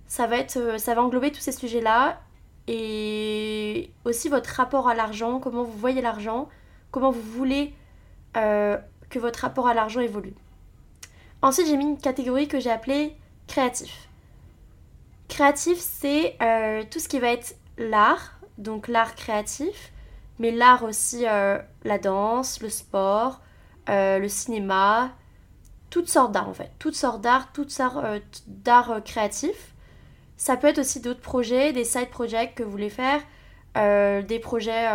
ça 0.08 0.28
va, 0.28 0.38
être, 0.38 0.58
euh, 0.58 0.78
ça 0.78 0.94
va 0.94 1.04
englober 1.04 1.32
tous 1.32 1.42
ces 1.42 1.52
sujets-là. 1.52 2.20
Et 2.68 3.92
aussi 4.06 4.28
votre 4.30 4.50
rapport 4.50 4.88
à 4.88 4.96
l'argent, 4.96 5.40
comment 5.40 5.64
vous 5.64 5.78
voyez 5.78 6.02
l'argent, 6.02 6.50
comment 6.92 7.12
vous 7.12 7.22
voulez 7.22 7.74
euh, 8.38 8.78
que 9.10 9.20
votre 9.20 9.40
rapport 9.40 9.68
à 9.68 9.74
l'argent 9.74 10.02
évolue. 10.02 10.34
Ensuite, 11.42 11.68
j'ai 11.68 11.78
mis 11.78 11.86
une 11.86 12.00
catégorie 12.00 12.48
que 12.48 12.60
j'ai 12.60 12.72
appelée 12.72 13.16
créatif. 13.48 14.10
Créatif, 15.28 15.78
c'est 15.80 16.38
tout 16.90 17.00
ce 17.00 17.08
qui 17.08 17.20
va 17.20 17.32
être 17.32 17.56
l'art, 17.78 18.40
donc 18.58 18.88
l'art 18.88 19.16
créatif, 19.16 19.92
mais 20.40 20.52
l'art 20.52 20.84
aussi, 20.84 21.26
euh, 21.28 21.58
la 21.84 21.98
danse, 21.98 22.62
le 22.62 22.70
sport, 22.70 23.42
euh, 23.90 24.20
le 24.20 24.28
cinéma, 24.28 25.12
toutes 25.90 26.10
sortes 26.10 26.32
d'art 26.32 26.50
en 26.50 26.54
fait, 26.54 26.72
toutes 26.80 26.96
sortes 26.96 27.22
d'art, 27.22 27.52
toutes 27.54 27.72
sortes 27.72 27.98
euh, 28.04 28.20
d'art 28.48 29.04
créatif. 29.04 29.74
Ça 30.38 30.58
peut 30.58 30.68
être 30.68 30.80
aussi 30.80 31.00
d'autres 31.00 31.22
projets, 31.22 31.72
des 31.74 31.86
side 31.86 32.10
projects 32.10 32.56
que 32.56 32.64
vous 32.64 32.72
voulez 32.72 32.90
faire, 32.90 33.22
des 33.76 34.40
projets 34.40 34.88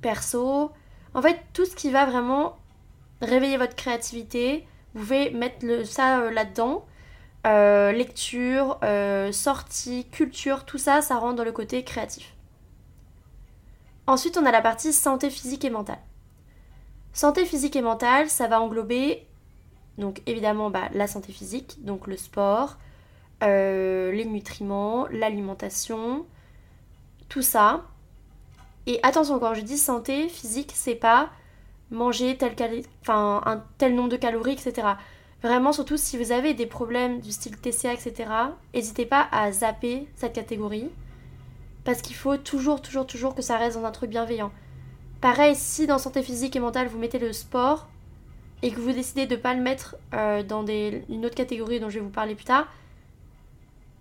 perso. 0.00 0.72
En 1.14 1.22
fait, 1.22 1.40
tout 1.52 1.64
ce 1.64 1.76
qui 1.76 1.90
va 1.90 2.04
vraiment 2.04 2.56
réveiller 3.22 3.56
votre 3.56 3.76
créativité, 3.76 4.66
vous 4.94 5.00
pouvez 5.02 5.30
mettre 5.30 5.64
le, 5.64 5.84
ça 5.84 6.30
là-dedans. 6.30 6.84
lecture, 7.44 8.78
sortie, 9.32 10.06
culture, 10.10 10.64
tout 10.64 10.78
ça, 10.78 11.00
ça 11.00 11.16
rentre 11.16 11.36
dans 11.36 11.44
le 11.44 11.52
côté 11.52 11.84
créatif. 11.84 12.34
Ensuite, 14.06 14.38
on 14.38 14.46
a 14.46 14.50
la 14.50 14.62
partie 14.62 14.92
santé 14.92 15.30
physique 15.30 15.64
et 15.64 15.70
mentale. 15.70 16.00
Santé 17.12 17.44
physique 17.44 17.76
et 17.76 17.82
mentale, 17.82 18.28
ça 18.28 18.46
va 18.46 18.60
englober 18.60 19.26
donc 19.98 20.22
évidemment 20.26 20.70
bah, 20.70 20.88
la 20.94 21.06
santé 21.08 21.32
physique, 21.32 21.84
donc 21.84 22.06
le 22.06 22.16
sport, 22.16 22.78
euh, 23.42 24.10
les 24.12 24.24
nutriments, 24.24 25.06
l'alimentation, 25.10 26.26
tout 27.28 27.42
ça. 27.42 27.84
Et 28.86 29.00
attention, 29.02 29.38
quand 29.38 29.54
je 29.54 29.60
dis 29.60 29.78
santé 29.78 30.28
physique, 30.28 30.72
c'est 30.74 30.94
pas 30.94 31.30
manger 31.90 32.36
tel, 32.36 32.54
enfin, 33.02 33.42
un 33.44 33.62
tel 33.78 33.94
nombre 33.94 34.10
de 34.10 34.16
calories, 34.16 34.52
etc. 34.52 34.88
Vraiment, 35.42 35.72
surtout 35.72 35.96
si 35.96 36.16
vous 36.16 36.32
avez 36.32 36.54
des 36.54 36.66
problèmes 36.66 37.20
du 37.20 37.30
style 37.30 37.56
TCA, 37.56 37.92
etc., 37.92 38.30
n'hésitez 38.74 39.06
pas 39.06 39.28
à 39.30 39.52
zapper 39.52 40.08
cette 40.16 40.32
catégorie 40.32 40.90
parce 41.84 42.02
qu'il 42.02 42.16
faut 42.16 42.36
toujours, 42.36 42.82
toujours, 42.82 43.06
toujours 43.06 43.34
que 43.34 43.42
ça 43.42 43.56
reste 43.56 43.78
dans 43.78 43.84
un 43.84 43.92
truc 43.92 44.10
bienveillant. 44.10 44.52
Pareil, 45.20 45.54
si 45.54 45.86
dans 45.86 45.98
santé 45.98 46.22
physique 46.22 46.54
et 46.54 46.60
mentale 46.60 46.88
vous 46.88 46.98
mettez 46.98 47.18
le 47.18 47.32
sport 47.32 47.88
et 48.62 48.70
que 48.70 48.80
vous 48.80 48.92
décidez 48.92 49.26
de 49.26 49.36
ne 49.36 49.40
pas 49.40 49.54
le 49.54 49.62
mettre 49.62 49.96
euh, 50.12 50.42
dans 50.42 50.66
une 50.66 51.24
autre 51.24 51.34
catégorie 51.34 51.80
dont 51.80 51.88
je 51.88 51.98
vais 51.98 52.04
vous 52.04 52.10
parler 52.10 52.34
plus 52.34 52.44
tard, 52.44 52.66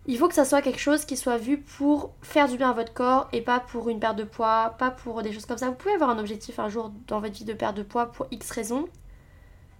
il 0.08 0.17
faut 0.17 0.28
que 0.28 0.34
ça 0.34 0.46
soit 0.46 0.62
quelque 0.62 0.80
chose 0.80 1.06
qui 1.06 1.17
soit 1.17 1.38
vu 1.38 1.58
pour 1.58 2.13
faire 2.22 2.48
du 2.48 2.58
bien 2.58 2.70
à 2.70 2.74
votre 2.74 2.93
corps 2.93 3.28
et 3.34 3.41
pas 3.41 3.60
pour 3.60 3.89
une 3.89 4.00
perte 4.00 4.17
de 4.17 4.24
poids, 4.24 4.76
pas 4.80 4.89
pour 4.89 5.22
des 5.22 5.34
choses 5.34 5.46
comme 5.46 5.58
ça. 5.58 5.67
Vous 5.67 5.76
pouvez 5.76 5.93
avoir 5.93 6.10
un 6.10 6.17
objectif 6.17 6.60
un 6.60 6.70
jour 6.70 6.91
dans 7.08 7.20
votre 7.20 7.34
vie 7.34 7.46
de 7.46 7.54
perte 7.54 7.76
de 7.76 7.84
poids 7.84 8.08
pour 8.08 8.28
X 8.32 8.50
raisons, 8.52 8.88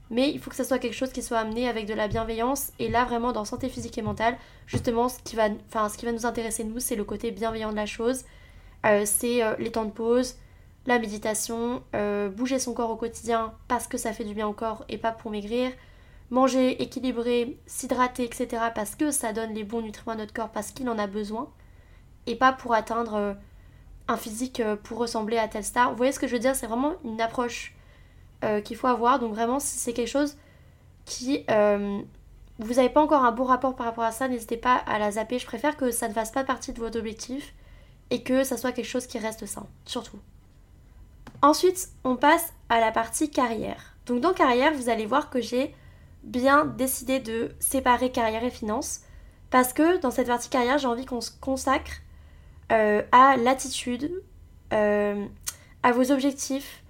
mais 0.10 0.30
il 0.30 0.40
faut 0.40 0.50
que 0.50 0.56
ça 0.56 0.63
soit 0.63 0.80
quelque 0.80 0.96
chose 0.96 1.12
qui 1.12 1.22
soit 1.22 1.40
amené 1.40 1.68
avec 1.68 1.86
de 1.86 1.94
la 1.94 2.08
bienveillance. 2.08 2.72
Et 2.80 2.90
là, 2.90 3.06
vraiment, 3.06 3.32
dans 3.32 3.46
santé 3.46 3.70
physique 3.70 3.98
et 3.98 4.02
mentale, 4.02 4.38
justement, 4.66 5.10
ce 5.10 5.20
qui 5.24 5.36
va, 5.36 5.50
enfin, 5.68 5.90
ce 5.90 5.98
qui 5.98 6.06
va 6.06 6.12
nous 6.12 6.26
intéresser, 6.26 6.63
nous, 6.63 6.80
c'est 6.80 6.96
le 6.96 7.04
côté 7.04 7.32
bienveillant 7.32 7.72
de 7.72 7.76
la 7.76 7.86
chose. 7.86 8.24
Euh, 8.86 9.04
c'est 9.06 9.44
euh, 9.44 9.56
les 9.60 9.72
temps 9.72 9.86
de 9.86 9.92
pause, 9.92 10.36
la 10.86 11.00
méditation, 11.00 11.84
euh, 11.96 12.30
bouger 12.30 12.60
son 12.60 12.74
corps 12.74 12.92
au 12.92 12.96
quotidien 12.96 13.54
parce 13.68 13.88
que 13.88 13.98
ça 13.98 14.13
fait 14.13 14.24
du 14.24 14.34
bien 14.34 14.48
au 14.48 14.54
corps 14.54 14.86
et 14.88 14.98
pas 14.98 15.12
pour 15.12 15.32
maigrir. 15.32 15.72
Manger 16.30 16.82
équilibré, 16.82 17.58
s'hydrater, 17.66 18.26
etc. 18.26 18.63
parce 18.76 18.96
que 18.96 19.12
ça 19.12 19.34
donne 19.34 19.54
les 19.54 19.63
bons 19.63 19.82
nutriments 19.82 20.13
à 20.13 20.18
notre 20.18 20.34
corps 20.34 20.50
parce 20.50 20.72
qu'il 20.72 20.90
en 20.90 21.00
a 21.00 21.08
besoin. 21.08 21.50
Et 22.26 22.36
pas 22.36 22.52
pour 22.52 22.74
atteindre 22.74 23.38
un 24.08 24.18
physique 24.18 24.62
pour 24.84 24.98
ressembler 24.98 25.38
à 25.38 25.48
telle 25.48 25.63
star. 25.63 25.92
Vous 25.92 25.98
voyez 25.98 26.12
ce 26.12 26.20
que 26.20 26.28
je 26.28 26.34
veux 26.34 26.40
dire? 26.40 26.56
C'est 26.56 26.68
vraiment 26.68 26.94
une 27.06 27.22
approche 27.22 27.74
euh, 28.44 28.62
qu'il 28.62 28.78
faut 28.78 28.88
avoir. 28.88 29.20
Donc 29.20 29.34
vraiment, 29.34 29.60
si 29.60 29.78
c'est 29.78 29.94
quelque 29.94 30.10
chose 30.10 30.38
qui... 31.06 31.44
Euh, 31.50 32.00
vous 32.60 32.76
n'avez 32.76 32.90
pas 32.90 33.02
encore 33.02 33.24
un 33.24 33.32
bon 33.32 33.44
rapport 33.44 33.76
par 33.76 33.86
rapport 33.86 34.04
à 34.04 34.12
ça, 34.12 34.28
n'hésitez 34.28 34.58
pas 34.58 34.76
à 34.76 35.00
la 35.00 35.12
zapper. 35.12 35.40
Je 35.40 35.46
préfère 35.46 35.78
que 35.78 35.92
ça 35.92 36.08
ne 36.08 36.13
fasse 36.13 36.32
pas 36.32 36.44
partie 36.44 36.74
de 36.74 36.80
votre 36.80 37.00
objectif 37.00 37.54
et 38.10 38.24
que 38.24 38.44
ça 38.44 38.58
soit 38.58 38.72
quelque 38.72 38.88
chose 38.88 39.08
qui 39.08 39.20
reste 39.20 39.46
sain, 39.46 39.68
surtout. 39.86 40.20
Ensuite, 41.42 41.90
on 42.04 42.16
passe 42.16 42.54
à 42.70 42.80
la 42.80 42.92
partie 42.92 43.30
carrière. 43.30 43.96
Donc 44.06 44.22
dans 44.22 44.34
carrière, 44.34 44.74
vous 44.74 44.90
allez 44.90 45.06
voir 45.06 45.30
que 45.30 45.42
j'ai 45.42 45.74
bien 46.23 46.65
décidé 46.65 47.19
de 47.19 47.51
séparer 47.60 48.12
carrière 48.12 48.43
et 48.43 48.49
finance 48.49 49.01
parce 49.49 49.73
que 49.73 49.97
dans 49.99 50.12
cette 50.12 50.27
partie 50.27 50.49
carrière, 50.49 50.77
j'ai 50.77 50.88
envie 50.88 51.06
qu'on 51.06 51.21
se 51.21 51.32
consacre 51.32 52.01
euh, 52.71 53.01
à 53.12 53.38
l'attitude, 53.38 54.12
euh, 54.73 55.25
à 55.84 55.91
vos 55.93 56.12
objectifs, 56.12 56.84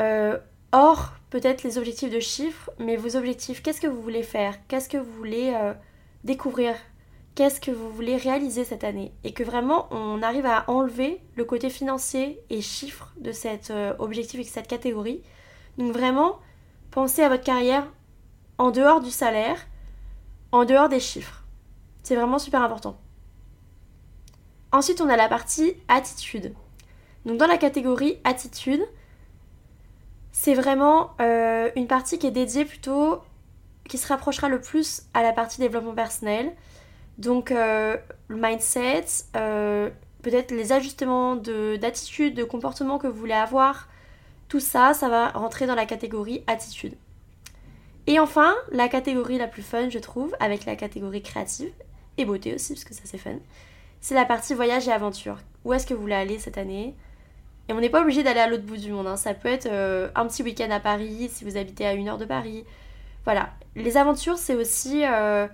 euh, 0.00 0.38
hors 0.70 1.12
peut-être 1.30 1.64
les 1.64 1.76
objectifs 1.76 2.10
de 2.10 2.20
chiffres, 2.20 2.70
mais 2.78 2.96
vos 2.96 3.16
objectifs, 3.16 3.62
qu'est-ce 3.62 3.80
que 3.80 3.88
vous 3.88 4.00
voulez 4.00 4.22
faire? 4.22 4.54
Qu'est-ce 4.68 4.88
que 4.88 4.96
vous 4.96 5.12
voulez 5.12 5.52
découvrir? 6.24 6.74
Qu'est-ce 7.34 7.60
que 7.60 7.70
vous 7.70 7.90
voulez 7.90 8.16
réaliser 8.16 8.64
cette 8.64 8.84
année? 8.84 9.12
Et 9.24 9.32
que 9.32 9.42
vraiment 9.42 9.88
on 9.90 10.22
arrive 10.22 10.46
à 10.46 10.64
enlever 10.70 11.20
le 11.36 11.44
côté 11.44 11.68
financier 11.68 12.40
et 12.48 12.60
chiffres 12.60 13.12
de 13.20 13.32
cet 13.32 13.72
objectif 13.98 14.40
et 14.40 14.44
de 14.44 14.48
cette 14.48 14.68
catégorie. 14.68 15.22
Donc 15.76 15.92
vraiment, 15.92 16.38
pensez 16.90 17.22
à 17.22 17.28
votre 17.28 17.44
carrière 17.44 17.86
en 18.58 18.70
dehors 18.70 19.00
du 19.00 19.10
salaire, 19.10 19.66
en 20.52 20.64
dehors 20.64 20.88
des 20.88 21.00
chiffres. 21.00 21.44
C'est 22.02 22.16
vraiment 22.16 22.38
super 22.38 22.62
important. 22.62 22.98
Ensuite, 24.72 25.00
on 25.00 25.08
a 25.08 25.16
la 25.16 25.28
partie 25.28 25.74
attitude. 25.88 26.54
Donc 27.24 27.38
dans 27.38 27.46
la 27.46 27.58
catégorie 27.58 28.18
attitude, 28.24 28.82
c'est 30.32 30.54
vraiment 30.54 31.10
euh, 31.20 31.70
une 31.76 31.86
partie 31.86 32.18
qui 32.18 32.26
est 32.26 32.32
dédiée 32.32 32.64
plutôt, 32.64 33.20
qui 33.88 33.98
se 33.98 34.06
rapprochera 34.06 34.48
le 34.48 34.60
plus 34.60 35.02
à 35.14 35.22
la 35.22 35.32
partie 35.32 35.60
développement 35.60 35.94
personnel. 35.94 36.54
Donc 37.18 37.50
euh, 37.50 37.96
le 38.28 38.36
mindset, 38.36 39.06
euh, 39.36 39.90
peut-être 40.22 40.52
les 40.52 40.72
ajustements 40.72 41.36
d'attitude, 41.36 42.34
de, 42.34 42.42
de 42.42 42.44
comportement 42.46 42.98
que 42.98 43.06
vous 43.06 43.18
voulez 43.18 43.32
avoir, 43.32 43.88
tout 44.48 44.60
ça, 44.60 44.94
ça 44.94 45.08
va 45.08 45.28
rentrer 45.28 45.66
dans 45.66 45.74
la 45.74 45.86
catégorie 45.86 46.42
attitude. 46.46 46.94
Et 48.06 48.18
enfin, 48.18 48.54
la 48.72 48.88
catégorie 48.88 49.36
la 49.36 49.46
plus 49.46 49.62
fun, 49.62 49.90
je 49.90 49.98
trouve, 49.98 50.34
avec 50.40 50.64
la 50.64 50.76
catégorie 50.76 51.22
créative 51.22 51.70
et 52.16 52.24
beauté 52.24 52.54
aussi, 52.54 52.72
parce 52.72 52.84
que 52.84 52.94
ça 52.94 53.02
c'est 53.04 53.18
fun, 53.18 53.36
c'est 54.00 54.14
la 54.14 54.24
partie 54.24 54.54
voyage 54.54 54.88
et 54.88 54.92
aventure. 54.92 55.38
Où 55.64 55.74
est-ce 55.74 55.86
que 55.86 55.92
vous 55.92 56.00
voulez 56.00 56.14
aller 56.14 56.38
cette 56.38 56.56
année? 56.56 56.94
Et 57.68 57.74
on 57.74 57.80
n'est 57.80 57.90
pas 57.90 58.00
obligé 58.00 58.22
d'aller 58.22 58.40
à 58.40 58.46
l'autre 58.46 58.62
bout 58.62 58.78
du 58.78 58.90
monde. 58.90 59.06
Hein. 59.06 59.16
Ça 59.16 59.34
peut 59.34 59.48
être 59.48 59.68
euh, 59.70 60.08
un 60.14 60.26
petit 60.26 60.42
week-end 60.42 60.70
à 60.70 60.80
Paris 60.80 61.28
si 61.30 61.44
vous 61.44 61.58
habitez 61.58 61.86
à 61.86 61.92
une 61.92 62.08
heure 62.08 62.16
de 62.16 62.24
Paris. 62.24 62.64
Voilà. 63.24 63.50
Les 63.76 63.98
aventures, 63.98 64.38
c'est 64.38 64.54
aussi, 64.54 65.04
euh, 65.04 65.46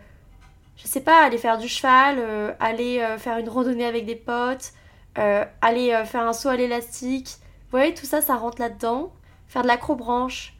je 0.77 0.87
sais 0.87 1.01
pas, 1.01 1.25
aller 1.25 1.39
faire 1.39 1.59
du 1.59 1.67
cheval, 1.67 2.19
euh, 2.21 2.53
aller 2.61 3.05
faire 3.19 3.39
une 3.39 3.49
randonnée 3.49 3.85
avec 3.85 4.07
des 4.07 4.15
potes, 4.15 4.73
aller 5.17 6.03
faire 6.07 6.23
un 6.23 6.33
saut 6.33 6.51
à 6.51 6.57
l'élastique. 6.57 7.39
Voyez, 7.79 7.93
tout 7.93 8.07
ça, 8.07 8.21
ça 8.21 8.37
rentre 8.37 8.61
là-dedans. 8.61 9.13
Faire 9.49 9.63
de 9.63 9.69
l'acrobranche, 9.69 10.55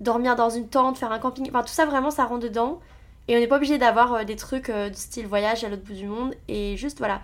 dormir 0.00 0.36
dans 0.36 0.50
une 0.50 0.68
tente, 0.68 0.98
faire 0.98 1.12
un 1.12 1.18
camping. 1.18 1.48
Enfin, 1.50 1.62
tout 1.62 1.72
ça, 1.72 1.84
vraiment, 1.84 2.10
ça 2.10 2.24
rentre 2.24 2.44
dedans. 2.44 2.80
Et 3.30 3.36
on 3.36 3.38
n'est 3.38 3.46
pas 3.46 3.56
obligé 3.56 3.78
d'avoir 3.78 4.14
euh, 4.14 4.24
des 4.24 4.36
trucs 4.36 4.70
euh, 4.70 4.88
du 4.88 4.96
style 4.96 5.26
voyage 5.26 5.62
à 5.62 5.68
l'autre 5.68 5.84
bout 5.84 5.94
du 5.94 6.06
monde. 6.06 6.34
Et 6.48 6.76
juste 6.76 6.98
voilà, 6.98 7.20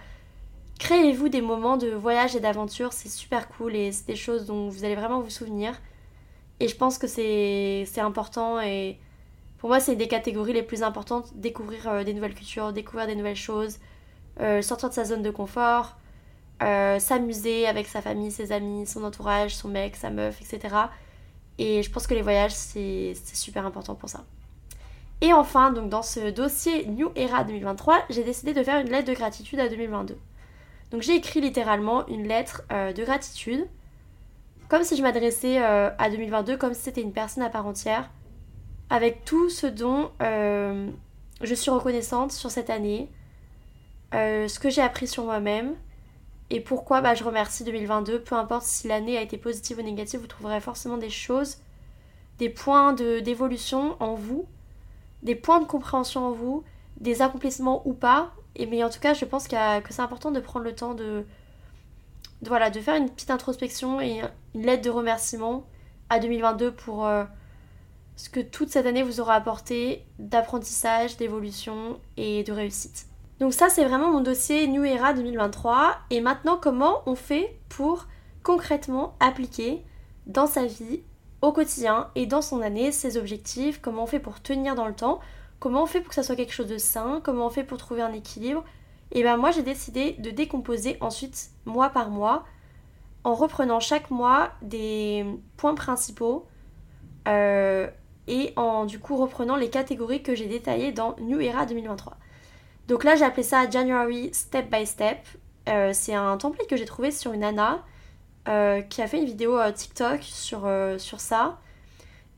créez-vous 0.78 1.28
des 1.28 1.40
moments 1.40 1.76
de 1.76 1.88
voyage 1.88 2.36
et 2.36 2.40
d'aventure, 2.40 2.92
c'est 2.92 3.08
super 3.08 3.48
cool 3.48 3.74
et 3.74 3.92
c'est 3.92 4.06
des 4.06 4.16
choses 4.16 4.46
dont 4.46 4.68
vous 4.68 4.84
allez 4.84 4.94
vraiment 4.94 5.20
vous 5.20 5.30
souvenir. 5.30 5.74
Et 6.60 6.68
je 6.68 6.76
pense 6.76 6.98
que 6.98 7.06
c'est 7.06 7.86
important 7.98 8.60
et 8.60 8.98
pour 9.58 9.68
moi 9.68 9.80
c'est 9.80 9.96
des 9.96 10.08
catégories 10.08 10.52
les 10.52 10.62
plus 10.62 10.82
importantes, 10.82 11.36
découvrir 11.36 11.88
euh, 11.88 12.04
des 12.04 12.14
nouvelles 12.14 12.34
cultures, 12.34 12.72
découvrir 12.72 13.06
des 13.06 13.16
nouvelles 13.16 13.36
choses, 13.36 13.78
sortir 14.60 14.90
de 14.90 14.94
sa 14.94 15.04
zone 15.04 15.22
de 15.22 15.30
confort, 15.30 15.96
s'amuser 16.60 17.66
avec 17.66 17.86
sa 17.86 18.00
famille, 18.00 18.30
ses 18.30 18.52
amis, 18.52 18.86
son 18.86 19.04
entourage, 19.04 19.54
son 19.54 19.68
mec, 19.68 19.96
sa 19.96 20.10
meuf, 20.10 20.40
etc. 20.40 20.74
Et 21.58 21.82
je 21.82 21.90
pense 21.90 22.06
que 22.06 22.14
les 22.14 22.22
voyages 22.22 22.52
c'est 22.52 23.14
super 23.14 23.66
important 23.66 23.94
pour 23.94 24.08
ça. 24.08 24.24
Et 25.20 25.32
enfin, 25.32 25.72
donc 25.72 25.88
dans 25.88 26.02
ce 26.02 26.30
dossier 26.30 26.86
New 26.86 27.10
Era 27.16 27.44
2023, 27.44 28.04
j'ai 28.10 28.22
décidé 28.22 28.52
de 28.52 28.62
faire 28.62 28.80
une 28.80 28.90
lettre 28.90 29.08
de 29.08 29.14
gratitude 29.14 29.58
à 29.60 29.68
2022. 29.68 30.16
Donc 30.90 31.02
j'ai 31.02 31.14
écrit 31.14 31.40
littéralement 31.40 32.06
une 32.06 32.28
lettre 32.28 32.62
euh, 32.70 32.92
de 32.92 33.02
gratitude, 33.02 33.66
comme 34.68 34.82
si 34.82 34.96
je 34.96 35.02
m'adressais 35.02 35.62
euh, 35.62 35.90
à 35.98 36.10
2022, 36.10 36.56
comme 36.56 36.74
si 36.74 36.82
c'était 36.82 37.00
une 37.00 37.12
personne 37.12 37.42
à 37.42 37.48
part 37.48 37.66
entière, 37.66 38.10
avec 38.90 39.24
tout 39.24 39.48
ce 39.48 39.66
dont 39.66 40.10
euh, 40.22 40.90
je 41.42 41.54
suis 41.54 41.70
reconnaissante 41.70 42.32
sur 42.32 42.50
cette 42.50 42.70
année, 42.70 43.10
ce 44.12 44.58
que 44.58 44.70
j'ai 44.70 44.80
appris 44.80 45.06
sur 45.06 45.24
moi-même, 45.24 45.74
et 46.50 46.60
pourquoi 46.60 47.00
bah, 47.00 47.14
je 47.14 47.24
remercie 47.24 47.64
2022, 47.64 48.20
peu 48.22 48.34
importe 48.34 48.64
si 48.64 48.88
l'année 48.88 49.18
a 49.18 49.22
été 49.22 49.36
positive 49.36 49.78
ou 49.78 49.82
négative, 49.82 50.20
vous 50.20 50.26
trouverez 50.26 50.60
forcément 50.60 50.96
des 50.96 51.10
choses, 51.10 51.58
des 52.38 52.48
points 52.48 52.92
d'évolution 52.92 53.96
en 54.00 54.14
vous 54.14 54.46
des 55.22 55.34
points 55.34 55.60
de 55.60 55.66
compréhension 55.66 56.26
en 56.26 56.32
vous, 56.32 56.64
des 57.00 57.20
accomplissements 57.20 57.86
ou 57.86 57.92
pas. 57.92 58.32
Et, 58.54 58.64
mais 58.66 58.82
en 58.82 58.88
tout 58.88 59.00
cas, 59.00 59.12
je 59.12 59.24
pense 59.24 59.48
que 59.48 59.56
c'est 59.90 60.00
important 60.00 60.30
de 60.30 60.40
prendre 60.40 60.64
le 60.64 60.74
temps 60.74 60.94
de, 60.94 61.26
voilà, 62.42 62.70
de 62.70 62.80
faire 62.80 62.94
une 62.94 63.10
petite 63.10 63.30
introspection 63.30 64.00
et 64.00 64.22
une 64.54 64.62
lettre 64.62 64.82
de 64.82 64.90
remerciement 64.90 65.66
à 66.08 66.20
2022 66.20 66.72
pour 66.72 67.06
euh, 67.06 67.24
ce 68.14 68.30
que 68.30 68.40
toute 68.40 68.70
cette 68.70 68.86
année 68.86 69.02
vous 69.02 69.20
aura 69.20 69.34
apporté 69.34 70.04
d'apprentissage, 70.18 71.16
d'évolution 71.16 72.00
et 72.16 72.44
de 72.44 72.52
réussite. 72.52 73.06
Donc 73.40 73.52
ça, 73.52 73.68
c'est 73.68 73.84
vraiment 73.84 74.10
mon 74.10 74.20
dossier 74.20 74.66
New 74.66 74.84
Era 74.84 75.12
2023. 75.12 75.96
Et 76.10 76.20
maintenant, 76.20 76.58
comment 76.60 77.02
on 77.06 77.14
fait 77.14 77.58
pour 77.68 78.06
concrètement 78.42 79.14
appliquer 79.20 79.84
dans 80.26 80.46
sa 80.46 80.64
vie 80.64 81.02
au 81.42 81.52
quotidien 81.52 82.08
et 82.14 82.26
dans 82.26 82.42
son 82.42 82.62
année 82.62 82.92
ses 82.92 83.16
objectifs, 83.16 83.80
comment 83.80 84.04
on 84.04 84.06
fait 84.06 84.20
pour 84.20 84.40
tenir 84.40 84.74
dans 84.74 84.86
le 84.86 84.94
temps, 84.94 85.20
comment 85.60 85.82
on 85.82 85.86
fait 85.86 86.00
pour 86.00 86.08
que 86.08 86.14
ça 86.14 86.22
soit 86.22 86.36
quelque 86.36 86.52
chose 86.52 86.66
de 86.66 86.78
sain, 86.78 87.20
comment 87.22 87.46
on 87.46 87.50
fait 87.50 87.64
pour 87.64 87.78
trouver 87.78 88.02
un 88.02 88.12
équilibre. 88.12 88.64
Et 89.12 89.22
ben 89.22 89.36
moi 89.36 89.50
j'ai 89.50 89.62
décidé 89.62 90.12
de 90.18 90.30
décomposer 90.30 90.96
ensuite 91.00 91.50
mois 91.64 91.90
par 91.90 92.10
mois 92.10 92.44
en 93.22 93.34
reprenant 93.34 93.80
chaque 93.80 94.10
mois 94.10 94.50
des 94.62 95.24
points 95.56 95.74
principaux 95.74 96.46
euh, 97.28 97.88
et 98.26 98.52
en 98.56 98.84
du 98.86 98.98
coup 98.98 99.16
reprenant 99.16 99.56
les 99.56 99.70
catégories 99.70 100.22
que 100.22 100.34
j'ai 100.34 100.46
détaillées 100.46 100.92
dans 100.92 101.14
New 101.20 101.40
Era 101.40 101.66
2023. 101.66 102.16
Donc 102.88 103.02
là 103.02 103.16
j'ai 103.16 103.24
appelé 103.24 103.42
ça 103.42 103.68
January 103.68 104.30
Step 104.32 104.70
by 104.70 104.86
Step. 104.86 105.18
Euh, 105.68 105.90
c'est 105.92 106.14
un 106.14 106.36
template 106.36 106.68
que 106.68 106.76
j'ai 106.76 106.84
trouvé 106.84 107.10
sur 107.10 107.32
une 107.32 107.42
Anna 107.42 107.84
euh, 108.48 108.80
qui 108.82 109.02
a 109.02 109.08
fait 109.08 109.18
une 109.18 109.24
vidéo 109.24 109.58
euh, 109.58 109.72
TikTok 109.72 110.22
sur, 110.22 110.68
sur 110.98 111.20
ça. 111.20 111.58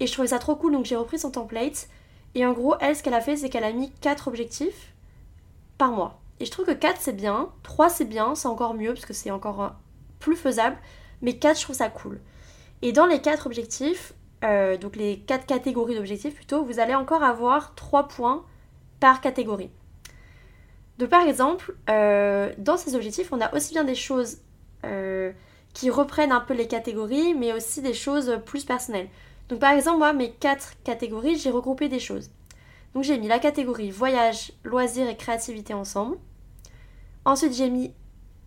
Et 0.00 0.06
je 0.06 0.12
trouvais 0.12 0.28
ça 0.28 0.38
trop 0.38 0.56
cool, 0.56 0.72
donc 0.72 0.84
j'ai 0.84 0.96
repris 0.96 1.18
son 1.18 1.30
template. 1.30 1.88
Et 2.34 2.46
en 2.46 2.52
gros, 2.52 2.74
elle, 2.80 2.94
ce 2.94 3.02
qu'elle 3.02 3.14
a 3.14 3.20
fait, 3.20 3.36
c'est 3.36 3.48
qu'elle 3.50 3.64
a 3.64 3.72
mis 3.72 3.90
4 4.00 4.28
objectifs 4.28 4.94
par 5.76 5.90
mois. 5.90 6.20
Et 6.40 6.44
je 6.44 6.50
trouve 6.50 6.66
que 6.66 6.72
4 6.72 7.00
c'est 7.00 7.12
bien, 7.12 7.50
3 7.64 7.88
c'est 7.90 8.04
bien, 8.04 8.34
c'est 8.34 8.48
encore 8.48 8.74
mieux 8.74 8.94
parce 8.94 9.06
que 9.06 9.12
c'est 9.12 9.30
encore 9.30 9.74
plus 10.20 10.36
faisable. 10.36 10.76
Mais 11.20 11.36
4, 11.36 11.58
je 11.58 11.64
trouve 11.64 11.76
ça 11.76 11.90
cool. 11.90 12.20
Et 12.80 12.92
dans 12.92 13.06
les 13.06 13.20
4 13.20 13.46
objectifs, 13.46 14.14
donc 14.42 14.94
les 14.94 15.18
4 15.26 15.46
catégories 15.46 15.96
d'objectifs 15.96 16.36
plutôt, 16.36 16.64
vous 16.64 16.78
allez 16.78 16.94
encore 16.94 17.24
avoir 17.24 17.74
3 17.74 18.06
points 18.06 18.44
par 19.00 19.20
catégorie. 19.20 19.70
Donc 20.98 21.08
par 21.10 21.26
exemple, 21.26 21.74
dans 21.86 22.76
ces 22.76 22.94
objectifs, 22.94 23.32
on 23.32 23.40
a 23.40 23.54
aussi 23.54 23.72
bien 23.72 23.84
des 23.84 23.94
choses 23.94 24.38
qui 25.74 25.90
reprennent 25.90 26.32
un 26.32 26.40
peu 26.40 26.54
les 26.54 26.66
catégories, 26.66 27.34
mais 27.34 27.52
aussi 27.52 27.82
des 27.82 27.94
choses 27.94 28.40
plus 28.44 28.64
personnelles. 28.64 29.08
Donc 29.48 29.60
par 29.60 29.72
exemple, 29.72 29.98
moi, 29.98 30.12
mes 30.12 30.32
quatre 30.32 30.72
catégories, 30.82 31.38
j'ai 31.38 31.50
regroupé 31.50 31.88
des 31.88 32.00
choses. 32.00 32.30
Donc 32.94 33.04
j'ai 33.04 33.18
mis 33.18 33.28
la 33.28 33.38
catégorie 33.38 33.90
voyage, 33.90 34.52
loisirs 34.64 35.08
et 35.08 35.16
créativité 35.16 35.74
ensemble. 35.74 36.16
Ensuite, 37.24 37.54
j'ai 37.54 37.70
mis 37.70 37.92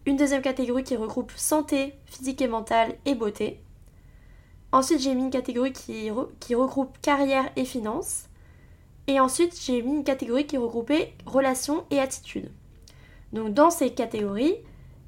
une 0.05 0.17
deuxième 0.17 0.41
catégorie 0.41 0.83
qui 0.83 0.95
regroupe 0.95 1.31
santé, 1.35 1.93
physique 2.05 2.41
et 2.41 2.47
mentale 2.47 2.95
et 3.05 3.15
beauté. 3.15 3.61
Ensuite, 4.71 4.99
j'ai 4.99 5.13
mis 5.13 5.23
une 5.23 5.29
catégorie 5.29 5.73
qui, 5.73 6.09
qui 6.39 6.55
regroupe 6.55 6.97
carrière 7.01 7.51
et 7.55 7.65
finances. 7.65 8.25
Et 9.07 9.19
ensuite, 9.19 9.59
j'ai 9.61 9.81
mis 9.81 9.97
une 9.97 10.03
catégorie 10.03 10.45
qui 10.45 10.57
regroupait 10.57 11.13
relations 11.25 11.85
et 11.89 11.99
attitudes. 11.99 12.51
Donc 13.33 13.53
dans 13.53 13.69
ces 13.69 13.91
catégories, 13.93 14.55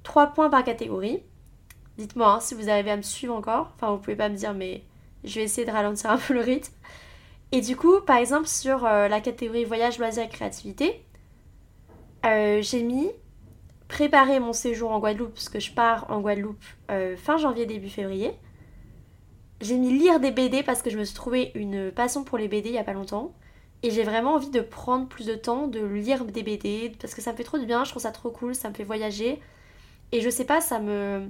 trois 0.03 0.27
points 0.27 0.49
par 0.49 0.63
catégorie. 0.63 1.21
Dites-moi 1.97 2.34
hein, 2.34 2.39
si 2.39 2.56
vous 2.56 2.69
arrivez 2.69 2.91
à 2.91 2.97
me 2.97 3.01
suivre 3.01 3.36
encore. 3.36 3.71
Enfin, 3.75 3.91
vous 3.91 3.99
pouvez 3.99 4.15
pas 4.15 4.29
me 4.29 4.36
dire, 4.36 4.53
mais 4.53 4.84
je 5.23 5.36
vais 5.36 5.43
essayer 5.43 5.65
de 5.65 5.71
ralentir 5.71 6.10
un 6.10 6.17
peu 6.27 6.34
le 6.34 6.41
rythme. 6.41 6.73
Et 7.51 7.62
du 7.62 7.75
coup, 7.75 8.01
par 8.01 8.17
exemple, 8.17 8.47
sur 8.47 8.86
euh, 8.86 9.08
la 9.08 9.21
catégorie 9.21 9.63
voyage, 9.63 9.99
loisirs 9.99 10.27
créativité, 10.29 11.06
euh, 12.25 12.62
j'ai 12.62 12.82
mis 12.82 13.12
préparer 13.88 14.39
mon 14.39 14.53
séjour 14.53 14.91
en 14.91 14.99
Guadeloupe, 14.99 15.36
parce 15.36 15.49
que 15.49 15.60
je 15.60 15.71
pars 15.71 16.08
en 16.10 16.19
Guadeloupe 16.19 16.63
euh, 16.89 17.15
fin 17.15 17.38
janvier, 17.38 17.67
début 17.67 17.89
février. 17.89 18.32
J'ai 19.62 19.77
mis 19.77 19.97
lire 19.97 20.19
des 20.19 20.32
BD 20.32 20.63
parce 20.63 20.82
que 20.82 20.89
je 20.89 20.97
me 20.97 21.03
suis 21.03 21.13
trouvé 21.15 21.51
une 21.53 21.91
passion 21.91 22.23
pour 22.23 22.39
les 22.39 22.47
BD 22.47 22.69
il 22.69 22.75
y 22.75 22.79
a 22.79 22.84
pas 22.84 22.93
longtemps. 22.93 23.34
Et 23.83 23.91
j'ai 23.91 24.03
vraiment 24.03 24.35
envie 24.35 24.49
de 24.49 24.61
prendre 24.61 25.07
plus 25.07 25.25
de 25.25 25.35
temps, 25.35 25.67
de 25.67 25.81
lire 25.81 26.25
des 26.25 26.41
BD, 26.41 26.93
parce 26.99 27.13
que 27.13 27.21
ça 27.21 27.33
me 27.33 27.37
fait 27.37 27.43
trop 27.43 27.57
du 27.57 27.65
bien, 27.65 27.83
je 27.83 27.89
trouve 27.91 28.01
ça 28.01 28.11
trop 28.11 28.31
cool, 28.31 28.55
ça 28.55 28.69
me 28.69 28.73
fait 28.73 28.85
voyager. 28.85 29.41
Et 30.13 30.21
je 30.21 30.29
sais 30.29 30.45
pas, 30.45 30.61
ça 30.61 30.79
me 30.79 31.29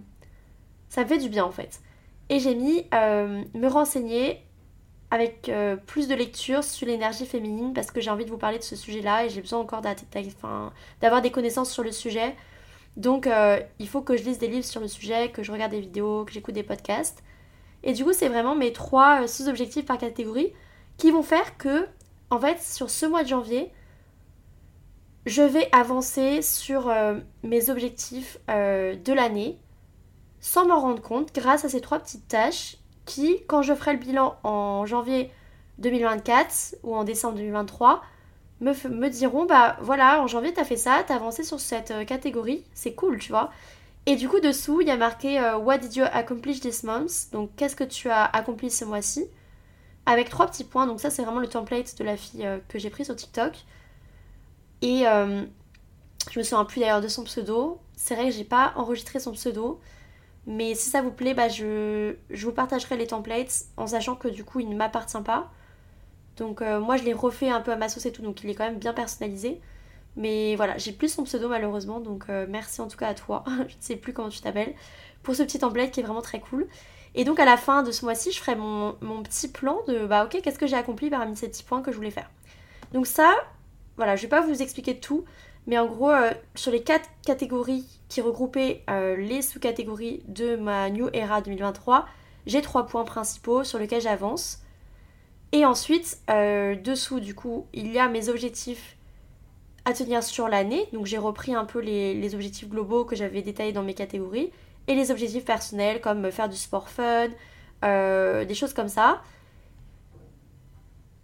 ça 0.89 1.03
me 1.03 1.07
fait 1.07 1.17
du 1.17 1.29
bien 1.29 1.43
en 1.43 1.51
fait. 1.51 1.81
Et 2.29 2.39
j'ai 2.39 2.53
mis 2.53 2.85
euh, 2.93 3.43
me 3.55 3.67
renseigner 3.67 4.43
avec 5.09 5.49
euh, 5.49 5.75
plus 5.75 6.07
de 6.07 6.15
lectures 6.15 6.63
sur 6.63 6.87
l'énergie 6.87 7.25
féminine 7.25 7.73
parce 7.73 7.91
que 7.91 8.01
j'ai 8.01 8.11
envie 8.11 8.25
de 8.25 8.29
vous 8.29 8.37
parler 8.37 8.59
de 8.59 8.63
ce 8.63 8.75
sujet-là 8.75 9.25
et 9.25 9.29
j'ai 9.29 9.41
besoin 9.41 9.59
encore 9.59 9.81
d'avoir 9.81 11.21
des 11.21 11.31
connaissances 11.31 11.71
sur 11.71 11.83
le 11.83 11.91
sujet. 11.91 12.35
Donc 12.97 13.25
euh, 13.25 13.59
il 13.79 13.87
faut 13.87 14.01
que 14.01 14.15
je 14.15 14.23
lise 14.23 14.37
des 14.37 14.47
livres 14.47 14.65
sur 14.65 14.81
le 14.81 14.87
sujet, 14.87 15.31
que 15.31 15.41
je 15.41 15.51
regarde 15.51 15.71
des 15.71 15.79
vidéos, 15.79 16.25
que 16.25 16.31
j'écoute 16.31 16.53
des 16.53 16.63
podcasts. 16.63 17.23
Et 17.83 17.93
du 17.93 18.03
coup, 18.03 18.13
c'est 18.13 18.29
vraiment 18.29 18.55
mes 18.55 18.71
trois 18.71 19.27
sous-objectifs 19.27 19.85
par 19.85 19.97
catégorie 19.97 20.53
qui 20.97 21.11
vont 21.11 21.23
faire 21.23 21.57
que, 21.57 21.87
en 22.34 22.39
fait, 22.39 22.62
sur 22.62 22.89
ce 22.89 23.06
mois 23.06 23.24
de 23.24 23.30
janvier, 23.30 23.72
je 25.26 25.41
vais 25.41 25.69
avancer 25.72 26.41
sur 26.41 26.93
mes 27.43 27.69
objectifs 27.69 28.38
de 28.50 29.13
l'année 29.13 29.58
sans 30.41 30.65
m'en 30.65 30.82
rendre 30.82 31.02
compte 31.02 31.34
grâce 31.34 31.63
à 31.63 31.69
ces 31.69 31.80
trois 31.80 32.00
petites 32.00 32.28
tâches 32.28 32.76
qui, 33.06 33.41
quand 33.48 33.62
je 33.62 33.74
ferai 33.74 33.93
le 33.93 34.00
bilan 34.00 34.36
en 34.43 34.86
janvier 34.86 35.32
2024 35.80 36.76
ou 36.84 36.96
en 36.96 37.04
décembre 37.04 37.38
2023, 37.38 38.04
me, 38.62 38.74
me 38.89 39.10
diront 39.10 39.46
bah 39.46 39.78
voilà, 39.82 40.22
en 40.22 40.28
janvier 40.28 40.54
t'as 40.54 40.63
fait 40.63 40.78
ça, 40.78 41.04
t'as 41.06 41.15
avancé 41.15 41.43
sur 41.43 41.60
cette 41.60 41.91
euh, 41.91 42.06
catégorie, 42.06 42.63
c'est 42.74 42.93
cool, 42.93 43.19
tu 43.19 43.30
vois. 43.30 43.52
Et 44.06 44.15
du 44.17 44.28
coup, 44.28 44.41
dessous, 44.41 44.82
il 44.82 44.88
y 44.88 44.91
a 44.91 44.98
marqué 44.98 45.39
euh, 45.39 45.58
What 45.58 45.78
did 45.78 45.96
you 45.96 46.04
accomplish 46.12 46.60
this 46.60 46.84
month? 46.84 47.32
Donc, 47.32 47.52
qu'est-ce 47.56 47.76
que 47.76 47.86
tu 47.86 48.10
as 48.10 48.26
accompli 48.26 48.69
ce 48.69 48.84
mois-ci? 48.84 49.26
Avec 50.05 50.29
trois 50.29 50.47
petits 50.47 50.63
points. 50.63 50.87
Donc, 50.87 50.99
ça, 50.99 51.09
c'est 51.09 51.23
vraiment 51.23 51.39
le 51.39 51.47
template 51.47 51.97
de 51.97 52.03
la 52.03 52.17
fille 52.17 52.45
euh, 52.45 52.59
que 52.67 52.79
j'ai 52.79 52.89
pris 52.89 53.05
sur 53.05 53.15
TikTok. 53.15 53.57
Et 54.81 55.05
je 56.31 56.39
me 56.39 56.43
souviens 56.43 56.65
plus 56.65 56.81
d'ailleurs 56.81 57.01
de 57.01 57.07
son 57.07 57.23
pseudo. 57.23 57.79
C'est 57.95 58.15
vrai 58.15 58.25
que 58.25 58.31
j'ai 58.31 58.43
pas 58.43 58.73
enregistré 58.75 59.19
son 59.19 59.31
pseudo. 59.31 59.79
Mais 60.45 60.75
si 60.75 60.89
ça 60.89 61.01
vous 61.01 61.11
plaît, 61.11 61.33
bah, 61.33 61.47
je, 61.47 62.15
vous 62.29 62.51
partagerai 62.51 62.97
les 62.97 63.07
templates 63.07 63.65
en 63.77 63.87
sachant 63.87 64.15
que 64.15 64.27
du 64.27 64.43
coup, 64.43 64.59
il 64.59 64.69
ne 64.69 64.75
m'appartient 64.75 65.21
pas. 65.23 65.51
Donc 66.37 66.61
euh, 66.61 66.79
moi, 66.79 66.97
je 66.97 67.03
l'ai 67.03 67.13
refait 67.13 67.49
un 67.49 67.61
peu 67.61 67.71
à 67.71 67.75
ma 67.75 67.89
sauce 67.89 68.05
et 68.05 68.11
tout, 68.11 68.21
donc 68.21 68.43
il 68.43 68.49
est 68.49 68.55
quand 68.55 68.65
même 68.65 68.79
bien 68.79 68.93
personnalisé. 68.93 69.61
Mais 70.15 70.55
voilà, 70.55 70.77
j'ai 70.77 70.91
plus 70.91 71.09
son 71.09 71.23
pseudo 71.23 71.49
malheureusement, 71.49 71.99
donc 71.99 72.25
euh, 72.29 72.45
merci 72.49 72.81
en 72.81 72.87
tout 72.87 72.97
cas 72.97 73.07
à 73.07 73.13
toi, 73.13 73.43
je 73.47 73.75
ne 73.75 73.81
sais 73.81 73.95
plus 73.95 74.13
comment 74.13 74.29
tu 74.29 74.41
t'appelles, 74.41 74.75
pour 75.23 75.35
ce 75.35 75.43
petit 75.43 75.59
template 75.59 75.91
qui 75.91 76.01
est 76.01 76.03
vraiment 76.03 76.21
très 76.21 76.39
cool. 76.39 76.67
Et 77.15 77.26
donc 77.26 77.39
à 77.39 77.45
la 77.45 77.58
fin 77.58 77.84
de 77.84 77.91
ce 77.91 78.06
mois-ci, 78.06 78.32
je 78.32 78.39
ferai 78.39 78.56
mon, 78.56 78.93
petit 79.23 79.47
plan 79.47 79.82
de 79.88 80.06
bah 80.06 80.26
ok, 80.26 80.41
qu'est-ce 80.41 80.60
que 80.60 80.67
j'ai 80.67 80.76
accompli 80.76 81.10
parmi 81.10 81.36
ces 81.36 81.47
petits 81.47 81.63
points 81.63 81.82
que 81.82 81.91
je 81.91 81.97
voulais 81.97 82.12
faire. 82.12 82.30
Donc 82.93 83.08
ça, 83.08 83.34
voilà, 83.97 84.15
je 84.15 84.23
vais 84.23 84.28
pas 84.28 84.41
vous 84.41 84.62
expliquer 84.62 84.99
tout, 84.99 85.23
mais 85.67 85.78
en 85.78 85.86
gros, 85.86 86.12
euh, 86.12 86.32
sur 86.56 86.71
les 86.71 86.82
quatre 86.82 87.10
catégories 87.26 87.86
qui 88.10 88.21
regroupaient 88.21 88.84
euh, 88.89 89.15
les 89.15 89.41
sous-catégories 89.41 90.23
de 90.28 90.56
ma 90.56 90.89
New 90.89 91.10
Era 91.13 91.41
2023, 91.41 92.06
j'ai 92.45 92.62
trois 92.62 92.86
points 92.86 93.06
principaux 93.06 93.63
sur 93.63 93.80
lesquels 93.80 94.02
j'avance. 94.02 94.60
Et 95.52 95.65
ensuite, 95.65 96.19
euh, 96.30 96.76
dessous, 96.76 97.19
du 97.19 97.36
coup, 97.36 97.67
il 97.73 97.91
y 97.91 97.99
a 97.99 98.10
mes 98.10 98.28
objectifs 98.30 98.97
à 99.86 99.93
tenir 99.93 100.23
sur 100.23 100.47
l'année. 100.47 100.88
Donc 100.93 101.06
j'ai 101.06 101.17
repris 101.17 101.54
un 101.54 101.65
peu 101.65 101.80
les, 101.80 102.34
objectifs 102.34 102.67
globaux 102.67 103.06
que 103.06 103.15
j'avais 103.15 103.41
détaillés 103.41 103.73
dans 103.73 103.84
mes 103.84 103.93
catégories. 103.93 104.52
Et 104.88 104.96
les 104.96 105.12
objectifs 105.12 105.46
personnels 105.46 106.02
comme 106.02 106.32
faire 106.32 106.50
du 106.50 106.58
sport 106.58 106.89
fun, 106.89 107.30
des 107.82 108.56
choses 108.56 108.74
comme 108.74 108.89
ça. 108.89 109.22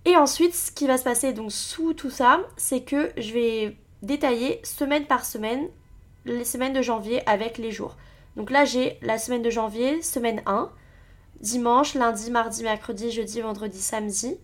Et 0.05 0.15
ensuite, 0.15 0.55
ce 0.55 0.71
qui 0.71 0.87
va 0.87 0.97
se 0.97 1.03
passer 1.03 1.33
donc 1.33 1.51
sous 1.51 1.93
tout 1.93 2.09
ça, 2.09 2.39
c'est 2.57 2.81
que 2.81 3.11
je 3.17 3.33
vais 3.33 3.77
détailler 4.01 4.61
semaine 4.63 5.05
par 5.05 5.25
semaine 5.25 5.67
les 6.25 6.45
semaines 6.45 6.73
de 6.73 6.81
janvier 6.81 7.27
avec 7.27 7.57
les 7.57 7.71
jours. 7.71 7.95
Donc 8.35 8.49
là, 8.49 8.63
j'ai 8.63 8.97
la 9.01 9.17
semaine 9.17 9.41
de 9.41 9.49
janvier, 9.49 10.01
semaine 10.01 10.41
1, 10.45 10.71
dimanche, 11.41 11.95
lundi, 11.95 12.31
mardi, 12.31 12.63
mercredi, 12.63 13.11
jeudi, 13.11 13.41
vendredi, 13.41 13.79
samedi. 13.79 14.37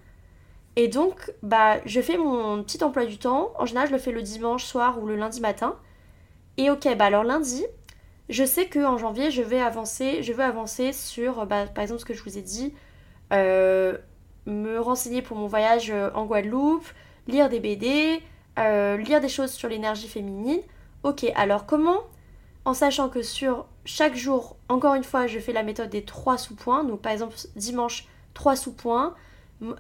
Et 0.76 0.90
donc, 0.90 1.32
bah, 1.42 1.78
je 1.86 2.02
fais 2.02 2.18
mon 2.18 2.62
petit 2.64 2.84
emploi 2.84 3.06
du 3.06 3.18
temps. 3.18 3.54
En 3.58 3.66
général, 3.66 3.88
je 3.88 3.94
le 3.94 4.00
fais 4.00 4.12
le 4.12 4.22
dimanche 4.22 4.66
soir 4.66 5.02
ou 5.02 5.08
le 5.08 5.16
lundi 5.16 5.40
matin. 5.40 5.78
Et 6.58 6.70
ok, 6.70 6.88
bah 6.98 7.06
alors 7.06 7.24
lundi, 7.24 7.66
je 8.30 8.44
sais 8.44 8.68
que 8.68 8.84
en 8.84 8.98
janvier, 8.98 9.32
je 9.32 9.42
vais 9.42 9.62
avancer, 9.62 10.24
je 10.24 10.34
veux 10.34 10.44
avancer 10.44 10.94
sur, 10.94 11.46
bah, 11.46 11.68
par 11.68 11.84
exemple, 11.84 12.02
ce 12.02 12.06
que 12.06 12.14
je 12.14 12.24
vous 12.24 12.38
ai 12.38 12.42
dit, 12.42 12.74
euh, 13.34 13.98
me 14.46 14.80
renseigner 14.80 15.22
pour 15.22 15.38
mon 15.38 15.48
voyage 15.48 15.94
en 16.14 16.26
Guadeloupe, 16.26 16.88
lire 17.28 17.50
des 17.50 17.60
BD, 17.60 18.22
euh, 18.58 18.98
lire 18.98 19.22
des 19.22 19.30
choses 19.30 19.52
sur 19.52 19.70
l'énergie 19.70 20.08
féminine. 20.08 20.62
Ok, 21.04 21.26
alors 21.36 21.66
comment? 21.66 22.02
En 22.64 22.74
sachant 22.74 23.10
que 23.10 23.22
sur 23.22 23.66
chaque 23.84 24.16
jour, 24.16 24.58
encore 24.70 24.96
une 24.96 25.04
fois, 25.04 25.28
je 25.28 25.40
fais 25.40 25.54
la 25.54 25.64
méthode 25.64 25.90
des 25.90 26.04
trois 26.04 26.38
sous-points. 26.38 26.84
Donc 26.84 27.02
par 27.02 27.12
exemple, 27.12 27.36
dimanche, 27.56 28.08
trois 28.34 28.56
sous-points. 28.56 29.14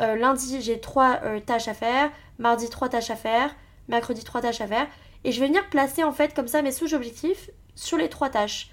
Euh, 0.01 0.15
lundi, 0.15 0.61
j'ai 0.61 0.79
trois 0.79 1.19
euh, 1.23 1.39
tâches 1.39 1.67
à 1.67 1.73
faire. 1.73 2.11
Mardi, 2.37 2.69
trois 2.69 2.89
tâches 2.89 3.09
à 3.09 3.15
faire. 3.15 3.55
Mercredi, 3.87 4.23
trois 4.23 4.41
tâches 4.41 4.61
à 4.61 4.67
faire. 4.67 4.87
Et 5.23 5.31
je 5.31 5.39
vais 5.39 5.47
venir 5.47 5.67
placer 5.69 6.03
en 6.03 6.11
fait 6.11 6.35
comme 6.35 6.47
ça 6.47 6.61
mes 6.61 6.71
sous-objectifs 6.71 7.49
sur 7.75 7.97
les 7.97 8.09
trois 8.09 8.29
tâches. 8.29 8.71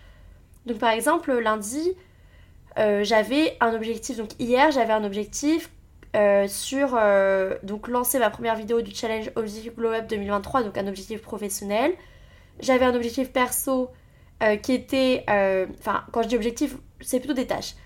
Donc 0.67 0.79
par 0.79 0.91
exemple, 0.91 1.33
lundi, 1.33 1.93
j'avais 2.77 3.57
un 3.61 3.75
objectif. 3.75 4.17
Donc 4.17 4.31
hier, 4.39 4.71
j'avais 4.71 4.93
un 4.93 5.05
objectif 5.05 5.71
euh, 6.15 6.47
sur 6.47 6.95
euh, 6.95 7.57
donc 7.63 7.89
lancer 7.89 8.19
ma 8.19 8.29
première 8.29 8.55
vidéo 8.55 8.83
du 8.83 8.95
challenge 8.95 9.31
Objectif 9.35 9.75
Glow 9.75 9.93
Up 9.93 10.07
2023, 10.09 10.63
donc 10.63 10.77
un 10.77 10.87
objectif 10.87 11.23
professionnel. 11.23 11.95
J'avais 12.61 12.85
un 12.85 12.95
objectif 12.95 13.33
perso 13.33 13.89
euh, 14.43 14.57
qui 14.57 14.75
était, 14.75 15.25
enfin 15.79 16.05
quand 16.13 16.23
je 16.23 16.29
dis 16.29 16.37
objectif, 16.37 16.77
c'est 17.01 17.19
plutôt 17.19 17.35
des 17.35 17.47
tâches. 17.47 17.77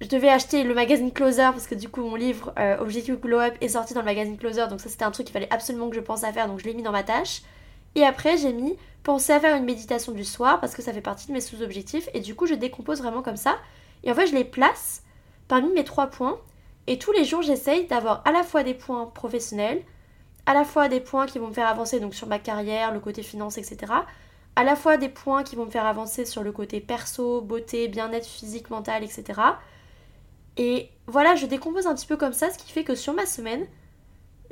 Je 0.00 0.08
devais 0.08 0.28
acheter 0.28 0.64
le 0.64 0.74
magazine 0.74 1.12
Closer 1.12 1.50
parce 1.52 1.68
que 1.68 1.76
du 1.76 1.88
coup 1.88 2.02
mon 2.02 2.16
livre 2.16 2.52
Objectif 2.80 3.20
Glow 3.20 3.38
Up 3.38 3.54
est 3.60 3.68
sorti 3.68 3.94
dans 3.94 4.00
le 4.00 4.06
magazine 4.06 4.36
Closer, 4.36 4.66
donc 4.68 4.80
ça 4.80 4.88
c'était 4.88 5.04
un 5.04 5.12
truc 5.12 5.26
qu'il 5.26 5.32
fallait 5.32 5.52
absolument 5.52 5.88
que 5.88 5.94
je 5.94 6.00
pense 6.00 6.24
à 6.24 6.32
faire, 6.32 6.48
donc 6.48 6.58
je 6.58 6.64
l'ai 6.64 6.74
mis 6.74 6.82
dans 6.82 6.92
ma 6.92 7.04
tâche. 7.04 7.42
Et 7.96 8.04
après 8.04 8.36
j'ai 8.36 8.52
mis 8.52 8.76
penser 9.02 9.32
à 9.32 9.40
faire 9.40 9.56
une 9.56 9.64
méditation 9.64 10.12
du 10.12 10.24
soir 10.24 10.60
parce 10.60 10.76
que 10.76 10.82
ça 10.82 10.92
fait 10.92 11.00
partie 11.00 11.26
de 11.26 11.32
mes 11.32 11.40
sous-objectifs 11.40 12.08
et 12.14 12.20
du 12.20 12.36
coup 12.36 12.46
je 12.46 12.54
décompose 12.54 13.02
vraiment 13.02 13.22
comme 13.22 13.36
ça. 13.36 13.56
Et 14.04 14.12
en 14.12 14.14
fait 14.14 14.28
je 14.28 14.34
les 14.34 14.44
place 14.44 15.02
parmi 15.48 15.72
mes 15.72 15.82
trois 15.82 16.06
points 16.06 16.38
et 16.86 16.98
tous 16.98 17.12
les 17.12 17.24
jours, 17.24 17.42
j'essaye 17.42 17.86
d'avoir 17.86 18.22
à 18.24 18.32
la 18.32 18.42
fois 18.42 18.62
des 18.62 18.74
points 18.74 19.06
professionnels, 19.06 19.82
à 20.46 20.54
la 20.54 20.64
fois 20.64 20.88
des 20.88 21.00
points 21.00 21.26
qui 21.26 21.38
vont 21.38 21.48
me 21.48 21.52
faire 21.52 21.66
avancer 21.66 21.98
donc 21.98 22.14
sur 22.14 22.28
ma 22.28 22.38
carrière, 22.38 22.92
le 22.92 23.00
côté 23.00 23.22
finance, 23.22 23.58
etc. 23.58 23.92
À 24.54 24.64
la 24.64 24.76
fois 24.76 24.96
des 24.96 25.08
points 25.08 25.42
qui 25.42 25.56
vont 25.56 25.66
me 25.66 25.70
faire 25.70 25.84
avancer 25.84 26.24
sur 26.24 26.42
le 26.42 26.52
côté 26.52 26.80
perso, 26.80 27.40
beauté, 27.40 27.88
bien-être 27.88 28.26
physique, 28.26 28.70
mental, 28.70 29.02
etc. 29.02 29.40
Et 30.56 30.88
voilà, 31.06 31.34
je 31.34 31.46
décompose 31.46 31.86
un 31.86 31.94
petit 31.94 32.06
peu 32.06 32.16
comme 32.16 32.32
ça, 32.32 32.50
ce 32.50 32.58
qui 32.58 32.70
fait 32.70 32.84
que 32.84 32.94
sur 32.94 33.12
ma 33.12 33.26
semaine, 33.26 33.66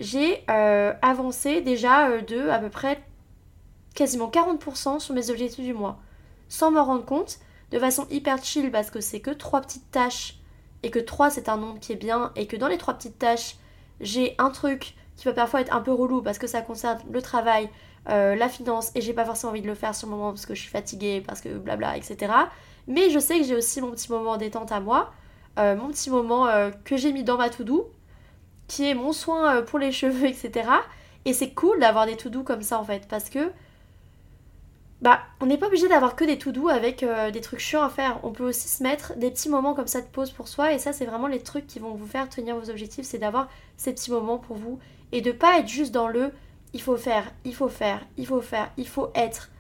j'ai 0.01 0.43
euh, 0.51 0.93
avancé 1.03 1.61
déjà 1.61 2.09
euh, 2.09 2.21
de 2.21 2.49
à 2.49 2.59
peu 2.59 2.69
près 2.69 3.01
quasiment 3.95 4.29
40% 4.29 5.01
sur 5.01 5.15
mes 5.15 5.31
objectifs 5.31 5.65
du 5.65 5.75
mois. 5.75 5.99
Sans 6.49 6.71
m'en 6.71 6.85
rendre 6.85 7.05
compte, 7.05 7.39
de 7.71 7.79
façon 7.79 8.07
hyper 8.11 8.43
chill 8.43 8.71
parce 8.71 8.91
que 8.91 9.01
c'est 9.01 9.21
que 9.21 9.31
trois 9.31 9.61
petites 9.61 9.91
tâches 9.91 10.39
et 10.85 10.91
que 10.91 10.99
3 10.99 11.31
c'est 11.31 11.49
un 11.49 11.57
nombre 11.57 11.81
qui 11.81 11.93
est 11.93 11.97
bien 11.97 12.31
et 12.37 12.47
que 12.47 12.57
dans 12.57 12.69
les 12.69 12.79
trois 12.79 12.95
petites 12.95 13.19
tâches, 13.19 13.57
j'ai 14.01 14.35
un 14.39 14.51
truc 14.51 14.95
qui 15.17 15.25
peut 15.25 15.35
parfois 15.35 15.61
être 15.61 15.75
un 15.75 15.81
peu 15.81 15.93
relou 15.93 16.23
parce 16.23 16.39
que 16.39 16.47
ça 16.47 16.61
concerne 16.61 16.99
le 17.11 17.23
travail, 17.23 17.71
euh, 18.11 18.37
la 18.37 18.49
finance 18.49 18.93
et 18.95 19.01
j'ai 19.01 19.15
pas 19.15 19.25
forcément 19.25 19.51
envie 19.51 19.63
de 19.63 19.67
le 19.67 19.75
faire 19.75 19.95
sur 19.95 20.09
le 20.09 20.15
moment 20.15 20.31
parce 20.31 20.47
que 20.47 20.55
je 20.55 20.61
suis 20.61 20.71
fatiguée, 20.71 21.23
parce 21.27 21.41
que 21.41 21.49
blabla, 21.49 21.97
etc. 21.97 22.33
Mais 22.87 23.11
je 23.11 23.19
sais 23.19 23.39
que 23.39 23.45
j'ai 23.45 23.57
aussi 23.57 23.81
mon 23.81 23.93
petit 23.93 24.13
moment 24.13 24.37
détente 24.37 24.73
à 24.73 24.81
moi, 24.81 25.13
euh, 25.59 25.75
mon 25.75 25.89
petit 25.89 26.11
moment 26.11 26.47
euh, 26.47 26.71
que 26.85 26.97
j'ai 26.97 27.13
mis 27.13 27.25
dans 27.25 27.39
ma 27.39 27.49
to-do, 27.49 27.91
qui 28.69 28.89
est 28.89 28.95
mon 28.95 29.13
soin 29.13 29.63
pour 29.63 29.79
les 29.79 29.93
cheveux, 30.01 30.27
etc. 30.27 30.69
Et 31.25 31.33
c'est 31.33 31.55
cool 31.55 31.81
d'avoir 31.81 32.05
des 32.05 32.17
to-do 32.17 32.43
comme 32.43 32.63
ça 32.63 32.79
en 32.79 32.85
fait 32.85 33.09
parce 33.09 33.31
que 33.31 33.51
bah, 35.03 35.21
on 35.41 35.47
n'est 35.47 35.59
pas 35.59 35.67
obligé 35.67 35.89
d'avoir 35.89 36.17
que 36.17 36.25
des 36.25 36.39
tout 36.39 36.53
doux 36.53 36.69
avec 36.69 37.03
euh, 37.03 37.31
des 37.31 37.41
trucs 37.41 37.61
chiants 37.61 37.83
à 37.83 37.91
faire. 37.91 38.21
On 38.23 38.33
peut 38.33 38.49
aussi 38.49 38.69
se 38.69 38.83
mettre 38.83 39.17
des 39.17 39.31
petits 39.31 39.49
moments 39.49 39.75
comme 39.75 39.87
ça 39.87 40.01
de 40.01 40.07
pause 40.07 40.31
pour 40.31 40.49
soi. 40.49 40.73
Et 40.73 40.79
ça, 40.79 40.93
c'est 40.93 41.05
vraiment 41.05 41.27
les 41.27 41.41
trucs 41.41 41.67
qui 41.67 41.79
vont 41.79 41.95
vous 41.95 42.07
faire 42.07 42.29
tenir 42.29 42.57
vos 42.57 42.71
objectifs. 42.71 43.05
C'est 43.05 43.19
d'avoir 43.19 43.49
ces 43.77 43.93
petits 43.93 44.11
moments 44.11 44.39
pour 44.39 44.57
vous. 44.57 44.79
Et 45.13 45.21
de 45.21 45.33
pas 45.33 45.59
être 45.59 45.69
juste 45.69 45.93
dans 45.93 46.09
le 46.09 46.33
il 46.75 46.83
faut 46.83 46.97
faire, 46.97 47.31
il 47.45 47.55
faut 47.55 47.69
faire, 47.69 48.05
il 48.17 48.27
faut 48.27 48.41
faire, 48.41 48.71
il 48.77 48.89
faut 48.89 49.11
être, 49.15 49.51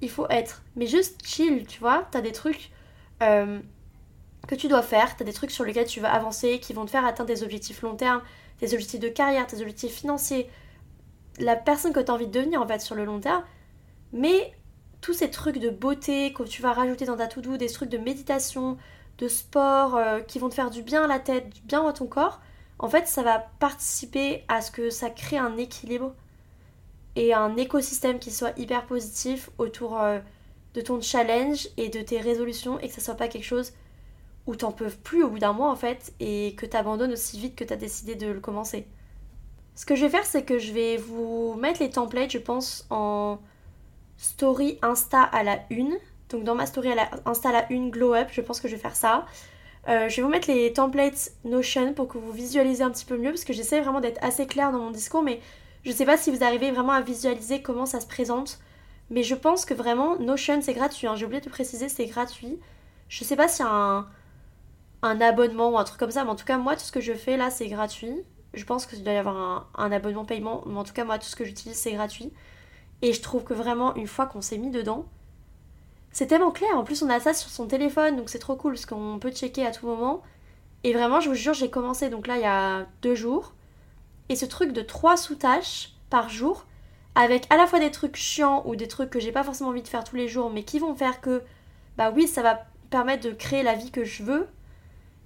il 0.00 0.08
faut 0.08 0.28
être. 0.30 0.62
Mais 0.76 0.86
juste 0.86 1.26
chill, 1.26 1.66
tu 1.66 1.80
vois. 1.80 2.06
T'as 2.12 2.20
des 2.20 2.30
trucs 2.30 2.70
euh, 3.22 3.58
que 4.46 4.54
tu 4.54 4.68
dois 4.68 4.82
faire. 4.82 5.16
T'as 5.16 5.24
des 5.24 5.32
trucs 5.32 5.50
sur 5.50 5.64
lesquels 5.64 5.86
tu 5.86 6.00
vas 6.00 6.12
avancer 6.12 6.60
qui 6.60 6.72
vont 6.72 6.84
te 6.84 6.90
faire 6.90 7.04
atteindre 7.04 7.26
des 7.26 7.42
objectifs 7.42 7.82
long 7.82 7.96
terme, 7.96 8.22
tes 8.58 8.72
objectifs 8.72 9.00
de 9.00 9.08
carrière, 9.08 9.48
tes 9.48 9.60
objectifs 9.60 9.92
financiers. 9.92 10.48
La 11.40 11.56
personne 11.56 11.92
que 11.92 12.00
tu 12.00 12.10
as 12.10 12.14
envie 12.14 12.28
de 12.28 12.32
devenir 12.32 12.62
en 12.62 12.68
fait 12.68 12.80
sur 12.80 12.94
le 12.94 13.04
long 13.04 13.18
terme. 13.18 13.42
Mais 14.12 14.52
tous 15.00 15.14
ces 15.14 15.30
trucs 15.30 15.58
de 15.58 15.70
beauté 15.70 16.32
que 16.32 16.42
tu 16.42 16.62
vas 16.62 16.72
rajouter 16.72 17.04
dans 17.04 17.16
ta 17.16 17.26
to-do, 17.26 17.56
des 17.56 17.68
trucs 17.68 17.90
de 17.90 17.98
méditation, 17.98 18.76
de 19.18 19.28
sport 19.28 19.96
euh, 19.96 20.20
qui 20.20 20.38
vont 20.38 20.48
te 20.48 20.54
faire 20.54 20.70
du 20.70 20.82
bien 20.82 21.04
à 21.04 21.06
la 21.06 21.18
tête, 21.18 21.50
du 21.50 21.60
bien 21.62 21.86
à 21.86 21.92
ton 21.92 22.06
corps, 22.06 22.40
en 22.78 22.88
fait, 22.88 23.06
ça 23.06 23.22
va 23.22 23.38
participer 23.58 24.44
à 24.48 24.62
ce 24.62 24.70
que 24.70 24.88
ça 24.88 25.10
crée 25.10 25.36
un 25.36 25.58
équilibre 25.58 26.14
et 27.14 27.34
un 27.34 27.56
écosystème 27.56 28.18
qui 28.18 28.30
soit 28.30 28.58
hyper 28.58 28.86
positif 28.86 29.50
autour 29.58 30.00
euh, 30.00 30.18
de 30.72 30.80
ton 30.80 31.00
challenge 31.02 31.68
et 31.76 31.90
de 31.90 32.00
tes 32.00 32.20
résolutions 32.20 32.78
et 32.80 32.88
que 32.88 32.94
ça 32.94 33.02
soit 33.02 33.16
pas 33.16 33.28
quelque 33.28 33.44
chose 33.44 33.72
où 34.46 34.56
t'en 34.56 34.72
peux 34.72 34.88
plus 34.88 35.22
au 35.22 35.28
bout 35.28 35.38
d'un 35.38 35.52
mois 35.52 35.70
en 35.70 35.76
fait 35.76 36.14
et 36.20 36.54
que 36.56 36.64
t'abandonnes 36.64 37.12
aussi 37.12 37.38
vite 37.38 37.54
que 37.54 37.64
t'as 37.64 37.76
décidé 37.76 38.14
de 38.14 38.28
le 38.28 38.40
commencer. 38.40 38.86
Ce 39.74 39.84
que 39.84 39.94
je 39.94 40.06
vais 40.06 40.10
faire, 40.10 40.24
c'est 40.24 40.44
que 40.44 40.58
je 40.58 40.72
vais 40.72 40.96
vous 40.96 41.54
mettre 41.54 41.80
les 41.80 41.90
templates, 41.90 42.30
je 42.30 42.38
pense, 42.38 42.86
en 42.90 43.38
story 44.20 44.78
Insta 44.82 45.22
à 45.22 45.42
la 45.42 45.60
une. 45.70 45.96
Donc 46.28 46.44
dans 46.44 46.54
ma 46.54 46.66
story 46.66 46.90
Insta 47.24 47.48
à 47.48 47.52
la 47.52 47.72
une 47.72 47.90
Glow 47.90 48.14
Up, 48.14 48.28
je 48.30 48.40
pense 48.42 48.60
que 48.60 48.68
je 48.68 48.76
vais 48.76 48.80
faire 48.80 48.94
ça. 48.94 49.26
Euh, 49.88 50.08
je 50.10 50.16
vais 50.16 50.22
vous 50.22 50.28
mettre 50.28 50.50
les 50.50 50.72
templates 50.72 51.32
Notion 51.44 51.94
pour 51.94 52.06
que 52.06 52.18
vous 52.18 52.30
visualisez 52.30 52.82
un 52.82 52.90
petit 52.90 53.06
peu 53.06 53.16
mieux 53.16 53.30
parce 53.30 53.44
que 53.44 53.54
j'essaie 53.54 53.80
vraiment 53.80 54.00
d'être 54.00 54.22
assez 54.22 54.46
claire 54.46 54.72
dans 54.72 54.78
mon 54.78 54.90
discours, 54.90 55.22
mais 55.22 55.40
je 55.84 55.90
sais 55.90 56.04
pas 56.04 56.18
si 56.18 56.30
vous 56.30 56.44
arrivez 56.44 56.70
vraiment 56.70 56.92
à 56.92 57.00
visualiser 57.00 57.62
comment 57.62 57.86
ça 57.86 58.00
se 58.00 58.06
présente. 58.06 58.60
Mais 59.08 59.22
je 59.22 59.34
pense 59.34 59.64
que 59.64 59.72
vraiment 59.72 60.18
Notion 60.18 60.60
c'est 60.60 60.74
gratuit. 60.74 61.06
Hein. 61.06 61.16
J'ai 61.16 61.24
oublié 61.24 61.40
de 61.40 61.48
préciser, 61.48 61.88
c'est 61.88 62.06
gratuit. 62.06 62.60
Je 63.08 63.24
sais 63.24 63.36
pas 63.36 63.48
s'il 63.48 63.64
y 63.64 63.68
a 63.68 63.72
un, 63.72 64.06
un 65.02 65.20
abonnement 65.22 65.70
ou 65.70 65.78
un 65.78 65.84
truc 65.84 65.98
comme 65.98 66.10
ça, 66.10 66.24
mais 66.24 66.30
en 66.30 66.36
tout 66.36 66.44
cas 66.44 66.58
moi 66.58 66.76
tout 66.76 66.84
ce 66.84 66.92
que 66.92 67.00
je 67.00 67.14
fais 67.14 67.38
là 67.38 67.48
c'est 67.50 67.68
gratuit. 67.68 68.22
Je 68.52 68.64
pense 68.64 68.84
qu'il 68.84 69.02
doit 69.02 69.14
y 69.14 69.16
avoir 69.16 69.36
un, 69.36 69.66
un 69.76 69.92
abonnement 69.92 70.26
paiement, 70.26 70.62
mais 70.66 70.78
en 70.78 70.84
tout 70.84 70.92
cas 70.92 71.04
moi 71.04 71.18
tout 71.18 71.26
ce 71.26 71.36
que 71.36 71.44
j'utilise 71.46 71.78
c'est 71.78 71.92
gratuit. 71.92 72.30
Et 73.02 73.12
je 73.12 73.20
trouve 73.22 73.44
que 73.44 73.54
vraiment 73.54 73.94
une 73.94 74.06
fois 74.06 74.26
qu'on 74.26 74.42
s'est 74.42 74.58
mis 74.58 74.70
dedans, 74.70 75.06
c'est 76.12 76.26
tellement 76.26 76.50
clair. 76.50 76.70
En 76.76 76.84
plus, 76.84 77.02
on 77.02 77.10
a 77.10 77.20
ça 77.20 77.34
sur 77.34 77.50
son 77.50 77.66
téléphone, 77.66 78.16
donc 78.16 78.28
c'est 78.28 78.38
trop 78.38 78.56
cool 78.56 78.74
parce 78.74 78.86
qu'on 78.86 79.18
peut 79.18 79.30
checker 79.30 79.64
à 79.64 79.70
tout 79.70 79.86
moment. 79.86 80.22
Et 80.84 80.92
vraiment, 80.92 81.20
je 81.20 81.28
vous 81.28 81.34
jure, 81.34 81.54
j'ai 81.54 81.70
commencé 81.70 82.08
donc 82.08 82.26
là 82.26 82.36
il 82.36 82.42
y 82.42 82.46
a 82.46 82.86
deux 83.02 83.14
jours. 83.14 83.52
Et 84.28 84.36
ce 84.36 84.46
truc 84.46 84.72
de 84.72 84.82
trois 84.82 85.16
sous-tâches 85.16 85.92
par 86.08 86.28
jour, 86.28 86.66
avec 87.14 87.46
à 87.50 87.56
la 87.56 87.66
fois 87.66 87.80
des 87.80 87.90
trucs 87.90 88.16
chiants 88.16 88.62
ou 88.66 88.76
des 88.76 88.88
trucs 88.88 89.10
que 89.10 89.20
j'ai 89.20 89.32
pas 89.32 89.44
forcément 89.44 89.70
envie 89.70 89.82
de 89.82 89.88
faire 89.88 90.04
tous 90.04 90.16
les 90.16 90.28
jours, 90.28 90.50
mais 90.50 90.62
qui 90.62 90.78
vont 90.78 90.94
faire 90.94 91.20
que, 91.20 91.42
bah 91.96 92.12
oui, 92.14 92.26
ça 92.26 92.42
va 92.42 92.64
permettre 92.90 93.24
de 93.24 93.32
créer 93.32 93.62
la 93.62 93.74
vie 93.74 93.90
que 93.90 94.04
je 94.04 94.22
veux. 94.22 94.48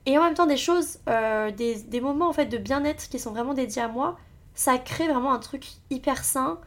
Et 0.06 0.18
en 0.18 0.22
même 0.22 0.34
temps, 0.34 0.46
des 0.46 0.56
choses, 0.56 0.98
euh, 1.08 1.50
des, 1.50 1.76
des, 1.76 2.00
moments 2.00 2.28
en 2.28 2.32
fait 2.32 2.46
de 2.46 2.58
bien-être 2.58 3.08
qui 3.08 3.18
sont 3.18 3.32
vraiment 3.32 3.54
dédiés 3.54 3.82
à 3.82 3.88
moi, 3.88 4.18
ça 4.54 4.76
crée 4.78 5.08
vraiment 5.08 5.32
un 5.32 5.38
truc 5.38 5.66
hyper 5.90 6.24
sain. 6.24 6.58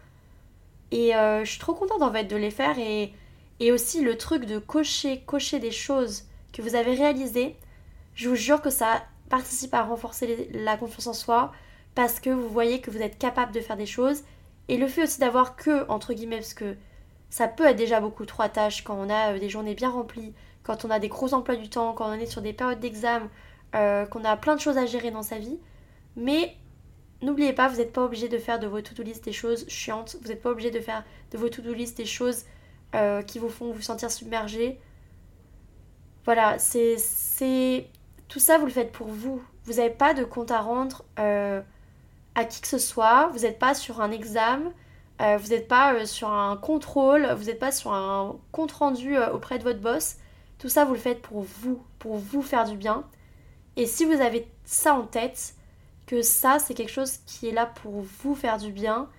Et 0.91 1.15
euh, 1.15 1.43
je 1.43 1.51
suis 1.51 1.59
trop 1.59 1.73
contente 1.73 2.01
en 2.01 2.11
fait 2.11 2.25
de 2.25 2.35
les 2.35 2.51
faire 2.51 2.79
et 2.79 3.13
et 3.59 3.71
aussi 3.71 4.01
le 4.01 4.17
truc 4.17 4.45
de 4.45 4.59
cocher, 4.59 5.21
cocher 5.25 5.59
des 5.59 5.71
choses 5.71 6.25
que 6.53 6.61
vous 6.61 6.75
avez 6.75 6.93
réalisées, 6.93 7.55
je 8.15 8.29
vous 8.29 8.35
jure 8.35 8.61
que 8.61 8.69
ça 8.69 9.03
participe 9.29 9.73
à 9.73 9.83
renforcer 9.83 10.49
la 10.53 10.77
confiance 10.77 11.07
en 11.07 11.13
soi 11.13 11.51
parce 11.95 12.19
que 12.19 12.29
vous 12.29 12.49
voyez 12.49 12.81
que 12.81 12.91
vous 12.91 13.01
êtes 13.01 13.17
capable 13.17 13.51
de 13.51 13.59
faire 13.59 13.77
des 13.77 13.85
choses. 13.85 14.23
Et 14.67 14.77
le 14.77 14.87
fait 14.87 15.03
aussi 15.03 15.19
d'avoir 15.19 15.55
que, 15.55 15.89
entre 15.89 16.13
guillemets, 16.13 16.37
parce 16.37 16.53
que 16.53 16.75
ça 17.29 17.47
peut 17.47 17.65
être 17.65 17.77
déjà 17.77 17.99
beaucoup 17.99 18.25
trois 18.25 18.49
tâches 18.49 18.83
quand 18.83 18.95
on 18.95 19.09
a 19.09 19.33
euh, 19.33 19.39
des 19.39 19.49
journées 19.49 19.75
bien 19.75 19.89
remplies, 19.89 20.33
quand 20.63 20.85
on 20.85 20.89
a 20.89 20.99
des 20.99 21.07
gros 21.07 21.33
emplois 21.33 21.55
du 21.55 21.69
temps, 21.69 21.93
quand 21.93 22.09
on 22.09 22.13
est 22.13 22.25
sur 22.25 22.41
des 22.41 22.53
périodes 22.53 22.79
d'examen, 22.79 23.29
euh, 23.75 24.05
qu'on 24.05 24.23
a 24.23 24.37
plein 24.37 24.55
de 24.55 24.61
choses 24.61 24.77
à 24.77 24.85
gérer 24.85 25.11
dans 25.11 25.23
sa 25.23 25.39
vie. 25.39 25.57
Mais 26.15 26.55
n'oubliez 27.21 27.53
pas, 27.53 27.67
vous 27.67 27.77
n'êtes 27.77 27.93
pas 27.93 28.03
obligé 28.03 28.29
de 28.29 28.37
faire 28.37 28.59
de 28.59 28.67
vos 28.67 28.81
to-do 28.81 29.03
list 29.03 29.25
des 29.25 29.33
choses 29.33 29.67
chiantes, 29.67 30.17
vous 30.21 30.29
n'êtes 30.29 30.41
pas 30.41 30.51
obligé 30.51 30.71
de 30.71 30.79
faire 30.79 31.03
de 31.31 31.37
vos 31.37 31.49
to-do 31.49 31.73
list 31.73 31.97
des 31.97 32.05
choses 32.05 32.45
euh, 32.95 33.21
qui 33.21 33.39
vous 33.39 33.49
font 33.49 33.71
vous 33.71 33.81
sentir 33.81 34.11
submergé. 34.11 34.79
Voilà, 36.25 36.57
c'est. 36.59 37.87
Tout 38.27 38.39
ça, 38.39 38.57
vous 38.57 38.65
le 38.65 38.71
faites 38.71 38.91
pour 38.91 39.07
vous. 39.07 39.41
Vous 39.63 39.73
n'avez 39.73 39.89
pas 39.89 40.13
de 40.13 40.23
compte 40.23 40.51
à 40.51 40.59
rendre 40.59 41.05
euh, 41.17 41.61
à 42.35 42.45
qui 42.45 42.61
que 42.61 42.67
ce 42.67 42.77
soit. 42.77 43.27
Vous 43.33 43.39
n'êtes 43.39 43.59
pas 43.59 43.73
sur 43.73 44.01
un 44.01 44.11
examen. 44.11 44.73
Euh, 45.21 45.37
vous 45.37 45.49
n'êtes 45.49 45.67
pas 45.67 46.05
sur 46.05 46.29
un 46.29 46.57
contrôle. 46.57 47.27
Vous 47.37 47.45
n'êtes 47.45 47.59
pas 47.59 47.71
sur 47.71 47.93
un 47.93 48.37
compte 48.51 48.73
rendu 48.73 49.17
auprès 49.17 49.57
de 49.57 49.63
votre 49.63 49.79
boss. 49.79 50.17
Tout 50.59 50.69
ça, 50.69 50.83
vous 50.83 50.93
le 50.93 50.99
faites 50.99 51.21
pour 51.21 51.41
vous, 51.41 51.81
pour 51.99 52.17
vous 52.17 52.41
faire 52.41 52.65
du 52.65 52.75
bien. 52.75 53.05
Et 53.77 53.85
si 53.85 54.03
vous 54.05 54.19
avez 54.19 54.47
ça 54.65 54.93
en 54.93 55.03
tête, 55.03 55.55
que 56.07 56.23
ça, 56.23 56.57
c'est 56.57 56.73
quelque 56.73 56.91
chose 56.91 57.17
qui 57.27 57.47
est 57.47 57.51
là 57.51 57.67
pour 57.67 58.01
vous 58.01 58.33
faire 58.33 58.57
du 58.57 58.71
bien, 58.71 59.09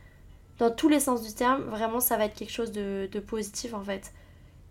dans 0.59 0.70
tous 0.70 0.88
les 0.88 1.01
sens 1.01 1.22
du 1.22 1.33
terme, 1.33 1.62
vraiment 1.64 2.01
ça 2.01 2.16
va 2.16 2.24
être 2.24 2.35
quelque 2.35 2.51
chose 2.51 2.72
de, 2.72 3.09
positif 3.27 3.74
en 3.74 3.83
fait. 3.83 4.12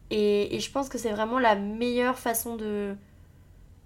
Et, 0.09 0.59
je 0.59 0.71
pense 0.71 0.89
que 0.89 0.97
c'est 0.97 1.11
vraiment 1.11 1.39
la 1.39 1.55
meilleure 1.55 2.19
façon 2.19 2.55
de... 2.57 2.95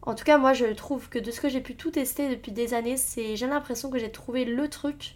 En 0.04 0.15
tout 0.15 0.24
cas 0.24 0.39
moi 0.39 0.54
je 0.54 0.65
trouve 0.65 1.10
que 1.10 1.20
de 1.20 1.30
ce 1.30 1.39
que 1.39 1.50
j'ai 1.50 1.62
pu 1.62 1.76
tout 1.76 1.91
tester 1.91 2.30
depuis 2.30 2.52
des 2.52 2.74
années, 2.74 2.98
c'est 2.98 3.36
j'ai 3.36 3.46
l'impression 3.46 3.91
que 3.91 4.00
j'ai 4.00 4.12
trouvé 4.12 4.46
le 4.46 4.67
truc 4.67 5.15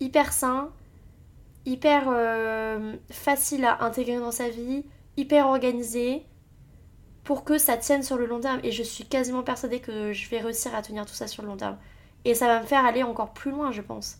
hyper 0.00 0.32
sain, 0.32 0.72
hyper 1.64 2.06
euh, 2.08 2.96
facile 3.10 3.64
à 3.64 3.84
intégrer 3.84 4.18
dans 4.18 4.32
sa 4.32 4.48
vie, 4.48 4.84
hyper 5.16 5.46
organisé 5.46 6.24
pour 7.22 7.44
que 7.44 7.56
ça 7.56 7.76
tienne 7.76 8.02
sur 8.02 8.16
le 8.16 8.26
long 8.26 8.40
terme. 8.40 8.58
Et 8.64 8.72
je 8.72 8.82
suis 8.82 9.04
quasiment 9.04 9.44
persuadée 9.44 9.78
que 9.78 10.12
je 10.12 10.28
vais 10.28 10.40
réussir 10.40 10.74
à 10.74 10.82
tenir 10.82 11.06
tout 11.06 11.14
ça 11.14 11.28
sur 11.28 11.42
le 11.42 11.48
long 11.48 11.56
terme. 11.56 11.78
Et 12.24 12.34
ça 12.34 12.46
va 12.46 12.60
me 12.60 12.66
faire 12.66 12.84
aller 12.84 13.02
encore 13.02 13.32
plus 13.32 13.50
loin, 13.50 13.70
je 13.70 13.82
pense. 13.82 14.18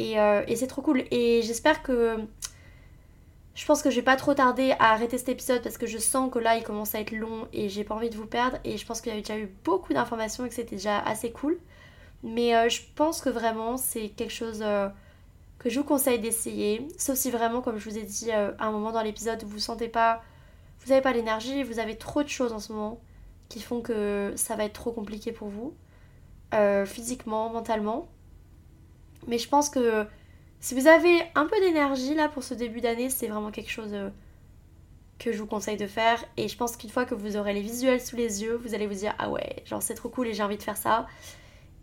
Euh, 0.00 0.44
et, 0.46 0.56
c'est 0.56 0.66
trop 0.66 0.82
cool. 0.82 1.04
Et 1.10 1.42
j'espère 1.42 1.82
que. 1.82 2.18
Je 3.54 3.64
pense 3.66 3.82
que 3.82 3.90
je 3.90 3.96
vais 3.96 4.02
pas 4.02 4.16
trop 4.16 4.34
tarder 4.34 4.72
à 4.80 4.92
arrêter 4.92 5.16
cet 5.16 5.28
épisode 5.28 5.62
parce 5.62 5.78
que 5.78 5.86
je 5.86 5.98
sens 5.98 6.28
que 6.28 6.40
là 6.40 6.56
il 6.56 6.64
commence 6.64 6.96
à 6.96 7.00
être 7.00 7.12
long 7.12 7.46
et 7.52 7.68
j'ai 7.68 7.84
pas 7.84 7.94
envie 7.94 8.10
de 8.10 8.16
vous 8.16 8.26
perdre. 8.26 8.58
Et 8.64 8.76
je 8.76 8.84
pense 8.84 9.00
qu'il 9.00 9.14
y 9.14 9.16
a 9.16 9.20
déjà 9.20 9.38
eu 9.38 9.48
beaucoup 9.62 9.92
d'informations 9.94 10.44
et 10.44 10.48
que 10.48 10.54
c'était 10.56 10.74
déjà 10.74 10.98
assez 10.98 11.30
cool. 11.30 11.58
Mais 12.24 12.56
euh, 12.56 12.68
je 12.68 12.80
pense 12.96 13.20
que 13.20 13.28
vraiment 13.30 13.76
c'est 13.76 14.08
quelque 14.08 14.32
chose 14.32 14.60
euh, 14.60 14.88
que 15.60 15.70
je 15.70 15.78
vous 15.78 15.86
conseille 15.86 16.18
d'essayer. 16.18 16.88
Sauf 16.98 17.16
si 17.16 17.30
vraiment, 17.30 17.60
comme 17.60 17.78
je 17.78 17.88
vous 17.88 17.96
ai 17.96 18.02
dit 18.02 18.32
à 18.32 18.54
un 18.58 18.72
moment 18.72 18.90
dans 18.90 19.02
l'épisode, 19.02 19.44
vous 19.44 19.60
sentez 19.60 19.88
pas. 19.88 20.22
Vous 20.80 20.90
n'avez 20.90 21.02
pas 21.02 21.12
l'énergie, 21.12 21.62
vous 21.62 21.78
avez 21.78 21.96
trop 21.96 22.24
de 22.24 22.28
choses 22.28 22.52
en 22.52 22.58
ce 22.58 22.72
moment 22.72 23.00
qui 23.48 23.60
font 23.60 23.82
que 23.82 24.32
ça 24.34 24.56
va 24.56 24.64
être 24.64 24.72
trop 24.72 24.90
compliqué 24.90 25.30
pour 25.30 25.48
vous. 25.48 25.74
Physiquement, 26.86 27.50
mentalement. 27.50 28.08
Mais 29.26 29.38
je 29.38 29.48
pense 29.48 29.70
que 29.70 30.06
si 30.64 30.74
vous 30.74 30.86
avez 30.86 31.22
un 31.34 31.44
peu 31.44 31.60
d'énergie 31.60 32.14
là 32.14 32.30
pour 32.30 32.42
ce 32.42 32.54
début 32.54 32.80
d'année, 32.80 33.10
c'est 33.10 33.28
vraiment 33.28 33.50
quelque 33.50 33.70
chose 33.70 33.92
euh, 33.92 34.08
que 35.18 35.30
je 35.30 35.38
vous 35.38 35.46
conseille 35.46 35.76
de 35.76 35.86
faire. 35.86 36.24
Et 36.38 36.48
je 36.48 36.56
pense 36.56 36.78
qu'une 36.78 36.88
fois 36.88 37.04
que 37.04 37.14
vous 37.14 37.36
aurez 37.36 37.52
les 37.52 37.60
visuels 37.60 38.00
sous 38.00 38.16
les 38.16 38.42
yeux, 38.42 38.56
vous 38.56 38.74
allez 38.74 38.86
vous 38.86 38.94
dire 38.94 39.14
ah 39.18 39.28
ouais, 39.30 39.62
genre 39.66 39.82
c'est 39.82 39.92
trop 39.92 40.08
cool 40.08 40.28
et 40.28 40.32
j'ai 40.32 40.42
envie 40.42 40.56
de 40.56 40.62
faire 40.62 40.78
ça. 40.78 41.06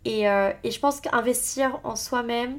Et, 0.04 0.28
euh, 0.28 0.52
et 0.64 0.72
je 0.72 0.80
pense 0.80 1.00
qu'investir 1.00 1.78
en 1.84 1.94
soi-même, 1.94 2.58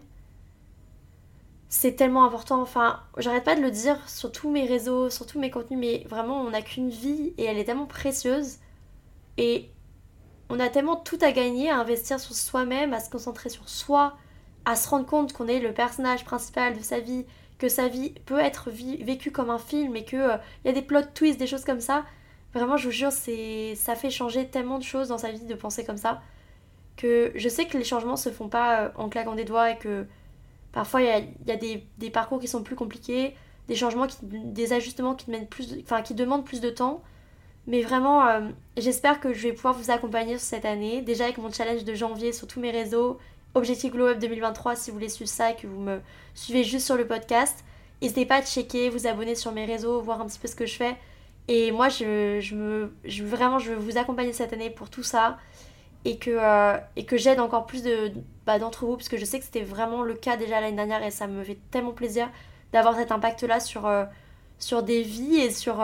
c'est 1.67 1.97
tellement 1.97 2.23
important. 2.23 2.61
Enfin, 2.61 3.01
j'arrête 3.17 3.43
pas 3.43 3.57
de 3.57 3.61
le 3.61 3.71
dire 3.71 3.97
sur 4.07 4.31
tous 4.31 4.49
mes 4.49 4.65
réseaux, 4.65 5.09
sur 5.09 5.25
tous 5.25 5.39
mes 5.41 5.51
contenus, 5.51 5.77
mais 5.77 6.05
vraiment, 6.07 6.41
on 6.41 6.51
n'a 6.51 6.61
qu'une 6.61 6.89
vie 6.89 7.33
et 7.37 7.43
elle 7.43 7.57
est 7.57 7.65
tellement 7.65 7.85
précieuse. 7.85 8.59
Et 9.37 9.72
on 10.53 10.59
a 10.59 10.69
tellement 10.69 10.95
tout 10.95 11.17
à 11.21 11.31
gagner 11.31 11.71
à 11.71 11.79
investir 11.79 12.19
sur 12.19 12.35
soi-même, 12.35 12.93
à 12.93 12.99
se 12.99 13.09
concentrer 13.09 13.49
sur 13.49 13.67
soi, 13.67 14.15
à 14.65 14.75
se 14.75 14.87
rendre 14.87 15.07
compte 15.07 15.33
qu'on 15.33 15.47
est 15.47 15.59
le 15.59 15.73
personnage 15.73 16.25
principal 16.25 16.77
de 16.77 16.83
sa 16.83 16.99
vie, 16.99 17.25
que 17.57 17.69
sa 17.69 17.87
vie 17.87 18.11
peut 18.25 18.37
être 18.37 18.69
vécue 18.69 19.31
comme 19.31 19.49
un 19.49 19.57
film 19.57 19.95
et 19.95 20.05
qu'il 20.05 20.19
euh, 20.19 20.37
y 20.63 20.69
a 20.69 20.71
des 20.71 20.83
plot 20.83 21.01
twists, 21.15 21.39
des 21.39 21.47
choses 21.47 21.65
comme 21.65 21.79
ça. 21.79 22.05
Vraiment, 22.53 22.77
je 22.77 22.85
vous 22.85 22.91
jure, 22.91 23.11
ça 23.11 23.95
fait 23.95 24.11
changer 24.11 24.47
tellement 24.47 24.77
de 24.77 24.83
choses 24.83 25.07
dans 25.07 25.17
sa 25.17 25.31
vie 25.31 25.39
de 25.39 25.55
penser 25.55 25.83
comme 25.83 25.97
ça 25.97 26.21
que 26.97 27.31
je 27.33 27.49
sais 27.49 27.65
que 27.65 27.75
les 27.75 27.83
changements 27.83 28.15
se 28.15 28.29
font 28.29 28.47
pas 28.47 28.81
euh, 28.81 28.89
en 28.95 29.09
claquant 29.09 29.33
des 29.33 29.45
doigts 29.45 29.71
et 29.71 29.77
que 29.79 30.05
parfois 30.71 31.01
il 31.01 31.07
y 31.47 31.51
a, 31.51 31.55
des, 31.55 32.09
parcours 32.11 32.39
qui 32.39 32.47
sont 32.47 32.61
plus 32.61 32.75
compliqués, 32.75 33.35
des 33.67 33.75
changements, 33.75 34.05
des 34.21 34.73
ajustements 34.73 35.15
qui 35.15 36.13
demandent 36.13 36.45
plus 36.45 36.61
de 36.61 36.69
temps. 36.69 37.01
Mais 37.67 37.81
vraiment, 37.81 38.27
euh, 38.27 38.41
j'espère 38.77 39.19
que 39.19 39.33
je 39.33 39.43
vais 39.43 39.53
pouvoir 39.53 39.73
vous 39.73 39.89
accompagner 39.89 40.37
sur 40.37 40.47
cette 40.47 40.65
année. 40.65 41.01
Déjà 41.01 41.25
avec 41.25 41.37
mon 41.37 41.51
challenge 41.51 41.83
de 41.85 41.93
janvier 41.93 42.33
sur 42.33 42.47
tous 42.47 42.59
mes 42.59 42.71
réseaux, 42.71 43.19
Objectif 43.55 43.91
Glow 43.93 44.07
Up 44.07 44.19
2023 44.19 44.75
si 44.75 44.89
vous 44.89 44.97
voulez 44.97 45.09
suivre 45.09 45.29
ça 45.29 45.51
et 45.51 45.55
que 45.55 45.67
vous 45.67 45.79
me 45.79 45.99
suivez 46.33 46.63
juste 46.63 46.85
sur 46.85 46.95
le 46.95 47.07
podcast. 47.07 47.63
N'hésitez 48.01 48.25
pas 48.25 48.37
à 48.37 48.41
checker, 48.41 48.89
vous 48.89 49.07
abonner 49.07 49.35
sur 49.35 49.53
mes 49.53 49.65
réseaux, 49.65 50.01
voir 50.01 50.19
un 50.19 50.25
petit 50.25 50.39
peu 50.39 50.47
ce 50.47 50.55
que 50.55 50.65
je 50.65 50.75
fais. 50.75 50.97
Et 51.47 51.71
moi, 51.71 51.87
je, 51.87 52.39
je 52.41 52.55
me, 52.55 52.93
je, 53.05 53.23
vraiment, 53.23 53.59
je 53.59 53.71
veux 53.71 53.77
vous 53.77 53.97
accompagner 53.97 54.33
cette 54.33 54.51
année 54.51 54.69
pour 54.69 54.89
tout 54.89 55.03
ça 55.03 55.37
et 56.03 56.17
que, 56.17 56.31
euh, 56.31 56.77
que 57.07 57.15
j'aide 57.15 57.39
encore 57.39 57.65
plus 57.65 57.83
de, 57.83 58.11
bah, 58.45 58.59
d'entre 58.59 58.85
vous, 58.85 58.97
parce 58.97 59.07
que 59.07 59.17
je 59.17 59.23
sais 59.23 59.39
que 59.39 59.45
c'était 59.45 59.61
vraiment 59.61 60.03
le 60.03 60.15
cas 60.15 60.35
déjà 60.35 60.59
l'année 60.59 60.75
dernière 60.75 61.03
et 61.03 61.11
ça 61.11 61.27
me 61.27 61.43
fait 61.43 61.59
tellement 61.71 61.93
plaisir 61.93 62.29
d'avoir 62.73 62.95
cet 62.95 63.11
impact-là 63.11 63.61
sur, 63.61 63.85
euh, 63.85 64.03
sur 64.59 64.83
des 64.83 65.01
vies 65.03 65.37
et 65.37 65.51
sur, 65.51 65.81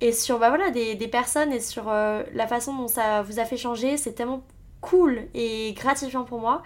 et 0.00 0.12
sur 0.12 0.38
bah, 0.38 0.48
voilà, 0.48 0.70
des, 0.70 0.94
des 0.94 1.08
personnes 1.08 1.52
et 1.52 1.60
sur 1.60 1.86
la 1.90 2.46
façon 2.46 2.74
dont 2.74 2.88
ça 2.88 3.22
vous 3.22 3.38
a 3.40 3.44
fait 3.44 3.56
changer. 3.56 3.96
C'est 3.96 4.12
tellement 4.12 4.42
cool 4.80 5.22
et 5.34 5.72
gratifiant 5.72 6.24
pour 6.24 6.40
moi 6.40 6.62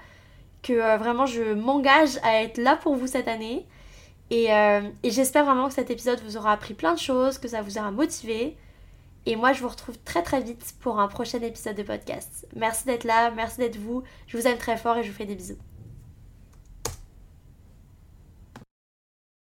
que 0.62 0.72
euh, 0.72 0.96
vraiment 0.96 1.26
je 1.26 1.54
m'engage 1.54 2.18
à 2.22 2.42
être 2.42 2.58
là 2.58 2.76
pour 2.76 2.94
vous 2.94 3.06
cette 3.06 3.28
année. 3.28 3.66
Et, 4.30 4.52
euh, 4.52 4.80
et 5.02 5.10
j'espère 5.10 5.44
vraiment 5.44 5.68
que 5.68 5.74
cet 5.74 5.90
épisode 5.90 6.20
vous 6.24 6.36
aura 6.36 6.52
appris 6.52 6.74
plein 6.74 6.94
de 6.94 6.98
choses, 6.98 7.38
que 7.38 7.48
ça 7.48 7.60
vous 7.60 7.78
aura 7.78 7.90
motivé. 7.90 8.56
Et 9.26 9.36
moi, 9.36 9.52
je 9.52 9.60
vous 9.60 9.68
retrouve 9.68 9.98
très 9.98 10.22
très 10.22 10.40
vite 10.40 10.74
pour 10.80 10.98
un 10.98 11.06
prochain 11.06 11.40
épisode 11.42 11.76
de 11.76 11.82
podcast. 11.82 12.46
Merci 12.56 12.86
d'être 12.86 13.04
là, 13.04 13.30
merci 13.30 13.58
d'être 13.58 13.76
vous. 13.76 14.02
Je 14.26 14.36
vous 14.36 14.46
aime 14.46 14.58
très 14.58 14.76
fort 14.76 14.96
et 14.96 15.02
je 15.04 15.10
vous 15.10 15.16
fais 15.16 15.26
des 15.26 15.36
bisous. 15.36 15.58